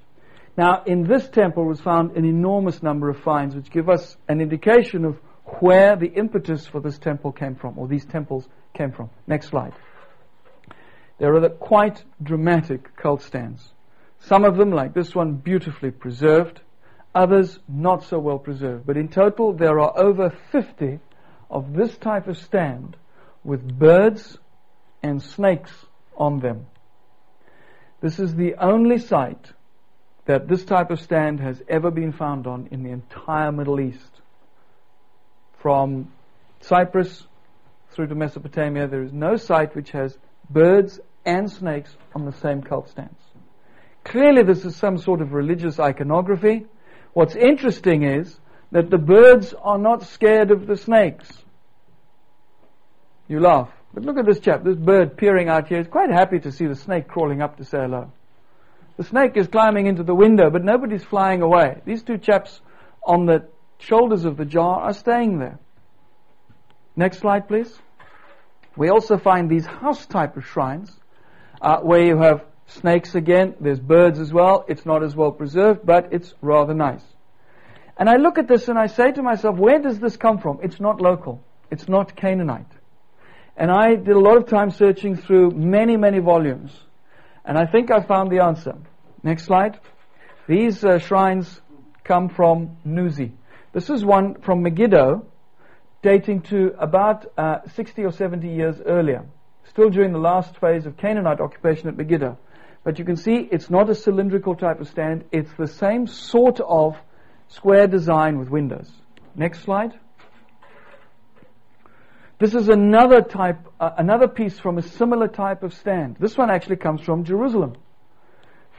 Now, 0.57 0.83
in 0.85 1.05
this 1.05 1.29
temple 1.29 1.65
was 1.65 1.81
found 1.81 2.17
an 2.17 2.25
enormous 2.25 2.83
number 2.83 3.09
of 3.09 3.19
finds, 3.21 3.55
which 3.55 3.71
give 3.71 3.89
us 3.89 4.17
an 4.29 4.41
indication 4.41 5.05
of 5.05 5.19
where 5.61 5.97
the 5.97 6.09
impetus 6.09 6.67
for 6.67 6.81
this 6.81 6.99
temple 6.99 7.33
came 7.33 7.55
from, 7.55 7.79
or 7.79 7.89
these 7.89 8.05
temples 8.05 8.47
came 8.75 8.93
from. 8.93 9.11
Next 9.27 9.49
slide. 9.49 9.73
There 11.19 11.35
are 11.35 11.41
the 11.41 11.51
quite 11.51 12.03
dramatic 12.23 12.97
cult 12.97 13.23
stands. 13.23 13.73
Some 14.21 14.45
of 14.45 14.57
them, 14.57 14.71
like 14.71 14.95
this 14.95 15.15
one, 15.15 15.35
beautifully 15.35 15.91
preserved, 15.91 16.61
others 17.15 17.59
not 17.69 18.05
so 18.05 18.19
well 18.19 18.39
preserved. 18.39 18.87
But 18.87 18.97
in 18.97 19.09
total, 19.09 19.53
there 19.53 19.81
are 19.81 19.99
over 19.99 20.31
50 20.51 21.01
of 21.51 21.75
this 21.75 21.97
type 21.97 22.29
of 22.29 22.39
stand 22.39 22.97
with 23.45 23.79
birds 23.79 24.39
and 25.03 25.23
snakes 25.23 25.73
on 26.23 26.39
them. 26.39 26.67
This 28.01 28.21
is 28.21 28.35
the 28.35 28.55
only 28.55 28.99
site 28.99 29.53
that 30.27 30.47
this 30.47 30.65
type 30.65 30.91
of 30.93 31.01
stand 31.01 31.41
has 31.41 31.61
ever 31.69 31.91
been 31.91 32.13
found 32.13 32.47
on 32.47 32.69
in 32.71 32.85
the 32.85 32.91
entire 32.91 33.51
Middle 33.51 33.81
East. 33.81 34.21
From 35.59 36.13
Cyprus 36.61 37.27
through 37.91 38.07
to 38.07 38.15
Mesopotamia, 38.15 38.87
there 38.87 39.03
is 39.03 39.13
no 39.13 39.37
site 39.37 39.75
which 39.75 39.91
has 39.91 40.17
birds 40.49 41.01
and 41.25 41.51
snakes 41.51 41.97
on 42.15 42.25
the 42.25 42.33
same 42.33 42.63
cult 42.63 42.89
stands. 42.89 43.21
Clearly, 44.05 44.43
this 44.45 44.65
is 44.65 44.77
some 44.77 44.99
sort 44.99 45.21
of 45.21 45.33
religious 45.33 45.81
iconography. 45.81 46.67
What's 47.15 47.35
interesting 47.35 48.05
is 48.05 48.39
that 48.71 48.91
the 48.91 48.99
birds 48.99 49.55
are 49.61 49.79
not 49.79 50.05
scared 50.05 50.51
of 50.53 50.67
the 50.67 50.77
snakes. 50.77 51.29
You 53.29 53.41
laugh. 53.41 53.71
But 53.95 54.05
look 54.05 54.19
at 54.19 54.27
this 54.27 54.41
chap, 54.41 54.65
this 54.65 54.77
bird 54.77 55.17
peering 55.17 55.49
out 55.49 55.69
here. 55.69 55.79
He's 55.79 55.89
quite 55.89 56.11
happy 56.11 56.41
to 56.41 56.53
see 56.53 56.67
the 56.67 56.75
snake 56.75 57.09
crawling 57.09 57.43
up 57.43 57.59
to 57.59 57.65
say 57.65 57.79
hello. 57.79 58.11
The 58.97 59.05
snake 59.05 59.37
is 59.37 59.49
climbing 59.49 59.87
into 59.87 60.03
the 60.03 60.15
window, 60.15 60.51
but 60.51 60.65
nobody's 60.65 61.05
flying 61.05 61.43
away. 61.43 61.81
These 61.85 62.03
two 62.03 62.19
chaps 62.19 62.61
on 63.05 63.27
the 63.27 63.49
shoulders 63.79 64.25
of 64.25 64.37
the 64.37 64.45
jar 64.45 64.81
are 64.81 64.95
staying 64.95 65.39
there. 65.39 65.59
Next 66.97 67.19
slide, 67.19 67.49
please. 67.49 67.79
We 68.77 68.89
also 68.89 69.19
find 69.19 69.51
these 69.51 69.67
house 69.67 70.07
type 70.07 70.37
of 70.37 70.47
shrines 70.47 70.91
uh, 71.61 71.81
where 71.81 72.03
you 72.03 72.19
have 72.19 72.45
snakes 72.67 73.15
again. 73.15 73.55
There's 73.61 73.81
birds 73.81 74.19
as 74.19 74.33
well. 74.33 74.65
It's 74.69 74.87
not 74.87 75.03
as 75.03 75.15
well 75.15 75.33
preserved, 75.33 75.85
but 75.85 76.13
it's 76.13 76.35
rather 76.41 76.75
nice. 76.75 77.03
And 77.97 78.09
I 78.09 78.17
look 78.17 78.39
at 78.39 78.49
this 78.49 78.69
and 78.69 78.79
I 78.79 78.87
say 78.87 79.13
to 79.13 79.23
myself, 79.23 79.57
where 79.59 79.79
does 79.79 79.99
this 79.99 80.17
come 80.17 80.39
from? 80.39 80.61
It's 80.63 80.81
not 80.81 81.01
local. 81.01 81.43
It's 81.71 81.89
not 81.89 82.17
Canaanite. 82.17 82.73
And 83.57 83.71
I 83.71 83.95
did 83.95 84.17
a 84.17 84.19
lot 84.19 84.37
of 84.37 84.47
time 84.47 84.71
searching 84.71 85.17
through 85.17 85.51
many, 85.51 85.97
many 85.97 86.19
volumes. 86.19 86.73
And 87.45 87.59
I 87.59 87.67
think 87.67 87.91
I 87.91 88.03
found 88.03 88.31
the 88.31 88.43
answer. 88.43 88.75
Next 89.23 89.45
slide. 89.45 89.79
These 90.49 90.85
uh, 90.85 90.99
shrines 90.99 91.61
come 92.05 92.29
from 92.29 92.77
Nuzi. 92.87 93.33
This 93.73 93.91
is 93.91 94.05
one 94.05 94.41
from 94.43 94.63
Megiddo, 94.63 95.25
dating 96.03 96.43
to 96.43 96.75
about 96.79 97.27
uh, 97.39 97.59
60 97.75 98.05
or 98.05 98.13
70 98.13 98.49
years 98.49 98.81
earlier, 98.85 99.25
still 99.65 99.89
during 99.89 100.13
the 100.13 100.19
last 100.19 100.59
phase 100.59 100.85
of 100.85 100.97
Canaanite 100.97 101.41
occupation 101.41 101.89
at 101.89 101.97
Megiddo. 101.97 102.39
But 102.85 102.99
you 102.99 103.05
can 103.05 103.17
see 103.17 103.49
it's 103.51 103.71
not 103.71 103.89
a 103.89 103.95
cylindrical 103.95 104.57
type 104.57 104.81
of 104.81 104.89
stand, 104.89 105.25
it's 105.31 105.53
the 105.57 105.69
same 105.69 106.07
sort 106.07 106.61
of 106.61 106.97
square 107.49 107.87
design 107.87 108.39
with 108.39 108.49
windows. 108.49 108.91
Next 109.37 109.61
slide. 109.61 109.93
This 112.43 112.57
is 112.57 112.69
another 112.69 113.23
type, 113.23 113.69
uh, 113.79 113.91
another 113.99 114.27
piece 114.27 114.59
from 114.59 114.77
a 114.77 114.83
similar 114.83 115.29
type 115.29 115.63
of 115.63 115.73
stand. 115.73 116.17
This 116.19 116.37
one 116.37 116.51
actually 116.51 116.75
comes 116.75 117.01
from 117.03 117.23
Jerusalem, 117.23 117.77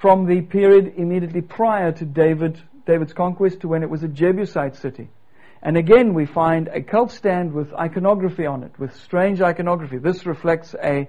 from 0.01 0.25
the 0.25 0.41
period 0.41 0.95
immediately 0.97 1.39
prior 1.39 1.93
to 1.93 2.03
David, 2.03 2.61
David's 2.85 3.13
conquest 3.13 3.61
to 3.61 3.69
when 3.69 3.81
it 3.81 3.89
was 3.89 4.03
a 4.03 4.09
Jebusite 4.09 4.75
city. 4.75 5.07
And 5.61 5.77
again, 5.77 6.13
we 6.13 6.25
find 6.25 6.67
a 6.67 6.81
cult 6.81 7.11
stand 7.11 7.53
with 7.53 7.73
iconography 7.73 8.45
on 8.45 8.63
it, 8.63 8.77
with 8.77 8.93
strange 8.97 9.39
iconography. 9.39 9.97
This 9.97 10.25
reflects 10.25 10.75
a, 10.83 11.07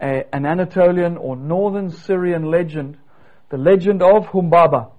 a, 0.00 0.24
an 0.34 0.44
Anatolian 0.44 1.16
or 1.16 1.36
northern 1.36 1.90
Syrian 1.90 2.50
legend, 2.50 2.96
the 3.50 3.58
legend 3.58 4.02
of 4.02 4.26
Humbaba. 4.26 4.90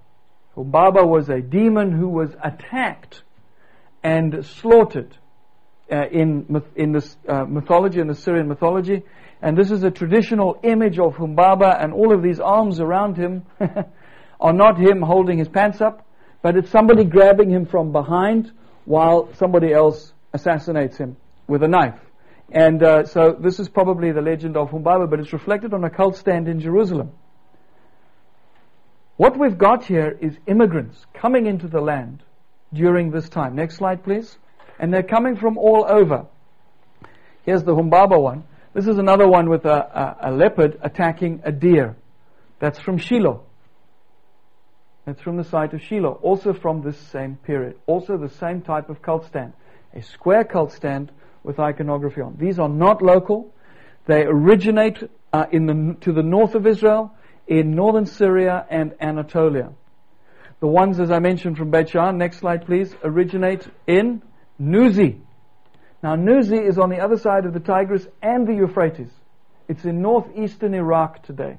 Humbaba 0.56 1.06
was 1.06 1.28
a 1.28 1.42
demon 1.42 1.92
who 1.92 2.08
was 2.08 2.30
attacked 2.42 3.24
and 4.02 4.42
slaughtered 4.42 5.18
uh, 5.90 6.06
in, 6.10 6.62
in 6.76 6.92
this 6.92 7.16
uh, 7.28 7.44
mythology, 7.44 8.00
in 8.00 8.08
the 8.08 8.14
Syrian 8.14 8.48
mythology. 8.48 9.02
And 9.42 9.56
this 9.58 9.70
is 9.70 9.84
a 9.84 9.90
traditional 9.90 10.58
image 10.62 10.98
of 10.98 11.14
Humbaba, 11.14 11.82
and 11.82 11.92
all 11.92 12.14
of 12.14 12.22
these 12.22 12.40
arms 12.40 12.80
around 12.80 13.16
him 13.16 13.44
are 14.40 14.52
not 14.52 14.78
him 14.78 15.02
holding 15.02 15.38
his 15.38 15.48
pants 15.48 15.80
up, 15.80 16.06
but 16.42 16.56
it's 16.56 16.70
somebody 16.70 17.04
grabbing 17.04 17.50
him 17.50 17.66
from 17.66 17.92
behind 17.92 18.50
while 18.84 19.28
somebody 19.34 19.72
else 19.72 20.12
assassinates 20.32 20.96
him 20.96 21.16
with 21.46 21.62
a 21.62 21.68
knife. 21.68 21.98
And 22.50 22.82
uh, 22.82 23.04
so 23.04 23.36
this 23.38 23.58
is 23.58 23.68
probably 23.68 24.12
the 24.12 24.20
legend 24.20 24.56
of 24.56 24.70
Humbaba, 24.70 25.08
but 25.08 25.20
it's 25.20 25.32
reflected 25.32 25.74
on 25.74 25.84
a 25.84 25.90
cult 25.90 26.16
stand 26.16 26.48
in 26.48 26.60
Jerusalem. 26.60 27.12
What 29.16 29.38
we've 29.38 29.56
got 29.56 29.84
here 29.84 30.16
is 30.20 30.36
immigrants 30.46 31.06
coming 31.14 31.46
into 31.46 31.68
the 31.68 31.80
land 31.80 32.22
during 32.72 33.10
this 33.10 33.28
time. 33.28 33.54
Next 33.54 33.76
slide, 33.76 34.02
please. 34.02 34.38
And 34.84 34.92
they're 34.92 35.02
coming 35.02 35.36
from 35.36 35.56
all 35.56 35.86
over. 35.88 36.26
Here's 37.46 37.64
the 37.64 37.74
Humbaba 37.74 38.20
one. 38.20 38.44
This 38.74 38.86
is 38.86 38.98
another 38.98 39.26
one 39.26 39.48
with 39.48 39.64
a, 39.64 40.18
a, 40.20 40.28
a 40.28 40.30
leopard 40.30 40.78
attacking 40.82 41.40
a 41.42 41.50
deer. 41.52 41.96
That's 42.58 42.78
from 42.78 42.98
Shiloh. 42.98 43.44
That's 45.06 45.22
from 45.22 45.38
the 45.38 45.44
site 45.44 45.72
of 45.72 45.80
Shiloh, 45.80 46.18
also 46.20 46.52
from 46.52 46.82
this 46.82 46.98
same 46.98 47.36
period. 47.36 47.78
Also 47.86 48.18
the 48.18 48.28
same 48.28 48.60
type 48.60 48.90
of 48.90 49.00
cult 49.00 49.24
stand. 49.24 49.54
A 49.94 50.02
square 50.02 50.44
cult 50.44 50.70
stand 50.70 51.10
with 51.42 51.58
iconography 51.58 52.20
on. 52.20 52.36
These 52.38 52.58
are 52.58 52.68
not 52.68 53.00
local. 53.00 53.54
They 54.04 54.24
originate 54.24 54.98
uh, 55.32 55.46
in 55.50 55.64
the, 55.64 55.96
to 56.02 56.12
the 56.12 56.22
north 56.22 56.54
of 56.54 56.66
Israel, 56.66 57.10
in 57.46 57.74
northern 57.74 58.04
Syria 58.04 58.66
and 58.68 58.92
Anatolia. 59.00 59.72
The 60.60 60.66
ones, 60.66 61.00
as 61.00 61.10
I 61.10 61.20
mentioned, 61.20 61.56
from 61.56 61.70
Beit 61.70 61.88
Sha'an, 61.88 62.18
next 62.18 62.40
slide 62.40 62.66
please, 62.66 62.94
originate 63.02 63.66
in 63.86 64.20
Nuzi. 64.60 65.20
Now 66.02 66.16
Nuzi 66.16 66.66
is 66.68 66.78
on 66.78 66.90
the 66.90 67.00
other 67.00 67.16
side 67.16 67.46
of 67.46 67.52
the 67.52 67.60
Tigris 67.60 68.06
and 68.22 68.46
the 68.46 68.54
Euphrates. 68.54 69.10
It's 69.68 69.84
in 69.84 70.02
northeastern 70.02 70.74
Iraq 70.74 71.22
today. 71.22 71.58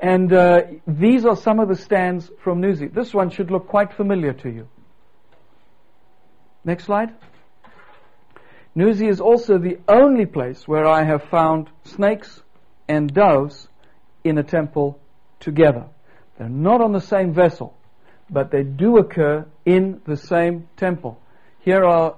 And 0.00 0.32
uh, 0.32 0.62
these 0.86 1.24
are 1.24 1.36
some 1.36 1.60
of 1.60 1.68
the 1.68 1.76
stands 1.76 2.30
from 2.42 2.60
Nuzi. 2.60 2.92
This 2.92 3.14
one 3.14 3.30
should 3.30 3.50
look 3.50 3.68
quite 3.68 3.92
familiar 3.92 4.32
to 4.32 4.50
you. 4.50 4.68
Next 6.64 6.84
slide. 6.84 7.14
Nuzi 8.76 9.08
is 9.08 9.20
also 9.20 9.58
the 9.58 9.78
only 9.86 10.26
place 10.26 10.66
where 10.66 10.86
I 10.86 11.04
have 11.04 11.24
found 11.24 11.68
snakes 11.84 12.42
and 12.88 13.12
doves 13.12 13.68
in 14.24 14.38
a 14.38 14.42
temple 14.42 14.98
together. 15.38 15.86
They're 16.38 16.48
not 16.48 16.80
on 16.80 16.92
the 16.92 17.00
same 17.00 17.34
vessel, 17.34 17.76
but 18.30 18.50
they 18.50 18.62
do 18.62 18.96
occur 18.96 19.46
in 19.64 20.00
the 20.06 20.16
same 20.16 20.68
temple. 20.76 21.21
Here 21.62 21.84
are, 21.84 22.16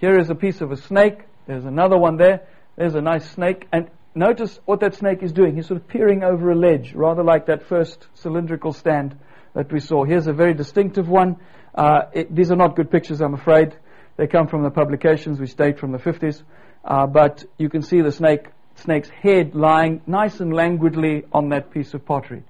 here 0.00 0.18
is 0.18 0.28
a 0.28 0.34
piece 0.34 0.60
of 0.60 0.72
a 0.72 0.76
snake. 0.76 1.20
There's 1.46 1.64
another 1.64 1.96
one 1.96 2.16
there. 2.16 2.48
There's 2.74 2.96
a 2.96 3.00
nice 3.00 3.30
snake. 3.30 3.68
And 3.70 3.88
notice 4.12 4.58
what 4.64 4.80
that 4.80 4.96
snake 4.96 5.22
is 5.22 5.30
doing. 5.30 5.54
He's 5.54 5.68
sort 5.68 5.80
of 5.80 5.86
peering 5.86 6.24
over 6.24 6.50
a 6.50 6.56
ledge, 6.56 6.92
rather 6.92 7.22
like 7.22 7.46
that 7.46 7.62
first 7.62 8.08
cylindrical 8.14 8.72
stand 8.72 9.16
that 9.54 9.72
we 9.72 9.78
saw. 9.78 10.04
Here's 10.04 10.26
a 10.26 10.32
very 10.32 10.52
distinctive 10.52 11.08
one. 11.08 11.36
Uh, 11.76 12.06
it, 12.12 12.34
these 12.34 12.50
are 12.50 12.56
not 12.56 12.74
good 12.74 12.90
pictures, 12.90 13.20
I'm 13.20 13.34
afraid. 13.34 13.76
They 14.16 14.26
come 14.26 14.48
from 14.48 14.64
the 14.64 14.70
publications 14.70 15.38
which 15.38 15.54
date 15.54 15.78
from 15.78 15.92
the 15.92 15.98
50s. 15.98 16.42
Uh, 16.84 17.06
but 17.06 17.44
you 17.56 17.68
can 17.68 17.82
see 17.82 18.00
the 18.00 18.10
snake, 18.10 18.48
snake's 18.74 19.10
head 19.10 19.54
lying 19.54 20.02
nice 20.08 20.40
and 20.40 20.52
languidly 20.52 21.22
on 21.32 21.50
that 21.50 21.70
piece 21.70 21.94
of 21.94 22.04
pottery. 22.04 22.42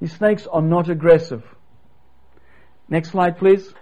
These 0.00 0.14
snakes 0.14 0.48
are 0.48 0.62
not 0.62 0.90
aggressive. 0.90 1.44
Next 2.88 3.10
slide, 3.10 3.38
please. 3.38 3.72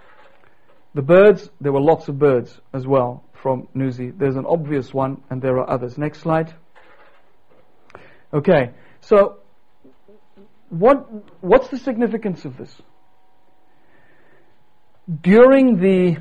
The 0.95 1.01
birds, 1.01 1.49
there 1.59 1.71
were 1.71 1.81
lots 1.81 2.07
of 2.07 2.19
birds 2.19 2.59
as 2.73 2.85
well 2.85 3.23
from 3.33 3.67
Nuzi. 3.75 4.17
There's 4.17 4.35
an 4.35 4.45
obvious 4.45 4.93
one, 4.93 5.21
and 5.29 5.41
there 5.41 5.57
are 5.57 5.69
others. 5.69 5.97
Next 5.97 6.19
slide. 6.19 6.53
Okay, 8.33 8.71
so 9.01 9.37
what, 10.69 11.07
what's 11.41 11.67
the 11.67 11.77
significance 11.77 12.45
of 12.45 12.57
this? 12.57 12.81
During 15.21 15.79
the, 15.79 16.17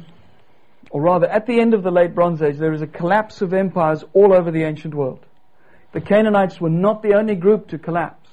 or 0.91 1.03
rather 1.03 1.27
at 1.27 1.47
the 1.47 1.61
end 1.61 1.75
of 1.75 1.83
the 1.83 1.91
late 1.91 2.15
Bronze 2.15 2.43
Age, 2.43 2.59
there 2.59 2.73
is 2.73 2.83
a 2.83 2.87
collapse 2.87 3.41
of 3.41 3.55
empires 3.55 4.05
all 4.13 4.35
over 4.35 4.51
the 4.51 4.65
ancient 4.65 4.95
world. 4.95 5.25
The 5.93 6.01
Canaanites 6.01 6.61
were 6.61 6.71
not 6.71 7.03
the 7.03 7.15
only 7.15 7.35
group 7.35 7.69
to 7.69 7.79
collapse. 7.79 8.29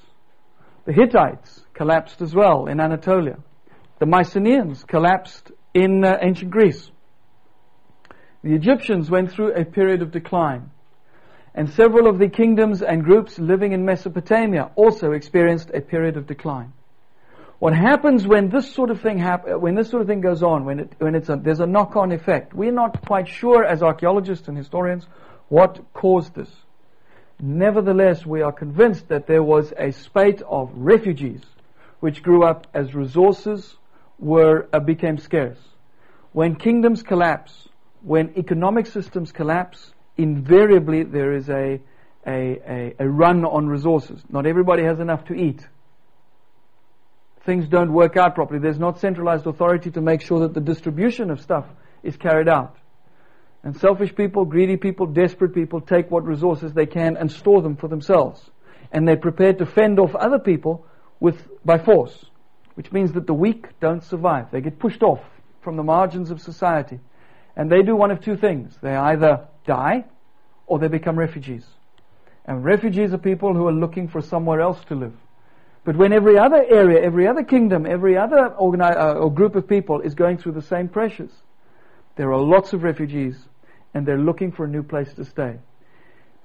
The 0.86 0.92
Hittites 0.92 1.64
collapsed 1.74 2.20
as 2.22 2.34
well 2.34 2.66
in 2.66 2.80
Anatolia. 2.80 3.38
The 3.98 4.06
Mycenaeans 4.06 4.84
collapsed 4.84 5.52
in 5.74 6.04
uh, 6.04 6.18
ancient 6.20 6.50
Greece. 6.50 6.90
The 8.42 8.54
Egyptians 8.54 9.10
went 9.10 9.32
through 9.32 9.52
a 9.52 9.64
period 9.64 10.02
of 10.02 10.10
decline 10.10 10.70
and 11.54 11.68
several 11.70 12.06
of 12.06 12.18
the 12.18 12.28
kingdoms 12.28 12.82
and 12.82 13.02
groups 13.02 13.38
living 13.38 13.72
in 13.72 13.84
Mesopotamia 13.84 14.70
also 14.76 15.12
experienced 15.12 15.70
a 15.74 15.80
period 15.80 16.16
of 16.16 16.26
decline. 16.26 16.72
What 17.58 17.74
happens 17.74 18.26
when 18.26 18.48
this 18.48 18.72
sort 18.72 18.90
of 18.90 19.00
thing 19.02 19.18
happen, 19.18 19.60
when 19.60 19.74
this 19.74 19.90
sort 19.90 20.00
of 20.00 20.08
thing 20.08 20.20
goes 20.20 20.42
on, 20.42 20.64
when 20.64 20.80
it, 20.80 20.92
when 20.98 21.14
it's 21.14 21.28
a, 21.28 21.36
there's 21.36 21.60
a 21.60 21.66
knock-on 21.66 22.12
effect? 22.12 22.54
We're 22.54 22.72
not 22.72 23.04
quite 23.04 23.28
sure 23.28 23.64
as 23.64 23.82
archaeologists 23.82 24.48
and 24.48 24.56
historians 24.56 25.06
what 25.48 25.92
caused 25.92 26.34
this. 26.34 26.50
Nevertheless, 27.38 28.24
we 28.24 28.42
are 28.42 28.52
convinced 28.52 29.08
that 29.08 29.26
there 29.26 29.42
was 29.42 29.72
a 29.76 29.90
spate 29.90 30.40
of 30.42 30.70
refugees 30.74 31.42
which 31.98 32.22
grew 32.22 32.44
up 32.44 32.66
as 32.72 32.94
resources 32.94 33.76
were 34.20 34.68
uh, 34.72 34.78
became 34.78 35.18
scarce. 35.18 35.58
When 36.32 36.54
kingdoms 36.54 37.02
collapse, 37.02 37.68
when 38.02 38.34
economic 38.36 38.86
systems 38.86 39.32
collapse, 39.32 39.92
invariably 40.16 41.02
there 41.02 41.32
is 41.34 41.48
a, 41.48 41.80
a, 42.26 42.30
a, 42.30 42.94
a 43.00 43.08
run 43.08 43.44
on 43.44 43.66
resources. 43.66 44.22
Not 44.28 44.46
everybody 44.46 44.84
has 44.84 45.00
enough 45.00 45.24
to 45.26 45.34
eat. 45.34 45.66
Things 47.44 47.66
don't 47.68 47.92
work 47.92 48.16
out 48.16 48.34
properly. 48.34 48.60
There's 48.60 48.78
not 48.78 49.00
centralized 49.00 49.46
authority 49.46 49.90
to 49.92 50.00
make 50.00 50.20
sure 50.20 50.40
that 50.40 50.54
the 50.54 50.60
distribution 50.60 51.30
of 51.30 51.40
stuff 51.40 51.64
is 52.02 52.16
carried 52.16 52.48
out. 52.48 52.76
And 53.62 53.76
selfish 53.76 54.14
people, 54.14 54.44
greedy 54.44 54.76
people, 54.76 55.06
desperate 55.06 55.54
people 55.54 55.80
take 55.80 56.10
what 56.10 56.24
resources 56.24 56.72
they 56.72 56.86
can 56.86 57.16
and 57.16 57.30
store 57.30 57.60
them 57.62 57.76
for 57.76 57.88
themselves. 57.88 58.42
And 58.92 59.06
they're 59.06 59.16
prepared 59.16 59.58
to 59.58 59.66
fend 59.66 59.98
off 59.98 60.14
other 60.14 60.38
people 60.38 60.86
with, 61.18 61.36
by 61.64 61.78
force, 61.78 62.24
which 62.74 62.92
means 62.92 63.12
that 63.12 63.26
the 63.26 63.34
weak 63.34 63.66
don't 63.80 64.02
survive. 64.02 64.50
They 64.50 64.60
get 64.60 64.78
pushed 64.78 65.02
off 65.02 65.20
from 65.62 65.76
the 65.76 65.82
margins 65.82 66.30
of 66.30 66.40
society. 66.40 67.00
And 67.56 67.70
they 67.70 67.82
do 67.82 67.96
one 67.96 68.10
of 68.10 68.20
two 68.20 68.36
things. 68.36 68.76
They 68.80 68.94
either 68.94 69.46
die 69.66 70.04
or 70.66 70.78
they 70.78 70.88
become 70.88 71.18
refugees. 71.18 71.66
And 72.44 72.64
refugees 72.64 73.12
are 73.12 73.18
people 73.18 73.54
who 73.54 73.66
are 73.66 73.72
looking 73.72 74.08
for 74.08 74.22
somewhere 74.22 74.60
else 74.60 74.82
to 74.86 74.94
live. 74.94 75.14
But 75.84 75.96
when 75.96 76.12
every 76.12 76.38
other 76.38 76.62
area, 76.62 77.00
every 77.02 77.26
other 77.26 77.42
kingdom, 77.42 77.86
every 77.86 78.16
other 78.16 78.54
organi- 78.60 78.96
uh, 78.96 79.14
or 79.14 79.32
group 79.32 79.56
of 79.56 79.66
people 79.66 80.00
is 80.00 80.14
going 80.14 80.38
through 80.38 80.52
the 80.52 80.62
same 80.62 80.88
pressures, 80.88 81.32
there 82.16 82.32
are 82.32 82.40
lots 82.40 82.72
of 82.72 82.82
refugees 82.82 83.36
and 83.94 84.06
they're 84.06 84.18
looking 84.18 84.52
for 84.52 84.64
a 84.64 84.68
new 84.68 84.82
place 84.82 85.12
to 85.14 85.24
stay. 85.24 85.58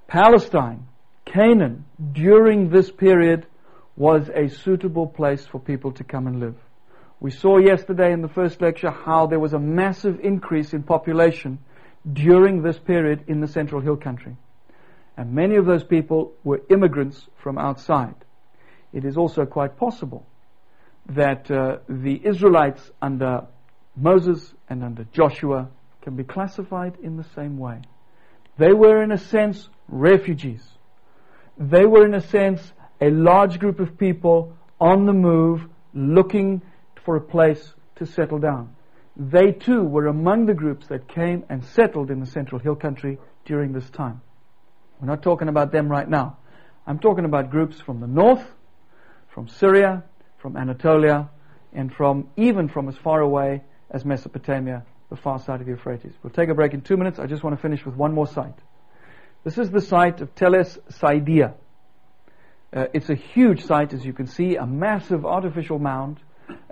Palestine, 0.06 0.86
Canaan, 1.24 1.84
during 2.12 2.70
this 2.70 2.90
period 2.90 3.46
was 3.96 4.28
a 4.34 4.48
suitable 4.48 5.06
place 5.06 5.44
for 5.46 5.58
people 5.58 5.92
to 5.92 6.04
come 6.04 6.26
and 6.26 6.38
live. 6.38 6.56
We 7.18 7.30
saw 7.30 7.56
yesterday 7.58 8.12
in 8.12 8.20
the 8.20 8.28
first 8.28 8.60
lecture 8.60 8.90
how 8.90 9.26
there 9.26 9.40
was 9.40 9.54
a 9.54 9.58
massive 9.58 10.20
increase 10.20 10.74
in 10.74 10.82
population 10.82 11.58
during 12.12 12.62
this 12.62 12.78
period 12.78 13.24
in 13.26 13.40
the 13.40 13.48
Central 13.48 13.80
Hill 13.80 13.96
Country. 13.96 14.36
And 15.16 15.32
many 15.32 15.56
of 15.56 15.64
those 15.64 15.82
people 15.82 16.34
were 16.44 16.60
immigrants 16.68 17.26
from 17.42 17.56
outside. 17.56 18.14
It 18.92 19.04
is 19.04 19.16
also 19.16 19.46
quite 19.46 19.78
possible 19.78 20.26
that 21.08 21.50
uh, 21.50 21.78
the 21.88 22.20
Israelites 22.22 22.90
under 23.00 23.46
Moses 23.96 24.52
and 24.68 24.84
under 24.84 25.04
Joshua 25.04 25.68
can 26.02 26.16
be 26.16 26.24
classified 26.24 26.98
in 27.02 27.16
the 27.16 27.26
same 27.34 27.58
way. 27.58 27.80
They 28.58 28.72
were, 28.72 29.02
in 29.02 29.10
a 29.10 29.18
sense, 29.18 29.68
refugees. 29.88 30.62
They 31.58 31.86
were, 31.86 32.04
in 32.04 32.14
a 32.14 32.20
sense, 32.20 32.60
a 33.00 33.10
large 33.10 33.58
group 33.58 33.80
of 33.80 33.98
people 33.98 34.56
on 34.80 35.06
the 35.06 35.12
move 35.12 35.66
looking 35.94 36.62
for 37.04 37.16
a 37.16 37.20
place 37.20 37.74
to 37.96 38.06
settle 38.06 38.38
down. 38.38 38.74
They 39.16 39.52
too 39.52 39.82
were 39.82 40.06
among 40.06 40.46
the 40.46 40.54
groups 40.54 40.88
that 40.88 41.08
came 41.08 41.44
and 41.48 41.64
settled 41.64 42.10
in 42.10 42.20
the 42.20 42.26
Central 42.26 42.58
Hill 42.58 42.76
Country 42.76 43.18
during 43.44 43.72
this 43.72 43.88
time. 43.90 44.20
We're 45.00 45.08
not 45.08 45.22
talking 45.22 45.48
about 45.48 45.72
them 45.72 45.88
right 45.88 46.08
now. 46.08 46.38
I'm 46.86 46.98
talking 46.98 47.24
about 47.24 47.50
groups 47.50 47.80
from 47.80 48.00
the 48.00 48.06
north, 48.06 48.44
from 49.28 49.48
Syria, 49.48 50.04
from 50.38 50.56
Anatolia, 50.56 51.30
and 51.72 51.92
from 51.92 52.28
even 52.36 52.68
from 52.68 52.88
as 52.88 52.96
far 52.96 53.20
away 53.20 53.62
as 53.90 54.04
Mesopotamia, 54.04 54.84
the 55.10 55.16
far 55.16 55.38
side 55.38 55.60
of 55.60 55.66
the 55.66 55.72
Euphrates. 55.72 56.12
We'll 56.22 56.32
take 56.32 56.48
a 56.48 56.54
break 56.54 56.74
in 56.74 56.82
two 56.82 56.96
minutes. 56.96 57.18
I 57.18 57.26
just 57.26 57.42
want 57.42 57.56
to 57.56 57.62
finish 57.62 57.84
with 57.84 57.94
one 57.94 58.12
more 58.12 58.26
site. 58.26 58.58
This 59.44 59.58
is 59.58 59.70
the 59.70 59.80
site 59.80 60.20
of 60.20 60.34
Tell 60.34 60.54
es-Sa'idiyeh. 60.54 61.54
Uh, 62.74 62.86
it's 62.92 63.08
a 63.08 63.14
huge 63.14 63.64
site, 63.64 63.92
as 63.92 64.04
you 64.04 64.12
can 64.12 64.26
see, 64.26 64.56
a 64.56 64.66
massive 64.66 65.24
artificial 65.24 65.78
mound. 65.78 66.18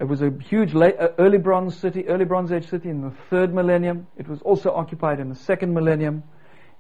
It 0.01 0.05
was 0.05 0.23
a 0.23 0.31
huge 0.31 0.75
late, 0.75 0.97
uh, 0.99 1.09
early 1.19 1.39
Bronze 1.39 1.77
city, 1.77 2.07
early 2.09 2.25
Bronze 2.25 2.53
Age 2.53 2.69
city 2.69 2.89
in 2.89 3.01
the 3.01 3.13
third 3.31 3.55
millennium. 3.55 4.07
It 4.17 4.29
was 4.29 4.41
also 4.43 4.73
occupied 4.73 5.21
in 5.21 5.29
the 5.29 5.35
second 5.35 5.73
millennium, 5.73 6.25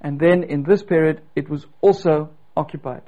and 0.00 0.18
then 0.18 0.42
in 0.42 0.64
this 0.64 0.82
period, 0.82 1.22
it 1.34 1.48
was 1.48 1.66
also 1.80 2.30
occupied. 2.56 3.02